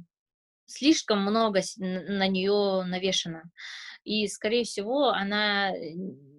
слишком 0.67 1.23
много 1.23 1.61
на 1.77 2.29
нее 2.29 2.85
навешено. 2.85 3.43
И, 4.05 4.29
скорее 4.29 4.65
всего, 4.65 5.09
она, 5.09 5.73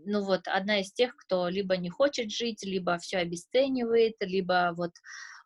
ну 0.05 0.23
вот, 0.23 0.47
одна 0.47 0.79
из 0.81 0.91
тех, 0.93 1.15
кто 1.17 1.49
либо 1.49 1.75
не 1.77 1.89
хочет 1.89 2.31
жить, 2.31 2.63
либо 2.63 2.97
все 2.97 3.17
обесценивает, 3.17 4.15
либо 4.21 4.73
вот, 4.75 4.91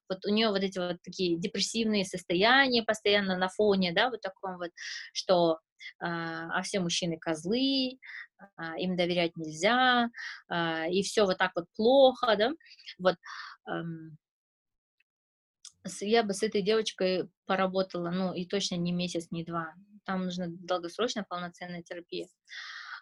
вот 0.10 0.26
у 0.26 0.30
нее 0.30 0.50
вот 0.50 0.62
эти 0.62 0.78
вот 0.78 1.02
такие 1.04 1.40
депрессивные 1.40 2.06
состояния 2.06 2.84
постоянно 2.84 3.38
на 3.38 3.50
фоне, 3.50 3.92
да, 3.92 4.10
вот 4.10 4.22
таком 4.22 4.58
вот, 4.58 4.72
что 5.14 5.60
а, 6.00 6.60
а 6.60 6.62
все 6.64 6.80
мужчины 6.80 7.18
козлы, 7.18 8.00
а, 8.56 8.78
им 8.78 8.96
доверять 8.96 9.36
нельзя, 9.36 10.10
а, 10.48 10.88
и 10.88 11.04
все 11.04 11.26
вот 11.26 11.38
так 11.38 11.52
вот 11.56 11.66
плохо, 11.76 12.36
да, 12.38 12.52
вот, 13.00 13.16
я 16.02 16.24
бы 16.24 16.34
с 16.34 16.44
этой 16.44 16.62
девочкой 16.62 17.30
поработала, 17.46 18.12
ну, 18.12 18.34
и 18.34 18.46
точно 18.46 18.76
не 18.76 18.92
месяц, 18.92 19.28
не 19.32 19.44
два, 19.44 19.74
там 20.06 20.26
нужна 20.26 20.46
долгосрочная 20.48 21.26
полноценная 21.28 21.82
терапия. 21.82 22.28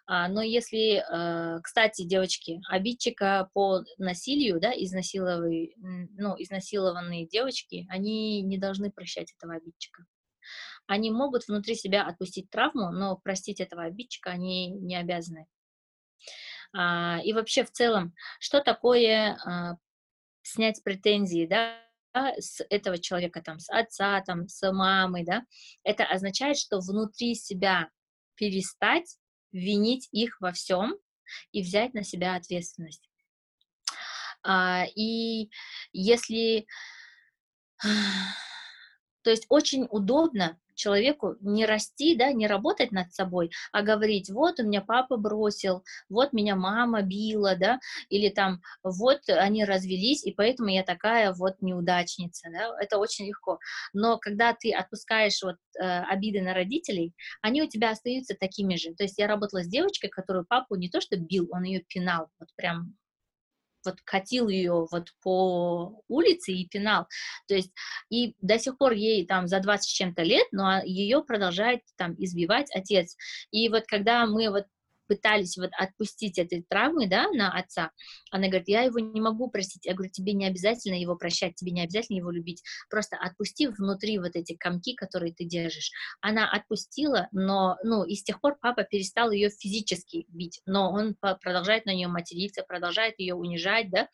Но 0.08 0.42
если, 0.42 1.04
э, 1.04 1.60
кстати, 1.62 2.02
девочки, 2.02 2.60
обидчика 2.68 3.48
по 3.52 3.84
насилию, 3.98 4.58
да, 4.58 4.72
изнасилованные, 4.72 5.74
ну, 5.76 6.34
изнасилованные 6.36 7.28
девочки, 7.28 7.86
они 7.90 8.42
не 8.42 8.58
должны 8.58 8.90
прощать 8.90 9.32
этого 9.36 9.54
обидчика 9.54 10.06
они 10.90 11.12
могут 11.12 11.46
внутри 11.46 11.76
себя 11.76 12.04
отпустить 12.04 12.50
травму, 12.50 12.90
но 12.90 13.16
простить 13.16 13.60
этого 13.60 13.84
обидчика 13.84 14.30
они 14.30 14.70
не 14.70 14.96
обязаны. 14.96 15.46
А, 16.72 17.20
и 17.22 17.32
вообще 17.32 17.64
в 17.64 17.70
целом, 17.70 18.12
что 18.40 18.60
такое 18.60 19.38
а, 19.46 19.76
снять 20.42 20.82
претензии, 20.82 21.46
да, 21.46 21.78
с 22.12 22.60
этого 22.70 22.98
человека, 22.98 23.40
там, 23.40 23.60
с 23.60 23.70
отца, 23.72 24.20
там, 24.22 24.48
с 24.48 24.68
мамой, 24.72 25.24
да, 25.24 25.44
это 25.84 26.04
означает, 26.04 26.58
что 26.58 26.80
внутри 26.80 27.36
себя 27.36 27.88
перестать 28.34 29.16
винить 29.52 30.08
их 30.10 30.40
во 30.40 30.50
всем 30.50 30.96
и 31.52 31.62
взять 31.62 31.94
на 31.94 32.02
себя 32.02 32.34
ответственность. 32.34 33.08
А, 34.42 34.86
и 34.96 35.50
если... 35.92 36.66
То 39.22 39.28
есть 39.28 39.44
очень 39.50 39.86
удобно 39.90 40.58
человеку 40.80 41.36
не 41.40 41.66
расти, 41.66 42.16
да, 42.16 42.32
не 42.32 42.46
работать 42.46 42.92
над 42.92 43.12
собой, 43.12 43.50
а 43.72 43.82
говорить, 43.82 44.30
вот 44.30 44.58
у 44.60 44.64
меня 44.64 44.80
папа 44.80 45.16
бросил, 45.16 45.84
вот 46.08 46.32
меня 46.32 46.56
мама 46.56 47.02
била, 47.02 47.54
да, 47.56 47.78
или 48.08 48.30
там, 48.30 48.60
вот 48.82 49.20
они 49.28 49.64
развелись, 49.64 50.24
и 50.24 50.32
поэтому 50.32 50.70
я 50.70 50.82
такая 50.82 51.32
вот 51.32 51.54
неудачница, 51.60 52.48
да, 52.52 52.74
это 52.80 52.98
очень 52.98 53.26
легко. 53.26 53.58
Но 53.92 54.18
когда 54.18 54.54
ты 54.54 54.72
отпускаешь 54.72 55.42
вот 55.42 55.56
э, 55.78 55.84
обиды 55.84 56.40
на 56.40 56.54
родителей, 56.54 57.12
они 57.42 57.62
у 57.62 57.68
тебя 57.68 57.90
остаются 57.90 58.34
такими 58.34 58.76
же. 58.76 58.94
То 58.94 59.04
есть 59.04 59.18
я 59.18 59.26
работала 59.26 59.62
с 59.62 59.68
девочкой, 59.68 60.10
которую 60.10 60.46
папу 60.46 60.76
не 60.76 60.88
то 60.88 61.00
что 61.00 61.16
бил, 61.16 61.48
он 61.52 61.64
ее 61.64 61.80
пинал, 61.88 62.28
вот 62.38 62.48
прям 62.56 62.94
вот 63.84 64.00
катил 64.04 64.48
ее 64.48 64.86
вот 64.90 65.12
по 65.22 66.02
улице 66.08 66.52
и 66.52 66.68
пинал. 66.68 67.06
То 67.46 67.54
есть 67.54 67.70
и 68.10 68.34
до 68.40 68.58
сих 68.58 68.78
пор 68.78 68.92
ей 68.92 69.26
там 69.26 69.48
за 69.48 69.60
20 69.60 69.88
с 69.88 69.92
чем-то 69.92 70.22
лет, 70.22 70.46
но 70.52 70.82
ее 70.82 71.22
продолжает 71.22 71.82
там 71.96 72.14
избивать 72.18 72.70
отец. 72.74 73.16
И 73.50 73.68
вот 73.68 73.84
когда 73.86 74.26
мы 74.26 74.50
вот 74.50 74.66
пытались 75.10 75.56
вот 75.56 75.70
отпустить 75.76 76.38
этой 76.38 76.62
травмы, 76.62 77.08
да, 77.08 77.28
на 77.32 77.52
отца, 77.52 77.90
она 78.30 78.46
говорит, 78.46 78.68
я 78.68 78.82
его 78.82 79.00
не 79.00 79.20
могу 79.20 79.50
простить. 79.50 79.84
Я 79.84 79.94
говорю, 79.94 80.12
тебе 80.12 80.34
не 80.34 80.46
обязательно 80.46 80.94
его 80.94 81.16
прощать, 81.16 81.56
тебе 81.56 81.72
не 81.72 81.82
обязательно 81.82 82.18
его 82.18 82.30
любить. 82.30 82.62
Просто 82.88 83.16
отпусти 83.16 83.66
внутри 83.66 84.20
вот 84.20 84.36
эти 84.36 84.54
комки, 84.54 84.94
которые 84.94 85.34
ты 85.34 85.44
держишь. 85.44 85.90
Она 86.20 86.48
отпустила, 86.48 87.26
но, 87.32 87.76
ну, 87.82 88.04
и 88.04 88.14
с 88.14 88.22
тех 88.22 88.40
пор 88.40 88.56
папа 88.60 88.84
перестал 88.84 89.32
ее 89.32 89.50
физически 89.50 90.26
бить, 90.28 90.60
но 90.64 90.92
он 90.92 91.16
продолжает 91.16 91.86
на 91.86 91.92
нее 91.92 92.06
материться, 92.06 92.62
продолжает 92.62 93.18
ее 93.18 93.34
унижать, 93.34 93.90
да, 93.90 94.08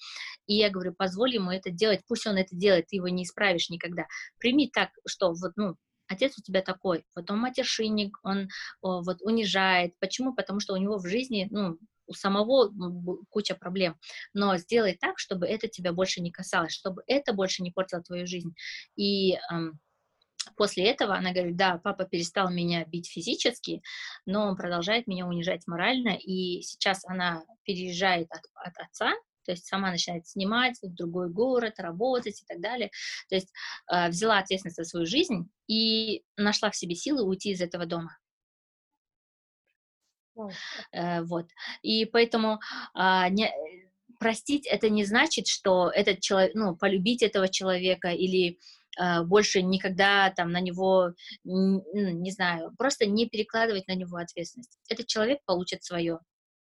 и 0.46 0.54
я 0.54 0.70
говорю, 0.70 0.94
позволь 0.94 1.34
ему 1.34 1.50
это 1.50 1.70
делать, 1.70 2.00
пусть 2.08 2.26
он 2.26 2.36
это 2.38 2.56
делает, 2.56 2.86
ты 2.86 2.96
его 2.96 3.08
не 3.08 3.24
исправишь 3.24 3.68
никогда. 3.68 4.06
Прими 4.38 4.70
так, 4.72 4.88
что 5.06 5.34
вот, 5.34 5.52
ну, 5.56 5.76
отец 6.08 6.38
у 6.38 6.42
тебя 6.42 6.62
такой, 6.62 7.04
вот 7.14 7.30
он 7.30 7.38
матершинник, 7.38 8.18
он 8.22 8.48
вот 8.82 9.22
унижает. 9.22 9.94
Почему? 9.98 10.34
Потому 10.34 10.60
что 10.60 10.74
у 10.74 10.78
него 10.78 10.98
в 10.98 11.06
жизни, 11.06 11.48
ну, 11.50 11.78
у 12.06 12.12
самого 12.12 12.72
куча 13.30 13.54
проблем, 13.54 13.96
но 14.32 14.56
сделай 14.58 14.94
так, 14.94 15.18
чтобы 15.18 15.46
это 15.46 15.68
тебя 15.68 15.92
больше 15.92 16.20
не 16.20 16.30
касалось, 16.30 16.72
чтобы 16.72 17.02
это 17.06 17.32
больше 17.32 17.62
не 17.62 17.72
портило 17.72 18.02
твою 18.02 18.26
жизнь. 18.26 18.54
И 18.94 19.36
эм, 19.50 19.80
После 20.54 20.84
этого 20.84 21.16
она 21.16 21.32
говорит, 21.32 21.56
да, 21.56 21.78
папа 21.82 22.04
перестал 22.04 22.50
меня 22.50 22.84
бить 22.84 23.10
физически, 23.10 23.82
но 24.26 24.46
он 24.46 24.56
продолжает 24.56 25.06
меня 25.06 25.26
унижать 25.26 25.66
морально, 25.66 26.16
и 26.16 26.62
сейчас 26.62 27.04
она 27.04 27.42
переезжает 27.64 28.28
от, 28.30 28.42
от 28.54 28.78
отца, 28.78 29.12
то 29.46 29.52
есть 29.52 29.66
сама 29.66 29.90
начинает 29.90 30.26
снимать 30.26 30.78
в 30.82 30.92
другой 30.92 31.30
город, 31.30 31.78
работать 31.78 32.42
и 32.42 32.44
так 32.46 32.60
далее. 32.60 32.90
То 33.28 33.36
есть 33.36 33.52
э, 33.90 34.08
взяла 34.08 34.38
ответственность 34.38 34.76
за 34.76 34.84
свою 34.84 35.06
жизнь 35.06 35.48
и 35.68 36.22
нашла 36.36 36.70
в 36.70 36.76
себе 36.76 36.94
силы 36.94 37.22
уйти 37.22 37.50
из 37.50 37.60
этого 37.60 37.86
дома. 37.86 38.18
Э, 40.92 41.22
вот. 41.22 41.46
И 41.82 42.04
поэтому 42.04 42.60
э, 42.94 43.28
не, 43.30 43.52
простить 44.18 44.66
это 44.66 44.88
не 44.88 45.04
значит, 45.04 45.46
что 45.46 45.90
этот 45.90 46.20
человек, 46.20 46.52
ну, 46.54 46.76
полюбить 46.76 47.22
этого 47.22 47.48
человека 47.48 48.08
или 48.08 48.58
э, 49.00 49.22
больше 49.24 49.62
никогда 49.62 50.30
там 50.30 50.52
на 50.52 50.60
него, 50.60 51.12
не, 51.44 52.12
не 52.12 52.30
знаю, 52.30 52.72
просто 52.78 53.06
не 53.06 53.26
перекладывать 53.28 53.86
на 53.88 53.94
него 53.94 54.16
ответственность. 54.16 54.78
Этот 54.88 55.06
человек 55.06 55.40
получит 55.44 55.84
свое. 55.84 56.20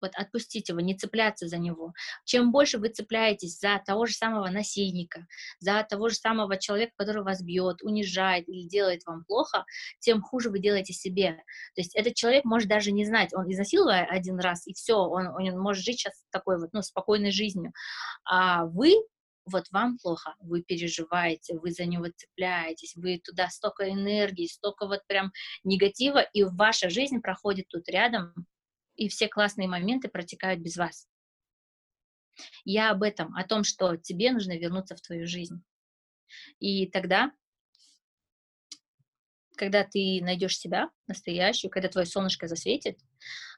Вот 0.05 0.15
отпустить 0.17 0.69
его, 0.69 0.81
не 0.81 0.95
цепляться 0.95 1.49
за 1.49 1.57
него. 1.57 1.95
Чем 2.27 2.53
больше 2.53 2.77
вы 2.79 2.91
цепляетесь 2.91 3.59
за 3.59 3.81
того 3.87 4.05
же 4.05 4.13
самого 4.13 4.49
насильника, 4.51 5.27
за 5.61 5.83
того 5.89 6.11
же 6.11 6.17
самого 6.17 6.59
человека, 6.59 6.93
который 6.99 7.23
вас 7.23 7.43
бьет, 7.43 7.83
унижает 7.83 8.47
или 8.51 8.69
делает 8.69 9.01
вам 9.07 9.25
плохо, 9.25 9.65
тем 10.01 10.21
хуже 10.21 10.51
вы 10.51 10.59
делаете 10.59 10.93
себе. 10.93 11.37
То 11.75 11.81
есть 11.81 11.97
этот 11.97 12.15
человек 12.15 12.45
может 12.45 12.69
даже 12.69 12.93
не 12.93 13.07
знать, 13.07 13.33
он 13.33 13.51
изнасиловал 13.51 14.05
один 14.11 14.39
раз, 14.39 14.67
и 14.67 14.75
все, 14.75 14.97
он, 14.97 15.29
он 15.29 15.59
может 15.59 15.83
жить 15.83 16.01
сейчас 16.01 16.23
такой 16.31 16.61
вот, 16.61 16.75
ну, 16.75 16.83
спокойной 16.83 17.31
жизнью. 17.31 17.73
А 18.25 18.67
вы 18.67 18.93
вот 19.47 19.65
вам 19.71 19.99
плохо, 19.99 20.35
вы 20.41 20.63
переживаете, 20.63 21.59
вы 21.59 21.71
за 21.71 21.85
него 21.85 22.07
цепляетесь, 22.15 22.95
вы 22.97 23.21
туда 23.25 23.49
столько 23.49 23.91
энергии, 23.91 24.47
столько 24.47 24.87
вот 24.87 25.01
прям 25.07 25.33
негатива, 25.65 26.21
и 26.21 26.45
ваша 26.45 26.91
жизнь 26.91 27.21
проходит 27.21 27.69
тут 27.69 27.89
рядом, 27.89 28.35
и 28.97 29.09
все 29.09 29.29
классные 29.29 29.69
моменты 29.69 30.09
протекают 30.09 30.61
без 30.61 30.77
вас. 30.77 31.09
Я 32.65 32.91
об 32.91 33.03
этом, 33.03 33.35
о 33.37 33.47
том, 33.47 33.65
что 33.65 33.97
тебе 33.97 34.33
нужно 34.33 34.57
вернуться 34.57 34.97
в 34.97 35.01
твою 35.01 35.27
жизнь. 35.27 35.63
И 36.59 36.87
тогда, 36.87 37.33
когда 39.57 39.85
ты 39.85 40.21
найдешь 40.23 40.59
себя 40.59 40.91
настоящую, 41.07 41.71
когда 41.71 41.89
твое 41.89 42.07
солнышко 42.07 42.49
засветит, 42.49 42.99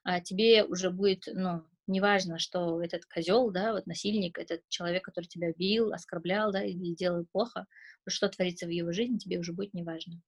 а, 0.05 0.21
тебе 0.21 0.65
уже 0.65 0.91
будет, 0.91 1.27
ну, 1.33 1.65
неважно, 1.87 2.39
что 2.39 2.83
этот 2.83 3.07
козел, 3.07 3.51
да, 3.51 3.73
вот 3.73 3.87
насильник, 3.87 4.39
этот 4.39 4.69
человек, 4.69 5.05
который 5.05 5.27
тебя 5.27 5.53
бил, 5.53 5.93
оскорблял, 5.93 6.53
да, 6.53 6.63
или 6.63 6.95
делал 6.95 7.27
плохо, 7.33 7.67
что 8.07 8.29
творится 8.29 8.67
в 8.67 8.71
его 8.71 8.93
жизни, 8.93 9.19
тебе 9.19 9.39
уже 9.39 9.53
будет 9.53 9.73
неважно. 9.73 10.21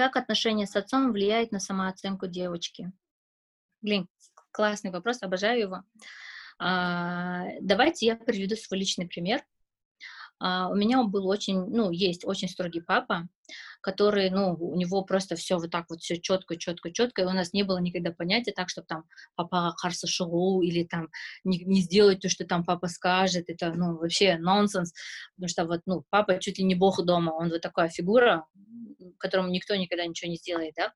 Как 0.00 0.16
отношение 0.16 0.66
с 0.66 0.76
отцом 0.76 1.12
влияет 1.12 1.52
на 1.52 1.60
самооценку 1.60 2.26
девочки? 2.26 2.90
Блин, 3.82 4.08
классный 4.50 4.90
вопрос, 4.90 5.22
обожаю 5.22 5.60
его. 5.60 5.82
А, 6.58 7.44
давайте 7.60 8.06
я 8.06 8.16
приведу 8.16 8.56
свой 8.56 8.80
личный 8.80 9.06
пример. 9.06 9.44
А, 10.40 10.68
у 10.70 10.74
меня 10.74 11.02
был 11.04 11.28
очень, 11.28 11.66
ну, 11.66 11.90
есть 11.90 12.24
очень 12.24 12.48
строгий 12.48 12.80
папа, 12.80 13.28
который, 13.82 14.30
ну, 14.30 14.54
у 14.54 14.74
него 14.76 15.02
просто 15.04 15.36
все 15.36 15.56
вот 15.58 15.70
так 15.70 15.86
вот 15.90 16.00
все 16.00 16.18
четко, 16.18 16.56
четко, 16.56 16.90
четко, 16.90 17.22
и 17.22 17.26
у 17.26 17.30
нас 17.30 17.52
не 17.52 17.62
было 17.62 17.78
никогда 17.78 18.10
понятия 18.10 18.52
так, 18.52 18.70
чтобы 18.70 18.86
там 18.86 19.04
папа 19.34 19.74
харса 19.76 20.06
шоу 20.06 20.62
или 20.62 20.84
там 20.84 21.08
не, 21.44 21.58
не 21.64 21.82
сделать 21.82 22.20
то, 22.20 22.28
что 22.30 22.46
там 22.46 22.64
папа 22.64 22.88
скажет, 22.88 23.44
это, 23.48 23.72
ну, 23.74 23.98
вообще 23.98 24.38
нонсенс, 24.38 24.92
потому 25.36 25.48
что 25.48 25.66
вот, 25.66 25.82
ну, 25.86 26.04
папа 26.08 26.38
чуть 26.38 26.58
ли 26.58 26.64
не 26.64 26.74
бог 26.74 27.04
дома, 27.04 27.32
он 27.32 27.50
вот 27.50 27.60
такая 27.60 27.90
фигура, 27.90 28.46
которому 29.18 29.50
никто 29.50 29.76
никогда 29.76 30.06
ничего 30.06 30.30
не 30.30 30.36
сделает, 30.36 30.74
да, 30.76 30.92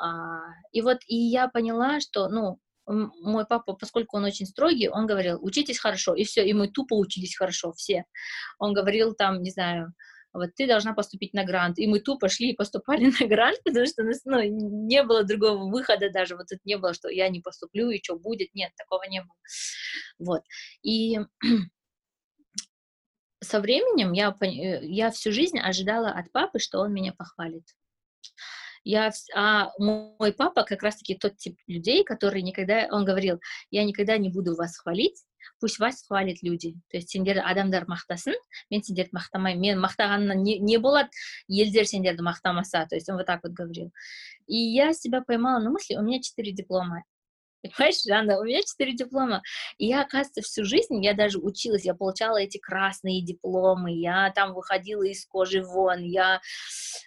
а, 0.00 0.38
и 0.72 0.80
вот, 0.80 0.98
и 1.08 1.16
я 1.16 1.48
поняла, 1.48 2.00
что, 2.00 2.28
ну, 2.28 2.58
мой 2.90 3.46
папа, 3.46 3.74
поскольку 3.74 4.16
он 4.16 4.24
очень 4.24 4.46
строгий, 4.46 4.88
он 4.88 5.06
говорил, 5.06 5.38
учитесь 5.40 5.78
хорошо, 5.78 6.14
и 6.14 6.24
все, 6.24 6.46
и 6.46 6.52
мы 6.52 6.68
тупо 6.68 6.94
учились 6.94 7.36
хорошо, 7.36 7.72
все. 7.72 8.04
Он 8.58 8.74
говорил 8.74 9.14
там, 9.14 9.42
не 9.42 9.50
знаю, 9.50 9.94
вот 10.32 10.54
ты 10.54 10.66
должна 10.66 10.94
поступить 10.94 11.34
на 11.34 11.44
грант. 11.44 11.78
И 11.78 11.86
мы 11.86 12.00
тупо 12.00 12.28
шли 12.28 12.50
и 12.50 12.56
поступали 12.56 13.10
на 13.20 13.26
грант, 13.26 13.58
потому 13.64 13.86
что 13.86 14.02
ну, 14.24 14.42
не 14.42 15.02
было 15.02 15.24
другого 15.24 15.70
выхода 15.70 16.10
даже, 16.10 16.36
вот 16.36 16.46
тут 16.48 16.58
не 16.64 16.76
было, 16.76 16.94
что 16.94 17.08
я 17.08 17.28
не 17.28 17.40
поступлю, 17.40 17.90
и 17.90 18.02
что 18.02 18.16
будет, 18.16 18.54
нет, 18.54 18.72
такого 18.76 19.04
не 19.08 19.22
было. 19.22 19.36
Вот. 20.18 20.42
И 20.82 21.18
со 23.40 23.60
временем 23.60 24.12
я, 24.12 24.36
э, 24.40 24.86
я 24.86 25.10
всю 25.10 25.32
жизнь 25.32 25.58
ожидала 25.58 26.10
от 26.10 26.30
папы, 26.32 26.58
что 26.58 26.80
он 26.80 26.92
меня 26.92 27.12
похвалит. 27.12 27.64
Я, 28.84 29.10
а 29.34 29.70
мой 29.78 30.32
папа 30.32 30.64
как 30.64 30.82
раз-таки 30.82 31.14
тот 31.14 31.36
тип 31.36 31.58
людей, 31.66 32.04
который 32.04 32.42
никогда, 32.42 32.88
он 32.90 33.04
говорил, 33.04 33.40
я 33.70 33.84
никогда 33.84 34.16
не 34.16 34.30
буду 34.30 34.54
вас 34.54 34.76
хвалить, 34.78 35.22
пусть 35.60 35.78
вас 35.78 36.02
хвалят 36.06 36.42
люди. 36.42 36.74
То 36.90 36.96
есть 36.96 37.10
сендер 37.10 37.38
адамдар 37.44 37.84
мақтасын, 37.84 38.34
мен 38.70 38.82
сендерді 38.82 39.12
мақтамаймын, 39.16 39.60
мен 39.60 39.84
мақтағаннан 39.84 40.40
не, 40.42 40.58
не 40.58 40.78
болады, 40.78 41.10
елдер 41.48 41.86
сендерді 41.86 42.22
мақтамаса. 42.22 42.86
То 42.88 42.96
есть 42.96 43.08
он 43.08 43.16
вот 43.16 43.26
так 43.26 43.42
вот 43.42 43.52
говорил. 43.52 43.92
И 44.46 44.56
я 44.56 44.92
себя 44.92 45.22
поймала 45.22 45.62
на 45.62 45.70
мысли, 45.70 45.96
у 45.96 46.02
меня 46.02 46.20
четыре 46.20 46.52
диплома. 46.52 47.04
Понимаешь, 47.62 48.02
Жанна, 48.06 48.40
у 48.40 48.44
меня 48.44 48.62
четыре 48.62 48.94
диплома. 48.94 49.42
И 49.76 49.86
я, 49.86 50.00
оказывается, 50.02 50.40
всю 50.40 50.64
жизнь, 50.64 51.04
я 51.04 51.12
даже 51.14 51.38
училась, 51.38 51.84
я 51.84 51.94
получала 51.94 52.38
эти 52.38 52.58
красные 52.58 53.22
дипломы, 53.22 53.92
я 53.92 54.32
там 54.34 54.54
выходила 54.54 55.02
из 55.02 55.26
кожи 55.26 55.62
вон, 55.62 56.02
я 56.02 56.40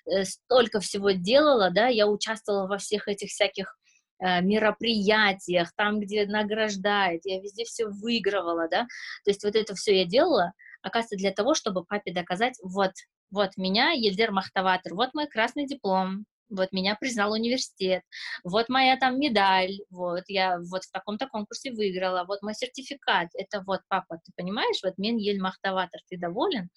э, 0.06 0.24
столько 0.26 0.80
всего 0.80 1.12
делала, 1.12 1.72
да, 1.72 1.88
я 1.88 2.08
участвовала 2.08 2.68
во 2.68 2.78
всех 2.78 3.08
этих 3.08 3.30
всяких 3.30 3.76
э, 4.20 4.42
мероприятиях, 4.42 5.72
там, 5.76 6.00
где 6.00 6.28
награждают, 6.28 7.24
я 7.26 7.42
везде 7.42 7.64
все 7.66 7.88
выигрывала, 7.88 8.68
да, 8.70 8.84
то 9.24 9.32
есть 9.32 9.44
вот 9.44 9.56
это 9.56 9.74
все 9.74 9.98
я 10.02 10.06
делала, 10.06 10.54
оказывается, 10.84 11.18
для 11.18 11.32
того, 11.32 11.56
чтобы 11.56 11.84
папе 11.84 12.14
доказать, 12.14 12.60
вот, 12.62 12.92
вот 13.32 13.58
меня, 13.58 13.92
Ельдер 13.92 14.32
Махтаватор, 14.32 14.94
вот 14.94 15.16
мой 15.16 15.28
красный 15.28 15.66
диплом, 15.66 16.26
вот 16.50 16.72
меня 16.72 16.96
признал 16.96 17.34
университет, 17.34 18.04
вот 18.44 18.70
моя 18.70 18.98
там 18.98 19.20
медаль, 19.20 19.80
вот 19.90 20.24
я 20.28 20.60
вот 20.60 20.84
в 20.84 20.92
таком-то 20.92 21.28
конкурсе 21.28 21.72
выиграла, 21.72 22.26
вот 22.28 22.42
мой 22.42 22.54
сертификат, 22.54 23.30
это 23.34 23.64
вот 23.66 23.82
папа, 23.88 24.18
ты 24.24 24.32
понимаешь, 24.36 24.80
вот 24.84 24.98
мен 24.98 25.18
ель 25.18 25.42
махтаватор, 25.42 26.02
ты 26.10 26.18
доволен? 26.18 26.70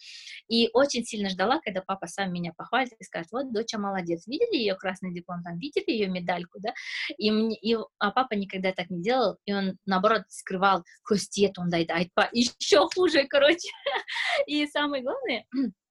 И 0.49 0.71
очень 0.73 1.05
сильно 1.05 1.29
ждала, 1.29 1.61
когда 1.61 1.83
папа 1.83 2.07
сам 2.07 2.33
меня 2.33 2.53
похвалит 2.57 2.93
и 2.99 3.05
скажет, 3.05 3.33
вот 3.33 3.53
доча 3.53 3.79
молодец, 3.79 4.27
видели 4.27 4.57
ее 4.57 4.75
красный 4.75 5.13
диплом, 5.13 5.43
там, 5.43 5.59
видели 5.59 5.91
ее 5.91 6.09
медальку, 6.09 6.59
да? 6.61 6.73
И, 7.19 7.31
мне, 7.31 7.57
и 7.57 7.77
а 7.99 8.11
папа 8.11 8.35
никогда 8.35 8.73
так 8.73 8.91
не 8.91 9.03
делал, 9.03 9.37
и 9.45 9.53
он, 9.53 9.79
наоборот, 9.87 10.23
скрывал, 10.29 10.85
хостет 11.03 11.59
он 11.59 11.71
дает, 11.71 11.91
еще 12.33 12.89
хуже, 12.95 13.27
короче. 13.29 13.69
И 14.47 14.67
самое 14.67 15.03
главное, 15.03 15.45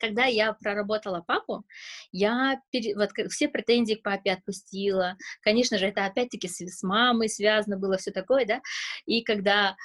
когда 0.00 0.24
я 0.24 0.52
проработала 0.54 1.20
папу, 1.20 1.64
я 2.10 2.60
пере... 2.70 2.96
вот 2.96 3.10
все 3.30 3.48
претензии 3.48 3.94
к 3.94 4.02
папе 4.02 4.32
отпустила. 4.32 5.16
Конечно 5.42 5.78
же, 5.78 5.86
это 5.86 6.06
опять-таки 6.06 6.48
с, 6.48 6.60
с 6.60 6.82
мамой 6.82 7.28
связано 7.28 7.76
было 7.76 7.98
все 7.98 8.10
такое, 8.10 8.46
да. 8.46 8.60
И 9.06 9.22
когда 9.22 9.76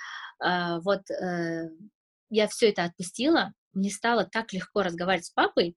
э, 0.44 0.80
вот 0.80 1.02
э, 1.12 1.70
я 2.30 2.48
все 2.48 2.70
это 2.70 2.86
отпустила, 2.86 3.54
мне 3.74 3.90
стало 3.90 4.26
так 4.26 4.54
легко 4.54 4.82
разговаривать 4.82 5.26
с 5.26 5.32
папой. 5.32 5.76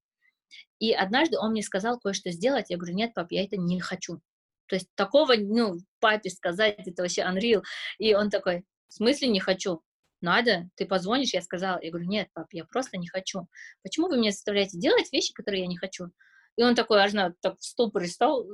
И 0.79 0.93
однажды 0.93 1.37
он 1.39 1.51
мне 1.51 1.63
сказал 1.63 1.99
кое-что 1.99 2.31
сделать. 2.31 2.67
Я 2.71 2.77
говорю, 2.77 2.95
нет, 2.95 3.13
пап, 3.15 3.33
я 3.33 3.45
это 3.45 3.57
не 3.57 3.81
хочу. 3.81 4.21
То 4.69 4.77
есть 4.77 4.89
такого, 4.95 5.35
ну, 5.37 5.79
папе 5.99 6.31
сказать, 6.31 6.77
это 6.87 7.03
вообще 7.03 7.23
unreal. 7.23 7.63
И 7.99 8.15
он 8.15 8.31
такой, 8.31 8.65
в 8.89 8.95
смысле 8.95 9.29
не 9.29 9.41
хочу? 9.41 9.83
Надо, 10.21 10.69
ты 10.77 10.87
позвонишь, 10.87 11.35
я 11.35 11.43
сказала, 11.43 11.79
я 11.83 11.91
говорю, 11.91 12.09
нет, 12.09 12.29
пап, 12.33 12.49
я 12.53 12.65
просто 12.65 12.99
не 12.99 13.09
хочу. 13.09 13.49
Почему 13.83 14.09
вы 14.09 14.19
меня 14.19 14.31
заставляете 14.31 14.79
делать 14.79 15.13
вещи, 15.13 15.33
которые 15.33 15.63
я 15.63 15.67
не 15.67 15.77
хочу? 15.77 16.11
И 16.57 16.63
он 16.63 16.75
такой 16.75 17.01
аж 17.01 17.13
на 17.13 17.33
так 17.41 17.59
в 17.59 17.65
ступоре 17.65 18.09
стал, 18.09 18.47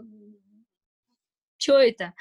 что 1.56 1.78
это? 1.78 2.12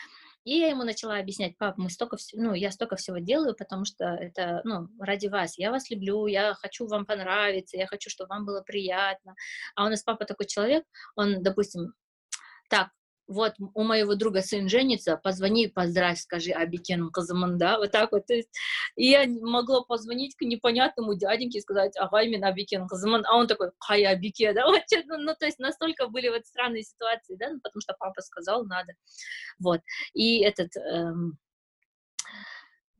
И 0.46 0.58
я 0.58 0.68
ему 0.68 0.84
начала 0.84 1.18
объяснять, 1.18 1.58
пап, 1.58 1.78
мы 1.78 1.89
столько, 1.89 2.18
ну, 2.34 2.54
я 2.54 2.72
столько 2.72 2.98
всего 2.98 3.18
делаю, 3.18 3.56
потому 3.56 3.86
что 3.86 4.06
это, 4.06 4.62
ну, 4.66 4.89
ради 5.00 5.28
вас. 5.28 5.58
Я 5.58 5.72
вас 5.72 5.89
люблю, 5.89 6.28
я 6.28 6.54
хочу 6.56 6.86
вам 6.86 7.06
понравиться, 7.06 7.78
я 7.78 7.88
хочу, 7.88 8.10
чтобы 8.10 8.30
вам 8.30 8.46
было 8.46 8.62
приятно. 8.62 9.36
А 9.76 9.86
у 9.86 9.89
нас 9.89 10.04
папа 10.04 10.26
такой 10.26 10.46
человек, 10.46 10.84
он, 11.16 11.41
допустим, 11.41 11.94
так, 12.70 12.89
вот 13.28 13.53
у 13.74 13.84
моего 13.84 14.15
друга 14.15 14.41
сын 14.41 14.69
женится, 14.69 15.17
позвони, 15.17 15.67
поздравь, 15.67 16.19
скажи 16.19 16.51
Абикену 16.51 17.11
кызымын, 17.11 17.57
да, 17.57 17.78
вот 17.78 17.91
так 17.91 18.11
вот. 18.11 18.26
То 18.26 18.34
есть, 18.34 18.49
и 18.95 19.07
я 19.09 19.26
могла 19.28 19.82
позвонить 19.84 20.36
к 20.36 20.41
непонятному 20.41 21.15
дяденьке 21.15 21.59
и 21.59 21.61
сказать, 21.61 21.93
ага, 21.97 22.21
именно 22.21 22.47
Абикен 22.47 22.88
кызымын, 22.88 23.24
а 23.26 23.38
он 23.38 23.47
такой, 23.47 23.71
хай 23.80 24.03
Абике, 24.03 24.53
да, 24.53 24.65
вот, 24.67 24.82
ну, 25.05 25.17
ну, 25.17 25.34
то 25.39 25.45
есть 25.45 25.59
настолько 25.59 26.07
были 26.07 26.30
вот 26.30 26.45
странные 26.45 26.84
ситуации, 26.84 27.36
да, 27.36 27.49
ну, 27.49 27.59
потому 27.61 27.82
что 27.82 27.95
папа 27.97 28.21
сказал, 28.21 28.65
надо, 28.65 28.93
вот. 29.59 29.82
И 30.13 30.41
этот, 30.41 30.76
эм, 30.78 31.38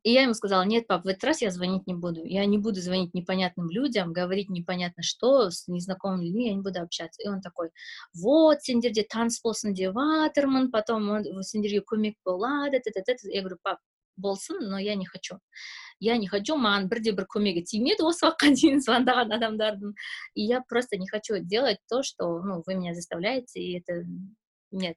И 0.05 0.13
я 0.13 0.23
ему 0.23 0.35
сказала, 0.35 0.63
нет, 0.63 0.87
пап, 0.87 1.05
в 1.05 1.09
этот 1.09 1.25
раз 1.25 1.43
я 1.43 1.51
звонить 1.51 1.87
не 1.87 1.95
буду. 1.95 2.25
Я 2.25 2.47
не 2.47 2.57
буду 2.57 2.81
звонить 2.81 3.15
непонятным 3.15 3.69
людям, 3.69 4.13
говорить 4.13 4.49
непонятно 4.49 5.03
что 5.03 5.51
с 5.51 5.67
незнакомыми 5.69 6.27
людьми, 6.27 6.49
я 6.49 6.55
не 6.55 6.63
буду 6.63 6.81
общаться. 6.81 7.21
И 7.23 7.29
он 7.29 7.41
такой, 7.41 7.71
вот, 8.15 8.63
сендерде 8.63 9.03
танцполсын 9.03 9.75
деватерман, 9.75 10.71
потом 10.71 11.11
он 11.11 11.43
сендерге 11.43 11.81
көмек 11.81 12.15
болады, 12.25 12.81
я 13.25 13.41
говорю, 13.41 13.59
пап, 13.63 13.81
болсын, 14.17 14.59
но 14.61 14.79
я 14.79 14.95
не 14.95 15.07
хочу. 15.07 15.39
Я 16.01 16.17
не 16.17 16.29
хочу, 16.29 16.55
маған 16.57 16.87
бірде 16.89 17.13
бір 17.13 17.27
көмегі 17.27 17.65
тимеді 17.67 18.05
осы 18.07 18.29
уақытқа 18.29 18.55
дейін 18.55 18.83
звондаған 18.85 19.35
адамдардың. 19.35 19.95
И 20.35 20.43
я 20.47 20.61
просто 20.61 20.97
не 20.97 21.09
хочу 21.09 21.39
делать 21.41 21.79
то, 21.89 22.03
что, 22.03 22.39
ну, 22.43 22.63
вы 22.67 22.77
меня 22.77 22.95
заставляете, 22.95 23.61
и 23.61 23.79
это 23.81 24.05
нет. 24.71 24.97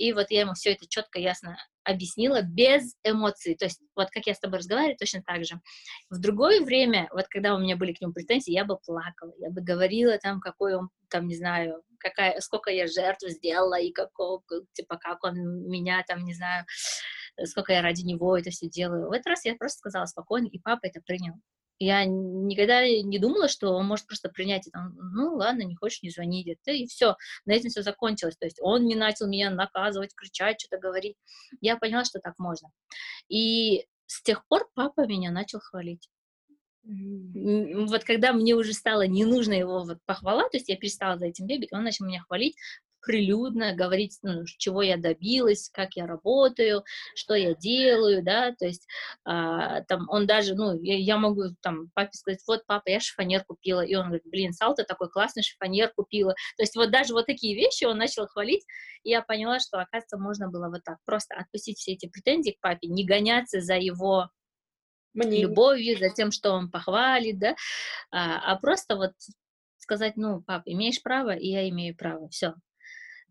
И 0.00 0.14
вот 0.14 0.30
я 0.30 0.40
ему 0.40 0.54
все 0.54 0.72
это 0.72 0.86
четко, 0.88 1.18
ясно 1.18 1.58
объяснила, 1.84 2.40
без 2.40 2.94
эмоций. 3.04 3.54
То 3.54 3.66
есть, 3.66 3.82
вот 3.94 4.08
как 4.10 4.26
я 4.26 4.34
с 4.34 4.40
тобой 4.40 4.60
разговариваю, 4.60 4.96
точно 4.96 5.22
так 5.22 5.44
же. 5.44 5.60
В 6.08 6.18
другое 6.18 6.62
время, 6.62 7.10
вот 7.12 7.26
когда 7.28 7.54
у 7.54 7.58
меня 7.58 7.76
были 7.76 7.92
к 7.92 8.00
нему 8.00 8.14
претензии, 8.14 8.50
я 8.50 8.64
бы 8.64 8.78
плакала, 8.78 9.34
я 9.38 9.50
бы 9.50 9.60
говорила 9.60 10.16
там, 10.16 10.40
какой 10.40 10.74
он, 10.74 10.88
там, 11.10 11.26
не 11.26 11.36
знаю, 11.36 11.82
какая, 11.98 12.40
сколько 12.40 12.70
я 12.70 12.86
жертв 12.86 13.28
сделала, 13.28 13.78
и 13.78 13.92
какого, 13.92 14.42
типа, 14.72 14.96
как 14.96 15.22
он 15.22 15.34
меня, 15.68 16.02
там, 16.08 16.24
не 16.24 16.32
знаю, 16.32 16.64
сколько 17.44 17.74
я 17.74 17.82
ради 17.82 18.00
него 18.00 18.38
это 18.38 18.48
все 18.48 18.70
делаю. 18.70 19.08
В 19.08 19.12
этот 19.12 19.26
раз 19.26 19.44
я 19.44 19.54
просто 19.54 19.80
сказала 19.80 20.06
спокойно, 20.06 20.46
и 20.46 20.58
папа 20.58 20.86
это 20.86 21.02
принял. 21.04 21.34
Я 21.82 22.04
никогда 22.04 22.86
не 22.86 23.18
думала, 23.18 23.48
что 23.48 23.70
он 23.70 23.86
может 23.86 24.06
просто 24.06 24.28
принять 24.28 24.68
это. 24.68 24.92
Ну, 24.96 25.36
ладно, 25.36 25.62
не 25.62 25.74
хочешь, 25.74 26.02
не 26.02 26.10
звони, 26.10 26.44
это, 26.46 26.72
и 26.76 26.86
все. 26.86 27.16
На 27.46 27.54
этом 27.54 27.70
все 27.70 27.80
закончилось. 27.80 28.36
То 28.36 28.44
есть 28.44 28.58
он 28.60 28.84
не 28.84 28.94
начал 28.94 29.26
меня 29.26 29.50
наказывать, 29.50 30.14
кричать, 30.14 30.60
что-то 30.60 30.78
говорить. 30.78 31.16
Я 31.62 31.78
поняла, 31.78 32.04
что 32.04 32.20
так 32.20 32.38
можно. 32.38 32.68
И 33.30 33.86
с 34.04 34.22
тех 34.22 34.46
пор 34.46 34.68
папа 34.74 35.06
меня 35.06 35.30
начал 35.30 35.60
хвалить. 35.60 36.10
Mm-hmm. 36.86 37.86
Вот 37.86 38.04
когда 38.04 38.34
мне 38.34 38.54
уже 38.54 38.74
стало 38.74 39.06
не 39.06 39.24
нужно 39.24 39.54
его 39.54 39.82
вот 39.82 39.98
похвала, 40.04 40.48
то 40.50 40.58
есть 40.58 40.68
я 40.68 40.76
перестала 40.76 41.18
за 41.18 41.26
этим 41.26 41.46
бегать, 41.46 41.72
он 41.72 41.82
начал 41.82 42.04
меня 42.04 42.22
хвалить, 42.22 42.56
прилюдно 43.00 43.74
говорить, 43.74 44.18
ну, 44.22 44.44
чего 44.44 44.82
я 44.82 44.96
добилась, 44.96 45.70
как 45.72 45.96
я 45.96 46.06
работаю, 46.06 46.84
что 47.14 47.34
я 47.34 47.54
делаю, 47.54 48.22
да, 48.22 48.54
то 48.58 48.66
есть 48.66 48.86
а, 49.24 49.82
там 49.82 50.06
он 50.08 50.26
даже, 50.26 50.54
ну, 50.54 50.80
я, 50.82 50.96
я 50.96 51.16
могу 51.16 51.54
там 51.62 51.90
папе 51.94 52.12
сказать, 52.12 52.40
вот, 52.46 52.64
папа, 52.66 52.88
я 52.88 53.00
шифонер 53.00 53.44
купила, 53.44 53.80
и 53.80 53.94
он 53.94 54.06
говорит, 54.06 54.24
блин, 54.26 54.52
Салта 54.52 54.84
такой 54.84 55.10
классный 55.10 55.42
шифонер 55.42 55.92
купила, 55.94 56.34
то 56.56 56.62
есть 56.62 56.76
вот 56.76 56.90
даже 56.90 57.12
вот 57.12 57.26
такие 57.26 57.54
вещи 57.54 57.84
он 57.84 57.98
начал 57.98 58.26
хвалить, 58.26 58.64
и 59.02 59.10
я 59.10 59.22
поняла, 59.22 59.58
что, 59.60 59.78
оказывается, 59.78 60.18
можно 60.18 60.48
было 60.48 60.68
вот 60.68 60.84
так 60.84 60.98
просто 61.04 61.34
отпустить 61.34 61.78
все 61.78 61.92
эти 61.92 62.06
претензии 62.06 62.52
к 62.52 62.60
папе, 62.60 62.88
не 62.88 63.04
гоняться 63.04 63.60
за 63.60 63.74
его 63.76 64.28
Мне... 65.14 65.42
любовью, 65.42 65.98
за 65.98 66.10
тем, 66.10 66.30
что 66.30 66.52
он 66.52 66.70
похвалит, 66.70 67.38
да, 67.38 67.56
а, 68.10 68.52
а 68.52 68.56
просто 68.56 68.96
вот 68.96 69.12
сказать, 69.78 70.16
ну, 70.16 70.42
пап, 70.42 70.62
имеешь 70.66 71.02
право, 71.02 71.34
и 71.34 71.48
я 71.48 71.68
имею 71.68 71.96
право, 71.96 72.28
все, 72.28 72.54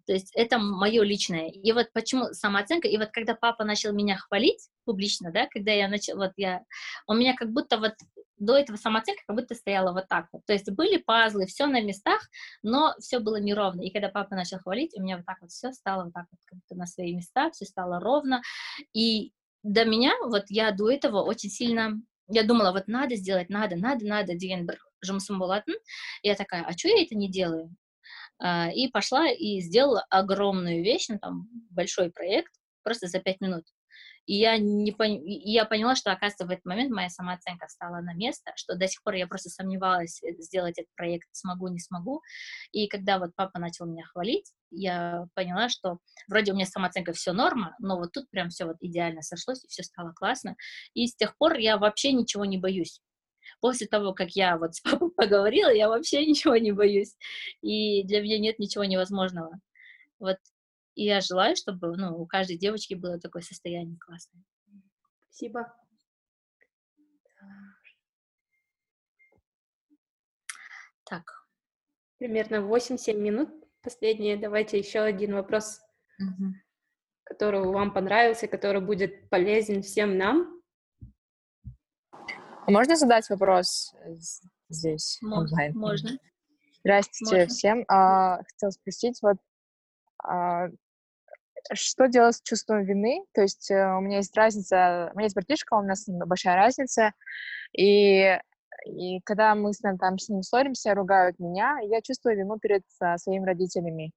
то 0.09 0.13
есть 0.13 0.31
это 0.33 0.57
мое 0.57 1.03
личное. 1.03 1.49
И 1.49 1.71
вот 1.71 1.93
почему 1.93 2.33
самооценка, 2.33 2.87
и 2.87 2.97
вот 2.97 3.09
когда 3.11 3.35
папа 3.35 3.63
начал 3.63 3.93
меня 3.93 4.17
хвалить 4.17 4.67
публично, 4.83 5.31
да, 5.31 5.45
когда 5.45 5.71
я 5.71 5.87
начала, 5.87 6.25
вот 6.25 6.31
я, 6.35 6.63
у 7.05 7.13
меня 7.13 7.35
как 7.35 7.51
будто 7.51 7.77
вот 7.77 7.93
до 8.39 8.57
этого 8.57 8.75
самооценка 8.77 9.21
как 9.27 9.35
будто 9.35 9.53
стояла 9.53 9.93
вот 9.93 10.07
так 10.07 10.25
вот. 10.33 10.41
То 10.47 10.53
есть 10.53 10.67
были 10.71 10.97
пазлы, 10.97 11.45
все 11.45 11.67
на 11.67 11.79
местах, 11.79 12.27
но 12.63 12.95
все 12.97 13.19
было 13.19 13.39
неровно. 13.39 13.81
И 13.81 13.91
когда 13.91 14.09
папа 14.09 14.33
начал 14.33 14.57
хвалить, 14.57 14.97
у 14.97 15.03
меня 15.03 15.17
вот 15.17 15.27
так 15.27 15.37
вот 15.41 15.51
все 15.51 15.71
стало 15.73 16.05
вот 16.05 16.13
так 16.13 16.25
вот 16.31 16.39
как 16.43 16.57
будто 16.57 16.73
на 16.73 16.87
свои 16.87 17.15
места, 17.15 17.51
все 17.51 17.65
стало 17.65 17.99
ровно. 17.99 18.41
И 18.93 19.31
до 19.61 19.85
меня, 19.85 20.13
вот 20.25 20.45
я 20.49 20.71
до 20.71 20.89
этого 20.89 21.21
очень 21.21 21.51
сильно 21.51 22.01
я 22.31 22.43
думала, 22.43 22.71
вот 22.71 22.87
надо 22.87 23.15
сделать, 23.15 23.49
надо, 23.49 23.75
надо, 23.75 24.07
надо, 24.07 24.35
деген 24.35 24.65
бір. 24.65 24.79
Я 26.23 26.35
такая, 26.35 26.63
а 26.63 26.71
что 26.73 26.89
я 26.89 27.03
это 27.03 27.15
не 27.15 27.29
делаю? 27.29 27.75
А, 28.39 28.69
и 28.71 28.87
пошла 28.87 29.29
и 29.29 29.59
сделала 29.59 30.05
огромную 30.09 30.83
вещь, 30.83 31.07
ну, 31.09 31.19
там, 31.19 31.49
большой 31.71 32.11
проект, 32.11 32.53
просто 32.83 33.07
за 33.07 33.19
пять 33.19 33.41
минут. 33.41 33.65
И 34.25 34.35
я, 34.35 34.59
не 34.59 34.91
пон... 34.91 35.15
и 35.15 35.51
я 35.51 35.65
поняла, 35.65 35.95
что, 35.95 36.11
оказывается, 36.11 36.45
в 36.45 36.51
этот 36.51 36.63
момент 36.63 36.91
моя 36.91 37.09
самооценка 37.09 37.67
стала 37.67 37.99
на 38.01 38.13
место, 38.13 38.51
что 38.55 38.75
до 38.75 38.87
сих 38.87 39.01
пор 39.01 39.15
я 39.15 39.25
просто 39.25 39.49
сомневалась, 39.49 40.21
э, 40.21 40.35
сделать 40.37 40.77
этот 40.77 40.93
проект 40.95 41.27
смогу, 41.31 41.67
не 41.69 41.79
смогу. 41.79 42.21
И 42.71 42.87
когда 42.87 43.17
вот 43.17 43.31
папа 43.35 43.59
начал 43.59 43.87
меня 43.87 44.05
хвалить, 44.05 44.53
я 44.69 45.25
поняла, 45.33 45.67
что 45.67 45.97
вроде 46.27 46.51
у 46.51 46.55
меня 46.55 46.67
самооценка 46.67 47.11
все 47.11 47.33
норма, 47.33 47.75
но 47.79 47.97
вот 47.97 48.11
тут 48.11 48.29
прям 48.29 48.49
все 48.49 48.65
вот 48.65 48.77
идеально 48.81 49.23
сошлось, 49.23 49.63
и 49.63 49.67
все 49.67 49.81
стало 49.81 50.13
классно. 50.13 50.55
И 50.93 51.07
с 51.07 51.15
тех 51.15 51.35
пор 51.37 51.57
я 51.57 51.77
вообще 51.77 52.11
ничего 52.13 52.45
не 52.45 52.59
боюсь 52.59 53.01
после 53.61 53.87
того, 53.87 54.13
как 54.13 54.31
я 54.31 54.57
вот 54.57 54.75
с 54.75 54.81
папой 54.81 55.11
поговорила, 55.15 55.73
я 55.73 55.89
вообще 55.89 56.25
ничего 56.25 56.57
не 56.57 56.71
боюсь. 56.71 57.15
И 57.61 58.03
для 58.03 58.21
меня 58.21 58.39
нет 58.39 58.59
ничего 58.59 58.83
невозможного. 58.83 59.59
Вот 60.19 60.37
и 60.95 61.05
я 61.05 61.21
желаю, 61.21 61.55
чтобы 61.55 61.95
ну, 61.95 62.19
у 62.19 62.25
каждой 62.25 62.57
девочки 62.57 62.93
было 62.93 63.17
такое 63.19 63.41
состояние 63.41 63.97
классное. 63.99 64.43
Спасибо. 65.29 65.73
Так. 71.05 71.23
Примерно 72.17 72.55
8-7 72.55 73.13
минут. 73.13 73.49
Последние. 73.81 74.35
Давайте 74.35 74.77
еще 74.77 74.99
один 74.99 75.35
вопрос, 75.35 75.79
угу. 76.19 76.53
который 77.23 77.61
вам 77.61 77.93
понравился, 77.93 78.47
который 78.47 78.81
будет 78.81 79.29
полезен 79.29 79.81
всем 79.81 80.17
нам. 80.17 80.58
А 82.69 82.71
можно 82.71 82.95
задать 82.95 83.27
вопрос 83.31 83.95
здесь 84.69 85.19
онлайн? 85.23 85.75
Можно. 85.75 86.19
Здравствуйте 86.83 87.35
можно. 87.35 87.47
всем. 87.47 87.85
А, 87.87 88.43
хотела 88.43 88.69
спросить, 88.69 89.19
вот 89.23 89.37
а, 90.23 90.67
что 91.73 92.07
делать 92.07 92.35
с 92.35 92.43
чувством 92.43 92.83
вины? 92.83 93.25
То 93.33 93.41
есть 93.41 93.71
э, 93.71 93.95
у 93.95 94.01
меня 94.01 94.17
есть 94.17 94.37
разница, 94.37 95.09
у 95.11 95.17
меня 95.17 95.23
есть 95.23 95.35
братишка, 95.35 95.73
у 95.73 95.81
нас 95.81 96.05
большая 96.07 96.57
разница, 96.57 97.13
и 97.75 98.37
и 98.85 99.19
когда 99.21 99.55
мы 99.55 99.73
с 99.73 99.81
ним 99.81 99.97
там 99.97 100.19
с 100.19 100.29
ним 100.29 100.43
ссоримся, 100.43 100.93
ругают 100.93 101.39
меня, 101.39 101.79
я 101.81 102.01
чувствую 102.03 102.37
вину 102.37 102.59
перед 102.59 102.83
а, 102.99 103.17
своими 103.17 103.47
родителями. 103.47 104.11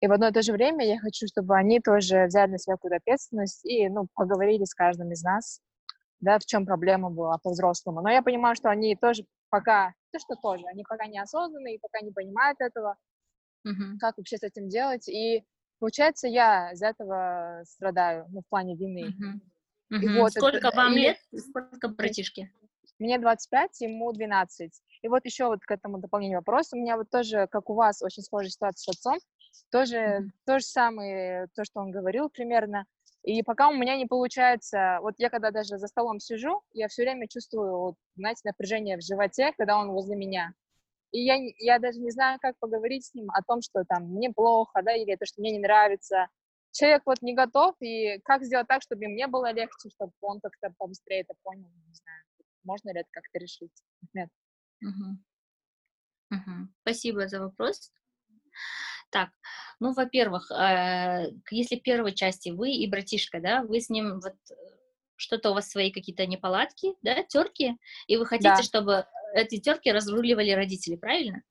И 0.00 0.08
в 0.08 0.12
одно 0.12 0.26
и 0.26 0.32
то 0.32 0.42
же 0.42 0.52
время 0.52 0.84
я 0.84 0.98
хочу, 0.98 1.28
чтобы 1.28 1.56
они 1.56 1.78
тоже 1.78 2.26
взяли 2.26 2.50
на 2.50 2.58
себя 2.58 2.74
какую-то 2.74 2.96
ответственность 2.96 3.64
и, 3.64 3.88
ну, 3.88 4.08
поговорили 4.14 4.64
с 4.64 4.74
каждым 4.74 5.12
из 5.12 5.22
нас, 5.22 5.60
да, 6.22 6.38
в 6.38 6.46
чем 6.46 6.64
проблема 6.64 7.10
была 7.10 7.36
по-взрослому. 7.38 8.00
Но 8.00 8.08
я 8.08 8.22
понимаю, 8.22 8.54
что 8.54 8.70
они 8.70 8.96
тоже 8.96 9.26
пока, 9.50 9.92
то 10.12 10.18
что 10.18 10.36
тоже, 10.36 10.64
они 10.68 10.84
пока 10.88 11.06
не 11.06 11.18
осознанные, 11.18 11.80
пока 11.80 12.00
не 12.00 12.12
понимают 12.12 12.60
этого, 12.60 12.96
uh-huh. 13.66 13.98
как 14.00 14.16
вообще 14.16 14.38
с 14.38 14.42
этим 14.44 14.68
делать. 14.68 15.08
И 15.08 15.44
получается, 15.80 16.28
я 16.28 16.72
из 16.72 16.80
этого 16.80 17.62
страдаю, 17.66 18.26
ну, 18.30 18.40
в 18.40 18.48
плане 18.48 18.76
вины. 18.76 19.08
Uh-huh. 19.08 19.96
Uh-huh. 19.96 20.00
И 20.00 20.18
вот 20.18 20.32
Сколько 20.32 20.68
это, 20.68 20.76
вам 20.76 20.92
и... 20.92 21.00
лет? 21.00 21.18
Сколько 21.36 21.88
братишки? 21.88 22.50
Мне 23.00 23.18
25, 23.18 23.80
ему 23.80 24.12
12. 24.12 24.72
И 25.02 25.08
вот 25.08 25.24
еще 25.24 25.46
вот 25.46 25.64
к 25.64 25.70
этому 25.72 25.98
дополнению 25.98 26.38
вопрос. 26.38 26.72
У 26.72 26.76
меня 26.76 26.96
вот 26.96 27.10
тоже, 27.10 27.48
как 27.50 27.68
у 27.68 27.74
вас, 27.74 28.00
очень 28.00 28.22
схожая 28.22 28.50
ситуация 28.50 28.92
с 28.92 28.96
отцом. 28.96 29.18
Тоже 29.72 29.96
mm-hmm. 29.96 30.28
то 30.46 30.58
же 30.60 30.64
самое, 30.64 31.48
то, 31.56 31.64
что 31.64 31.80
он 31.80 31.90
говорил 31.90 32.30
примерно. 32.30 32.86
И 33.24 33.42
пока 33.42 33.68
у 33.68 33.74
меня 33.74 33.96
не 33.96 34.06
получается, 34.06 34.98
вот 35.00 35.14
я 35.18 35.30
когда 35.30 35.50
даже 35.52 35.78
за 35.78 35.86
столом 35.86 36.18
сижу, 36.18 36.62
я 36.72 36.88
все 36.88 37.02
время 37.02 37.28
чувствую, 37.28 37.78
вот, 37.78 37.94
знаете, 38.16 38.40
напряжение 38.44 38.96
в 38.96 39.02
животе, 39.02 39.52
когда 39.56 39.78
он 39.78 39.90
возле 39.90 40.16
меня. 40.16 40.54
И 41.12 41.20
я, 41.24 41.36
я 41.58 41.78
даже 41.78 42.00
не 42.00 42.10
знаю, 42.10 42.38
как 42.40 42.58
поговорить 42.58 43.06
с 43.06 43.14
ним 43.14 43.30
о 43.30 43.42
том, 43.42 43.62
что 43.62 43.84
там 43.88 44.04
мне 44.08 44.30
плохо, 44.32 44.82
да, 44.82 44.94
или 44.94 45.12
это, 45.12 45.26
что 45.26 45.40
мне 45.40 45.52
не 45.52 45.60
нравится. 45.60 46.28
Человек 46.72 47.02
вот 47.06 47.22
не 47.22 47.34
готов, 47.34 47.76
и 47.80 48.18
как 48.24 48.44
сделать 48.44 48.66
так, 48.66 48.82
чтобы 48.82 49.06
мне 49.06 49.26
было 49.28 49.52
легче, 49.52 49.90
чтобы 49.90 50.12
он 50.22 50.40
как-то 50.40 50.74
побыстрее 50.78 51.20
это 51.20 51.34
понял, 51.42 51.68
не 51.86 51.94
знаю. 51.94 52.24
Можно 52.64 52.92
ли 52.92 53.00
это 53.00 53.08
как-то 53.12 53.38
решить? 53.38 53.72
Нет. 54.14 54.30
Угу. 54.82 55.18
Угу. 56.30 56.68
Спасибо 56.82 57.28
за 57.28 57.40
вопрос. 57.40 57.92
Так, 59.12 59.28
ну, 59.78 59.92
во-первых, 59.92 60.50
э, 60.50 61.32
если 61.50 61.76
в 61.76 61.82
первой 61.82 62.14
части 62.14 62.48
вы 62.48 62.70
и 62.70 62.88
братишка, 62.88 63.40
да, 63.40 63.62
вы 63.62 63.78
с 63.78 63.90
ним 63.90 64.20
вот 64.20 64.32
э, 64.50 64.54
что-то 65.16 65.50
у 65.50 65.54
вас 65.54 65.68
свои 65.68 65.92
какие-то 65.92 66.26
неполадки, 66.26 66.94
да, 67.02 67.22
терки, 67.22 67.76
и 68.06 68.16
вы 68.16 68.24
хотите, 68.24 68.54
да. 68.56 68.62
чтобы 68.62 69.06
эти 69.34 69.60
терки 69.60 69.92
разруливали 69.92 70.52
родители, 70.52 70.96
правильно? 70.96 71.42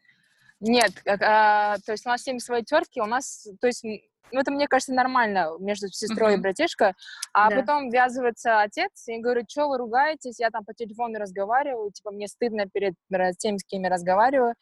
Нет, 0.59 0.91
а, 1.05 1.77
то 1.85 1.91
есть 1.91 2.05
у 2.07 2.09
нас 2.09 2.23
с 2.23 2.27
ними 2.27 2.39
свои 2.39 2.63
терки, 2.63 2.99
у 2.99 3.05
нас, 3.05 3.47
то 3.59 3.67
есть 3.67 3.83
ну, 4.31 4.39
это, 4.39 4.49
мне 4.49 4.67
кажется, 4.67 4.93
нормально 4.93 5.51
между 5.59 5.87
сестрой 5.89 6.33
uh-huh. 6.33 6.37
и 6.37 6.41
братишкой. 6.41 6.93
А 7.33 7.49
да. 7.49 7.57
потом 7.57 7.89
ввязывается 7.89 8.61
отец 8.61 9.07
и 9.07 9.19
говорит, 9.19 9.51
что 9.51 9.67
вы 9.67 9.77
ругаетесь, 9.77 10.39
я 10.39 10.49
там 10.49 10.63
по 10.63 10.73
телефону 10.73 11.19
разговариваю, 11.19 11.91
типа, 11.91 12.11
мне 12.11 12.27
стыдно 12.27 12.67
перед 12.67 12.93
теми, 13.37 13.57
с 13.57 13.65
кем 13.65 13.83
я 13.83 13.89
разговариваю. 13.89 14.55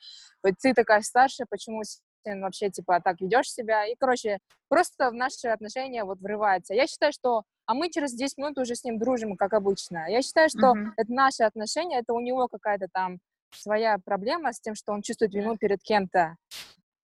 Вот 0.43 0.55
ты 0.59 0.73
такая 0.73 1.01
старшая, 1.01 1.45
почему 1.49 1.83
вообще, 2.25 2.69
типа, 2.69 3.01
так 3.01 3.21
ведешь 3.21 3.51
себя, 3.51 3.85
и, 3.85 3.95
короче, 3.95 4.39
просто 4.67 5.09
в 5.09 5.13
наши 5.13 5.47
отношения 5.47 6.03
вот 6.03 6.19
врывается. 6.19 6.73
Я 6.73 6.87
считаю, 6.87 7.11
что, 7.11 7.43
а 7.65 7.73
мы 7.73 7.89
через 7.89 8.13
10 8.13 8.37
минут 8.37 8.57
уже 8.57 8.75
с 8.75 8.83
ним 8.83 8.99
дружим, 8.99 9.35
как 9.35 9.53
обычно. 9.53 10.09
Я 10.09 10.21
считаю, 10.21 10.49
что 10.49 10.73
uh-huh. 10.73 10.91
это 10.97 11.11
наши 11.11 11.43
отношения, 11.43 11.99
это 11.99 12.13
у 12.13 12.19
него 12.19 12.47
какая-то 12.47 12.87
там 12.91 13.19
своя 13.51 13.97
проблема 13.97 14.53
с 14.53 14.59
тем, 14.59 14.75
что 14.75 14.93
он 14.93 15.01
чувствует 15.01 15.33
вину 15.33 15.57
перед 15.57 15.81
кем-то. 15.81 16.35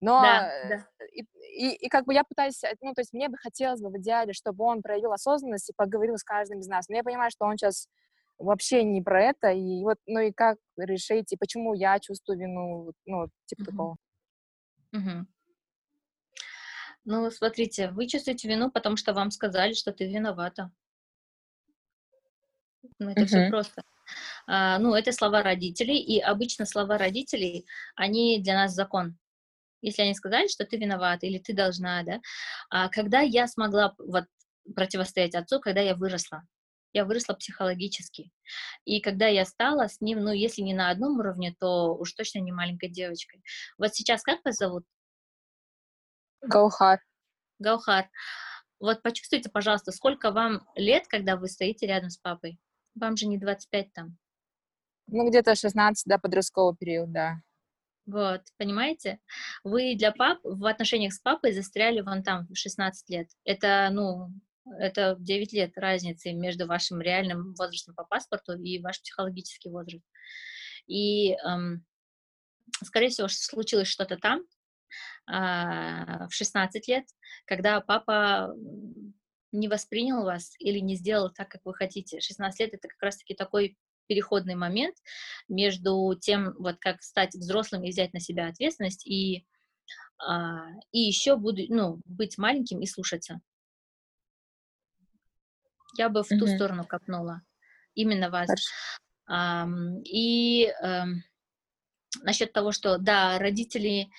Но 0.01 0.21
да, 0.21 0.49
э, 0.51 0.69
да. 0.69 0.85
И, 1.13 1.23
и, 1.57 1.85
и 1.85 1.89
как 1.89 2.05
бы 2.05 2.13
я 2.13 2.23
пытаюсь, 2.23 2.63
э, 2.63 2.75
ну, 2.81 2.93
то 2.93 3.01
есть 3.01 3.13
мне 3.13 3.29
бы 3.29 3.37
хотелось 3.37 3.81
бы 3.81 3.89
в 3.89 3.97
идеале, 3.97 4.33
чтобы 4.33 4.63
он 4.65 4.81
проявил 4.81 5.13
осознанность 5.13 5.69
и 5.69 5.73
поговорил 5.75 6.17
с 6.17 6.23
каждым 6.23 6.59
из 6.59 6.67
нас. 6.67 6.87
Но 6.89 6.95
я 6.95 7.03
понимаю, 7.03 7.31
что 7.31 7.45
он 7.45 7.57
сейчас 7.57 7.87
вообще 8.37 8.83
не 8.83 9.01
про 9.01 9.23
это, 9.23 9.51
и 9.51 9.81
вот, 9.83 9.97
ну 10.05 10.19
и 10.19 10.31
как 10.31 10.57
решить, 10.77 11.31
и 11.31 11.37
почему 11.37 11.73
я 11.73 11.99
чувствую 11.99 12.37
вину, 12.37 12.91
ну, 13.05 13.27
типа 13.45 13.61
uh-huh. 13.61 13.65
такого. 13.65 13.95
Угу. 14.95 15.27
Ну, 17.05 17.31
смотрите, 17.31 17.91
вы 17.91 18.07
чувствуете 18.07 18.47
вину, 18.47 18.71
потому 18.71 18.97
что 18.97 19.13
вам 19.13 19.29
сказали, 19.31 19.73
что 19.73 19.91
ты 19.91 20.07
виновата. 20.07 20.71
Ну, 22.99 23.09
это 23.09 23.21
угу. 23.21 23.27
все 23.27 23.49
просто. 23.49 23.83
А, 24.47 24.79
ну, 24.79 24.93
это 24.93 25.11
слова 25.11 25.43
родителей, 25.43 25.99
и 25.99 26.19
обычно 26.19 26.65
слова 26.65 26.97
родителей, 26.97 27.65
они 27.95 28.41
для 28.41 28.53
нас 28.55 28.73
закон. 28.73 29.17
Если 29.81 30.01
они 30.01 30.15
сказали, 30.15 30.47
что 30.47 30.65
ты 30.65 30.77
виновата 30.77 31.27
или 31.27 31.37
ты 31.37 31.53
должна, 31.53 32.03
да. 32.03 32.21
А 32.69 32.89
когда 32.89 33.21
я 33.21 33.47
смогла 33.47 33.93
вот 33.97 34.25
противостоять 34.75 35.35
отцу, 35.35 35.59
когда 35.59 35.81
я 35.81 35.95
выросла, 35.95 36.43
я 36.95 37.03
выросла 37.03 37.33
психологически. 37.33 38.31
И 38.85 39.01
когда 39.01 39.27
я 39.27 39.45
стала 39.45 39.89
с 39.89 39.99
ним, 39.99 40.23
ну, 40.23 40.31
если 40.31 40.61
не 40.61 40.73
на 40.73 40.89
одном 40.89 41.19
уровне, 41.19 41.53
то 41.59 41.93
уж 41.93 42.13
точно 42.13 42.39
не 42.39 42.53
маленькой 42.53 42.89
девочкой. 42.89 43.43
Вот 43.77 43.93
сейчас 43.93 44.23
как 44.23 44.39
вас 44.45 44.55
зовут? 44.55 44.85
Гаухар. 46.41 47.01
Гаухар. 47.59 48.09
Вот 48.79 49.01
почувствуйте, 49.01 49.49
пожалуйста, 49.49 49.91
сколько 49.91 50.31
вам 50.31 50.65
лет, 50.75 51.07
когда 51.07 51.35
вы 51.35 51.49
стоите 51.49 51.85
рядом 51.85 52.09
с 52.09 52.17
папой? 52.17 52.59
Вам 52.95 53.17
же 53.17 53.27
не 53.27 53.37
25 53.37 53.91
там. 53.93 54.17
Ну, 55.07 55.29
где-то 55.29 55.55
16, 55.55 56.05
да, 56.07 56.17
подростковый 56.17 56.77
период, 56.77 57.11
да. 57.11 57.41
Вот, 58.05 58.41
понимаете? 58.57 59.19
Вы 59.65 59.95
для 59.95 60.13
пап 60.13 60.39
в 60.43 60.65
отношениях 60.65 61.13
с 61.13 61.19
папой 61.19 61.51
застряли 61.51 61.99
вон 61.99 62.23
там 62.23 62.47
в 62.47 62.55
16 62.55 63.09
лет. 63.09 63.27
Это, 63.43 63.89
ну, 63.91 64.29
это 64.79 65.15
9 65.19 65.53
лет 65.53 65.77
разницы 65.77 66.33
между 66.33 66.67
вашим 66.67 67.01
реальным 67.01 67.53
возрастом 67.55 67.95
по 67.95 68.03
паспорту 68.03 68.53
и 68.53 68.79
ваш 68.79 69.01
психологический 69.01 69.69
возраст. 69.69 70.05
И, 70.87 71.33
эм, 71.33 71.85
скорее 72.83 73.09
всего, 73.09 73.27
случилось 73.29 73.87
что-то 73.87 74.17
там, 74.17 74.43
а, 75.27 76.27
в 76.27 76.33
16 76.33 76.87
лет, 76.87 77.05
когда 77.45 77.81
папа 77.81 78.53
не 79.51 79.67
воспринял 79.67 80.23
вас 80.23 80.53
или 80.59 80.79
не 80.79 80.95
сделал 80.95 81.31
так, 81.31 81.49
как 81.49 81.61
вы 81.65 81.73
хотите. 81.73 82.19
16 82.19 82.59
лет— 82.59 82.73
это 82.73 82.87
как 82.87 83.01
раз-таки 83.01 83.33
такой 83.33 83.77
переходный 84.07 84.55
момент 84.55 84.95
между 85.47 86.15
тем, 86.19 86.53
вот 86.59 86.77
как 86.79 87.01
стать 87.01 87.33
взрослым 87.33 87.83
и 87.83 87.89
взять 87.89 88.13
на 88.13 88.19
себя 88.19 88.47
ответственность, 88.47 89.05
и, 89.07 89.45
а, 90.19 90.67
и 90.91 90.99
еще 90.99 91.37
буду, 91.37 91.61
ну, 91.69 92.01
быть 92.05 92.37
маленьким 92.37 92.81
и 92.81 92.85
слушаться. 92.85 93.41
Я 95.97 96.09
бы 96.09 96.23
в 96.23 96.27
ту 96.27 96.47
сторону 96.47 96.85
копнула. 96.85 97.41
Именно 97.93 98.29
вас. 98.29 98.49
И 100.05 100.67
а, 100.81 101.05
насчет 102.21 102.53
того, 102.53 102.71
что, 102.71 102.97
да, 102.97 103.39
родители 103.39 104.09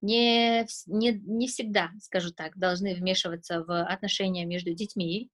не, 0.00 0.66
не, 0.86 1.12
не 1.12 1.48
всегда, 1.48 1.90
скажу 2.00 2.30
так, 2.30 2.56
должны 2.56 2.94
вмешиваться 2.94 3.62
в 3.64 3.84
отношения 3.84 4.44
между 4.44 4.74
детьми. 4.74 5.30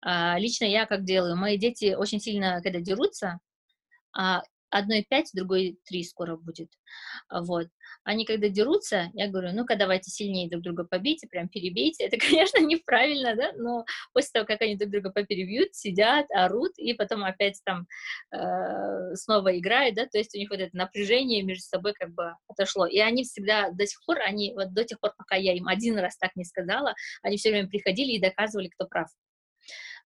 А, 0.00 0.38
лично 0.38 0.64
я 0.64 0.86
как 0.86 1.04
делаю, 1.04 1.36
мои 1.36 1.58
дети 1.58 1.94
очень 1.94 2.20
сильно, 2.20 2.60
когда 2.62 2.80
дерутся, 2.80 3.38
а, 4.12 4.42
одной 4.72 5.06
пять, 5.08 5.30
другой 5.34 5.78
три 5.84 6.02
скоро 6.02 6.36
будет. 6.36 6.70
Вот. 7.30 7.68
Они 8.04 8.24
когда 8.24 8.48
дерутся, 8.48 9.10
я 9.14 9.28
говорю, 9.28 9.52
ну-ка 9.52 9.76
давайте 9.76 10.10
сильнее 10.10 10.48
друг 10.48 10.62
друга 10.62 10.84
побейте, 10.84 11.28
прям 11.28 11.48
перебейте. 11.48 12.04
Это, 12.04 12.16
конечно, 12.26 12.58
неправильно, 12.58 13.36
да, 13.36 13.52
но 13.56 13.84
после 14.12 14.30
того, 14.32 14.46
как 14.46 14.62
они 14.62 14.76
друг 14.76 14.90
друга 14.90 15.10
поперебьют, 15.10 15.74
сидят, 15.74 16.26
орут, 16.30 16.72
и 16.78 16.94
потом 16.94 17.24
опять 17.24 17.60
там 17.64 17.86
э, 18.32 19.14
снова 19.14 19.56
играют, 19.58 19.94
да, 19.94 20.06
то 20.06 20.18
есть 20.18 20.34
у 20.34 20.38
них 20.38 20.50
вот 20.50 20.60
это 20.60 20.76
напряжение 20.76 21.42
между 21.42 21.64
собой 21.64 21.92
как 21.92 22.12
бы 22.14 22.34
отошло. 22.48 22.86
И 22.86 22.98
они 22.98 23.24
всегда 23.24 23.70
до 23.70 23.86
сих 23.86 24.04
пор, 24.04 24.18
они 24.20 24.52
вот 24.54 24.72
до 24.72 24.84
тех 24.84 24.98
пор, 24.98 25.12
пока 25.16 25.36
я 25.36 25.54
им 25.54 25.68
один 25.68 25.98
раз 25.98 26.16
так 26.16 26.34
не 26.34 26.44
сказала, 26.44 26.94
они 27.22 27.36
все 27.36 27.50
время 27.50 27.68
приходили 27.68 28.12
и 28.12 28.20
доказывали, 28.20 28.68
кто 28.68 28.86
прав. 28.86 29.08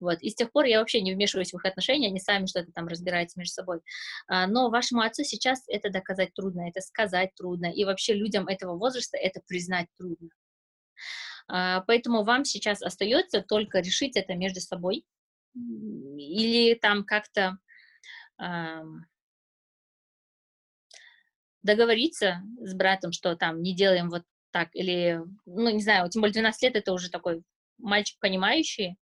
Вот. 0.04 0.20
И 0.20 0.28
с 0.28 0.34
тех 0.34 0.52
пор 0.52 0.66
я 0.66 0.78
вообще 0.78 1.00
не 1.00 1.14
вмешиваюсь 1.14 1.52
в 1.52 1.56
их 1.56 1.64
отношения, 1.64 2.08
они 2.08 2.20
сами 2.20 2.46
что-то 2.46 2.70
там 2.72 2.86
разбираются 2.86 3.38
между 3.38 3.54
собой. 3.54 3.80
А, 4.28 4.46
но 4.46 4.68
вашему 4.68 5.00
отцу 5.00 5.24
сейчас 5.24 5.64
это 5.66 5.90
доказать 5.90 6.34
трудно, 6.34 6.68
это 6.68 6.80
сказать 6.80 7.34
трудно, 7.34 7.66
и 7.72 7.84
вообще 7.84 8.12
людям 8.12 8.46
этого 8.46 8.76
возраста 8.76 9.16
это 9.16 9.40
признать 9.46 9.88
трудно. 9.98 10.28
А, 11.48 11.80
поэтому 11.80 12.22
вам 12.22 12.44
сейчас 12.44 12.82
остается 12.82 13.40
только 13.42 13.80
решить 13.80 14.16
это 14.16 14.34
между 14.34 14.60
собой 14.60 15.04
или 15.54 16.74
там 16.74 17.04
как-то 17.04 17.58
договориться 21.62 22.42
с 22.58 22.74
братом, 22.74 23.12
что 23.12 23.36
там 23.36 23.62
не 23.62 23.74
делаем 23.74 24.10
вот 24.10 24.24
так, 24.50 24.68
или, 24.74 25.20
ну, 25.46 25.70
не 25.70 25.82
знаю, 25.82 26.10
тем 26.10 26.22
более 26.22 26.34
12 26.34 26.62
лет 26.62 26.76
это 26.76 26.92
уже 26.92 27.08
такой 27.08 27.42
мальчик 27.78 28.18
понимающий, 28.20 28.96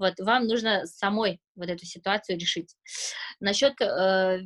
вот 0.00 0.14
вам 0.18 0.46
нужно 0.46 0.86
самой 0.86 1.40
вот 1.54 1.68
эту 1.68 1.86
ситуацию 1.86 2.38
решить. 2.38 2.74
Насчет 3.38 3.80
э, 3.80 4.40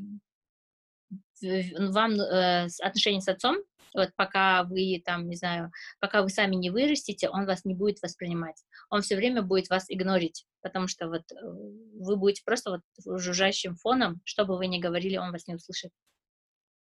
вам 1.40 2.12
э, 2.14 2.66
отношений 2.82 3.20
с 3.20 3.28
отцом, 3.28 3.56
вот 3.94 4.10
пока 4.16 4.64
вы 4.64 5.00
там, 5.04 5.28
не 5.28 5.36
знаю, 5.36 5.70
пока 6.00 6.22
вы 6.22 6.28
сами 6.28 6.56
не 6.56 6.70
вырастете, 6.70 7.28
он 7.28 7.46
вас 7.46 7.64
не 7.64 7.74
будет 7.74 8.02
воспринимать. 8.02 8.62
Он 8.90 9.02
все 9.02 9.14
время 9.14 9.42
будет 9.42 9.70
вас 9.70 9.84
игнорить, 9.88 10.44
потому 10.60 10.88
что 10.88 11.08
вот 11.08 11.22
э, 11.30 11.36
вы 11.40 12.16
будете 12.16 12.42
просто 12.44 12.70
вот 12.70 13.20
жужжащим 13.20 13.76
фоном, 13.76 14.20
что 14.24 14.44
бы 14.44 14.58
вы 14.58 14.66
ни 14.66 14.80
говорили, 14.80 15.16
он 15.16 15.30
вас 15.30 15.46
не 15.46 15.54
услышит 15.54 15.92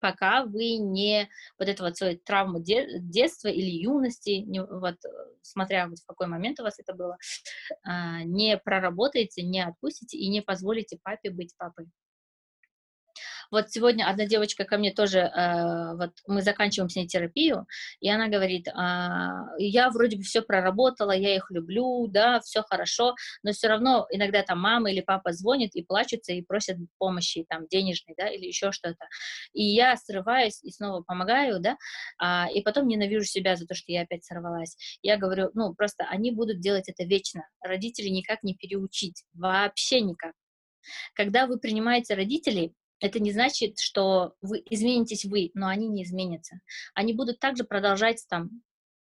пока 0.04 0.43
вы 0.43 0.76
не 0.76 1.30
вот 1.58 1.70
это 1.70 1.82
вот 1.82 1.95
свою 1.95 2.20
травму 2.20 2.60
де, 2.60 2.99
детства 2.99 3.47
или 3.47 3.70
юности, 3.70 4.43
не, 4.45 4.62
вот 4.62 4.97
смотря 5.41 5.88
вот 5.88 5.99
в 5.99 6.06
какой 6.06 6.28
момент 6.28 6.60
у 6.60 6.64
вас 6.64 6.78
это 6.78 6.93
было, 6.93 7.18
а, 7.84 8.24
не 8.24 8.58
проработаете, 8.58 9.43
не 9.43 9.62
отпустите 9.66 10.18
и 10.18 10.30
не 10.30 10.41
позволите 10.41 10.99
папе 11.01 11.30
быть 11.30 11.56
папой. 11.58 11.88
Вот 13.54 13.70
сегодня 13.70 14.10
одна 14.10 14.26
девочка 14.26 14.66
ко 14.66 14.80
мне 14.80 14.91
тоже, 14.91 15.20
э, 15.20 15.95
вот 15.95 16.10
мы 16.26 16.41
заканчиваем 16.41 16.89
с 16.89 16.95
ней 16.95 17.06
терапию, 17.06 17.68
и 17.99 18.10
она 18.10 18.28
говорит, 18.28 18.68
э, 18.68 18.72
я 19.60 19.91
вроде 19.91 20.18
бы 20.18 20.24
все 20.24 20.41
проработала, 20.41 21.12
я 21.12 21.36
их 21.36 21.51
люблю, 21.51 22.08
да, 22.08 22.39
все 22.39 22.64
хорошо, 22.64 23.14
но 23.43 23.51
все 23.51 23.68
равно 23.68 24.08
иногда 24.10 24.41
там 24.41 24.60
мама 24.60 24.89
или 24.89 25.01
папа 25.01 25.34
звонит 25.34 25.76
и 25.76 25.84
плачутся 25.84 26.34
и 26.34 26.41
просят 26.41 26.78
помощи, 26.97 27.45
там, 27.47 27.68
денежной, 27.68 28.16
да, 28.18 28.28
или 28.28 28.47
еще 28.47 28.72
что-то. 28.72 29.06
И 29.54 29.64
я 29.64 29.97
срываюсь 29.97 30.60
и 30.64 30.72
снова 30.72 31.04
помогаю, 31.04 31.60
да, 31.60 31.78
э, 32.24 32.51
и 32.56 32.62
потом 32.64 32.88
ненавижу 32.88 33.26
себя 33.26 33.56
за 33.56 33.68
то, 33.68 33.76
что 33.76 33.91
я 33.91 34.01
опять 34.01 34.26
сорвалась. 34.26 34.76
Я 35.04 35.18
говорю, 35.18 35.51
ну, 35.54 35.76
просто 35.76 36.06
они 36.06 36.32
будут 36.32 36.60
делать 36.60 36.89
это 36.89 37.04
вечно. 37.04 37.47
Родители 37.62 38.08
никак 38.08 38.41
не 38.41 38.56
переучить, 38.56 39.26
вообще 39.36 40.01
никак. 40.01 40.34
Когда 41.14 41.45
вы 41.45 41.60
принимаете 41.60 42.16
родителей, 42.16 42.74
это 43.04 43.20
не 43.20 43.34
значит, 43.34 43.80
что 43.80 44.34
вы 44.41 44.64
изменитесь 44.70 45.26
вы, 45.26 45.51
но 45.56 45.68
они 45.68 45.89
не 45.89 46.04
изменятся. 46.04 46.62
Они 46.93 47.12
будут 47.12 47.38
также 47.38 47.66
продолжать 47.66 48.26
там 48.30 48.62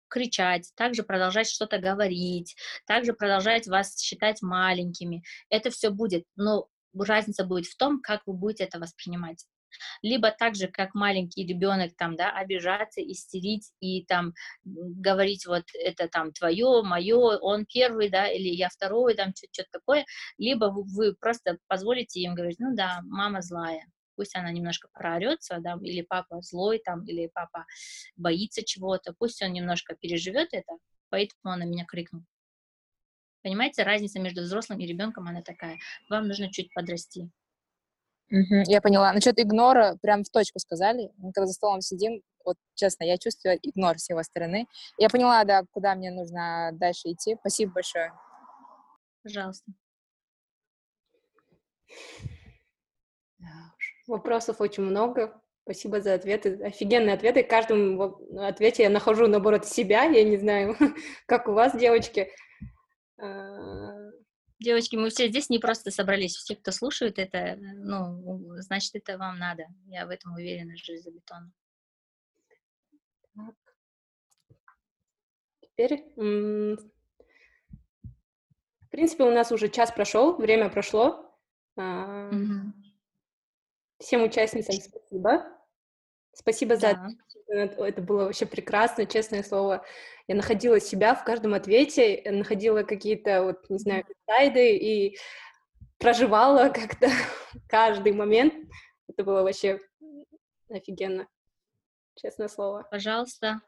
кричать, 0.08 0.72
также 0.76 1.02
продолжать 1.02 1.50
что-то 1.50 1.80
говорить, 1.80 2.56
также 2.86 3.14
продолжать 3.14 3.66
вас 3.66 4.00
считать 4.00 4.44
маленькими. 4.44 5.24
Это 5.50 5.72
все 5.72 5.90
будет, 5.90 6.26
но 6.36 6.68
разница 6.96 7.44
будет 7.46 7.66
в 7.66 7.76
том, 7.78 8.00
как 8.00 8.22
вы 8.28 8.34
будете 8.34 8.66
это 8.66 8.78
воспринимать 8.78 9.48
либо 10.02 10.32
так 10.32 10.56
же, 10.56 10.68
как 10.68 10.94
маленький 10.94 11.46
ребенок, 11.46 11.96
там, 11.98 12.16
да, 12.16 12.32
обижаться, 12.32 13.02
истерить 13.02 13.72
и 13.80 14.06
там 14.06 14.34
говорить 14.64 15.46
вот 15.46 15.64
это 15.74 16.08
там 16.08 16.32
твое, 16.32 16.82
мое, 16.84 17.38
он 17.38 17.66
первый, 17.66 18.10
да, 18.10 18.28
или 18.28 18.50
я 18.50 18.70
второй, 18.70 19.16
там 19.16 19.34
что-то 19.36 19.70
такое, 19.72 20.06
либо 20.38 20.66
вы, 20.66 20.84
вы 20.84 21.16
просто 21.16 21.58
позволите 21.68 22.20
им 22.20 22.36
говорить, 22.36 22.60
ну 22.60 22.76
да, 22.76 23.02
мама 23.04 23.42
злая, 23.42 23.86
пусть 24.16 24.36
она 24.36 24.52
немножко 24.52 24.90
проорется, 24.94 25.58
да, 25.60 25.78
или 25.82 26.02
папа 26.02 26.42
злой 26.42 26.82
там, 26.84 27.06
или 27.06 27.30
папа 27.34 27.66
боится 28.18 28.64
чего-то, 28.64 29.14
пусть 29.18 29.42
он 29.42 29.54
немножко 29.54 29.96
переживет 29.96 30.50
это, 30.52 30.74
поэтому 31.10 31.54
он 31.54 31.60
на 31.60 31.64
меня 31.64 31.86
крикнул. 31.86 32.24
Понимаете, 33.42 33.84
разница 33.84 34.20
между 34.20 34.42
взрослым 34.42 34.80
и 34.80 34.86
ребенком, 34.86 35.28
она 35.28 35.42
такая. 35.42 35.78
Вам 36.10 36.28
нужно 36.28 36.52
чуть 36.52 36.74
подрасти. 36.74 37.30
Угу, 38.32 38.64
я 38.68 38.82
поняла. 38.82 39.12
Насчет 39.12 39.40
игнора 39.40 39.98
прям 40.02 40.24
в 40.24 40.30
точку 40.30 40.60
сказали. 40.60 41.12
Мы 41.18 41.32
когда 41.34 41.48
за 41.48 41.54
столом 41.54 41.82
сидим, 41.82 42.22
вот 42.46 42.58
честно, 42.76 43.04
я 43.04 43.18
чувствую 43.18 43.58
игнор 43.62 43.98
с 43.98 44.10
его 44.10 44.22
стороны. 44.24 44.68
Я 44.98 45.10
поняла, 45.10 45.44
да, 45.44 45.64
куда 45.72 45.96
мне 45.96 46.12
нужно 46.12 46.70
дальше 46.74 47.12
идти. 47.12 47.36
Спасибо 47.40 47.74
большое. 47.74 48.14
Пожалуйста. 49.24 49.72
Вопросов 54.08 54.62
очень 54.62 54.84
много. 54.84 55.42
Спасибо 55.64 56.02
за 56.02 56.16
ответы. 56.16 56.64
Офигенные 56.64 57.14
ответы. 57.14 57.44
В 57.44 57.48
каждом 57.48 58.02
ответе 58.40 58.84
я 58.84 58.90
нахожу, 58.90 59.28
наоборот, 59.28 59.66
себя. 59.68 60.04
Я 60.04 60.24
не 60.24 60.38
знаю, 60.38 60.76
как 61.26 61.48
у 61.48 61.54
вас, 61.54 61.76
девочки. 61.76 62.32
А, 64.60 64.64
девочки, 64.64 64.96
мы 64.96 65.10
все 65.10 65.28
здесь 65.30 65.50
не 65.50 65.60
просто 65.60 65.92
собрались. 65.92 66.36
Все, 66.36 66.56
кто 66.56 66.72
слушает 66.72 67.20
это, 67.20 67.58
ну, 67.58 68.56
значит, 68.62 68.96
это 68.96 69.18
вам 69.18 69.40
надо. 69.40 69.64
Я 69.88 70.06
в 70.06 70.10
этом 70.10 70.34
уверена, 70.34 70.76
железобетонно. 70.76 71.52
Так. 73.36 73.56
Теперь, 75.62 76.04
в 76.16 76.78
принципе, 78.90 79.24
у 79.24 79.32
нас 79.32 79.52
уже 79.52 79.70
час 79.70 79.92
прошел, 79.92 80.36
время 80.36 80.70
прошло. 80.70 81.26
Mm-hmm. 81.78 82.72
Всем 84.00 84.24
участницам 84.24 84.76
спасибо. 84.76 85.46
Спасибо 86.34 86.78
да. 86.78 86.80
за 86.80 87.10
это 87.50 88.02
было 88.02 88.26
вообще 88.26 88.46
прекрасно, 88.46 89.06
честное 89.06 89.44
слово. 89.44 89.86
Я 90.28 90.36
находила 90.36 90.80
себя 90.80 91.16
в 91.16 91.24
каждом 91.24 91.54
ответе, 91.54 92.22
находила 92.26 92.84
какие-то, 92.84 93.44
вот, 93.44 93.70
не 93.70 93.80
знаю, 93.80 94.06
сайды 94.28 94.78
и 94.78 95.18
проживала 95.98 96.70
как-то 96.74 97.10
каждый 97.68 98.14
момент. 98.14 98.54
Это 99.08 99.24
было 99.24 99.42
вообще 99.42 99.80
офигенно, 100.70 101.28
честное 102.16 102.48
слово. 102.48 102.88
Пожалуйста. 102.90 103.62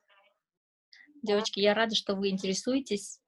Девочки, 1.23 1.59
я 1.59 1.73
рада, 1.73 1.95
что 1.95 2.15
вы 2.15 2.29
интересуетесь. 2.29 3.19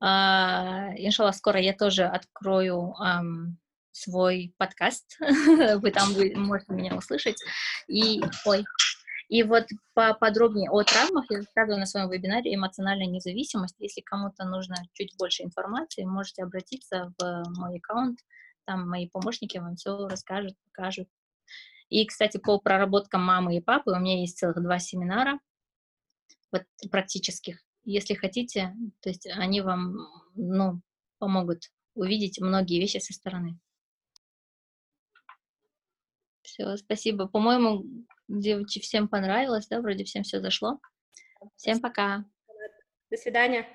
Иншалла, 0.00 1.32
скоро 1.32 1.60
я 1.60 1.74
тоже 1.74 2.04
открою 2.04 2.94
свой 3.92 4.54
подкаст, 4.56 5.18
вы 5.20 5.90
там 5.90 6.14
можете 6.34 6.72
меня 6.72 6.96
услышать. 6.96 7.36
И, 7.88 8.20
ой, 8.46 8.64
и 9.32 9.44
вот 9.44 9.64
поподробнее 9.94 10.68
о 10.68 10.82
травмах 10.82 11.24
я 11.30 11.38
рассказываю 11.38 11.80
на 11.80 11.86
своем 11.86 12.10
вебинаре 12.10 12.54
«Эмоциональная 12.54 13.06
независимость». 13.06 13.76
Если 13.78 14.02
кому-то 14.02 14.44
нужно 14.44 14.76
чуть 14.92 15.16
больше 15.16 15.42
информации, 15.42 16.04
можете 16.04 16.42
обратиться 16.42 17.14
в 17.18 17.42
мой 17.56 17.78
аккаунт, 17.78 18.18
там 18.66 18.86
мои 18.86 19.08
помощники 19.08 19.56
вам 19.56 19.76
все 19.76 20.06
расскажут, 20.06 20.52
покажут. 20.66 21.08
И, 21.88 22.04
кстати, 22.04 22.36
по 22.36 22.60
проработкам 22.60 23.22
мамы 23.22 23.56
и 23.56 23.62
папы 23.62 23.92
у 23.92 23.98
меня 23.98 24.20
есть 24.20 24.36
целых 24.36 24.62
два 24.62 24.78
семинара, 24.78 25.40
вот 26.50 26.64
практических. 26.90 27.64
Если 27.84 28.12
хотите, 28.12 28.76
то 29.00 29.08
есть 29.08 29.26
они 29.26 29.62
вам, 29.62 29.96
ну, 30.34 30.82
помогут 31.18 31.70
увидеть 31.94 32.38
многие 32.38 32.78
вещи 32.78 32.98
со 32.98 33.14
стороны. 33.14 33.58
Все, 36.42 36.76
спасибо. 36.76 37.28
По-моему, 37.28 37.86
девочки, 38.40 38.80
всем 38.80 39.08
понравилось, 39.08 39.66
да? 39.68 39.80
Вроде 39.80 40.04
всем 40.04 40.22
все 40.22 40.40
зашло. 40.40 40.78
Всем 41.56 41.80
пока. 41.80 42.24
До 43.10 43.16
свидания. 43.16 43.66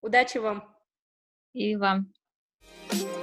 Удачи 0.00 0.38
вам. 0.38 0.74
И 1.52 1.76
вам. 1.76 2.12
thank 2.88 3.02
you 3.02 3.21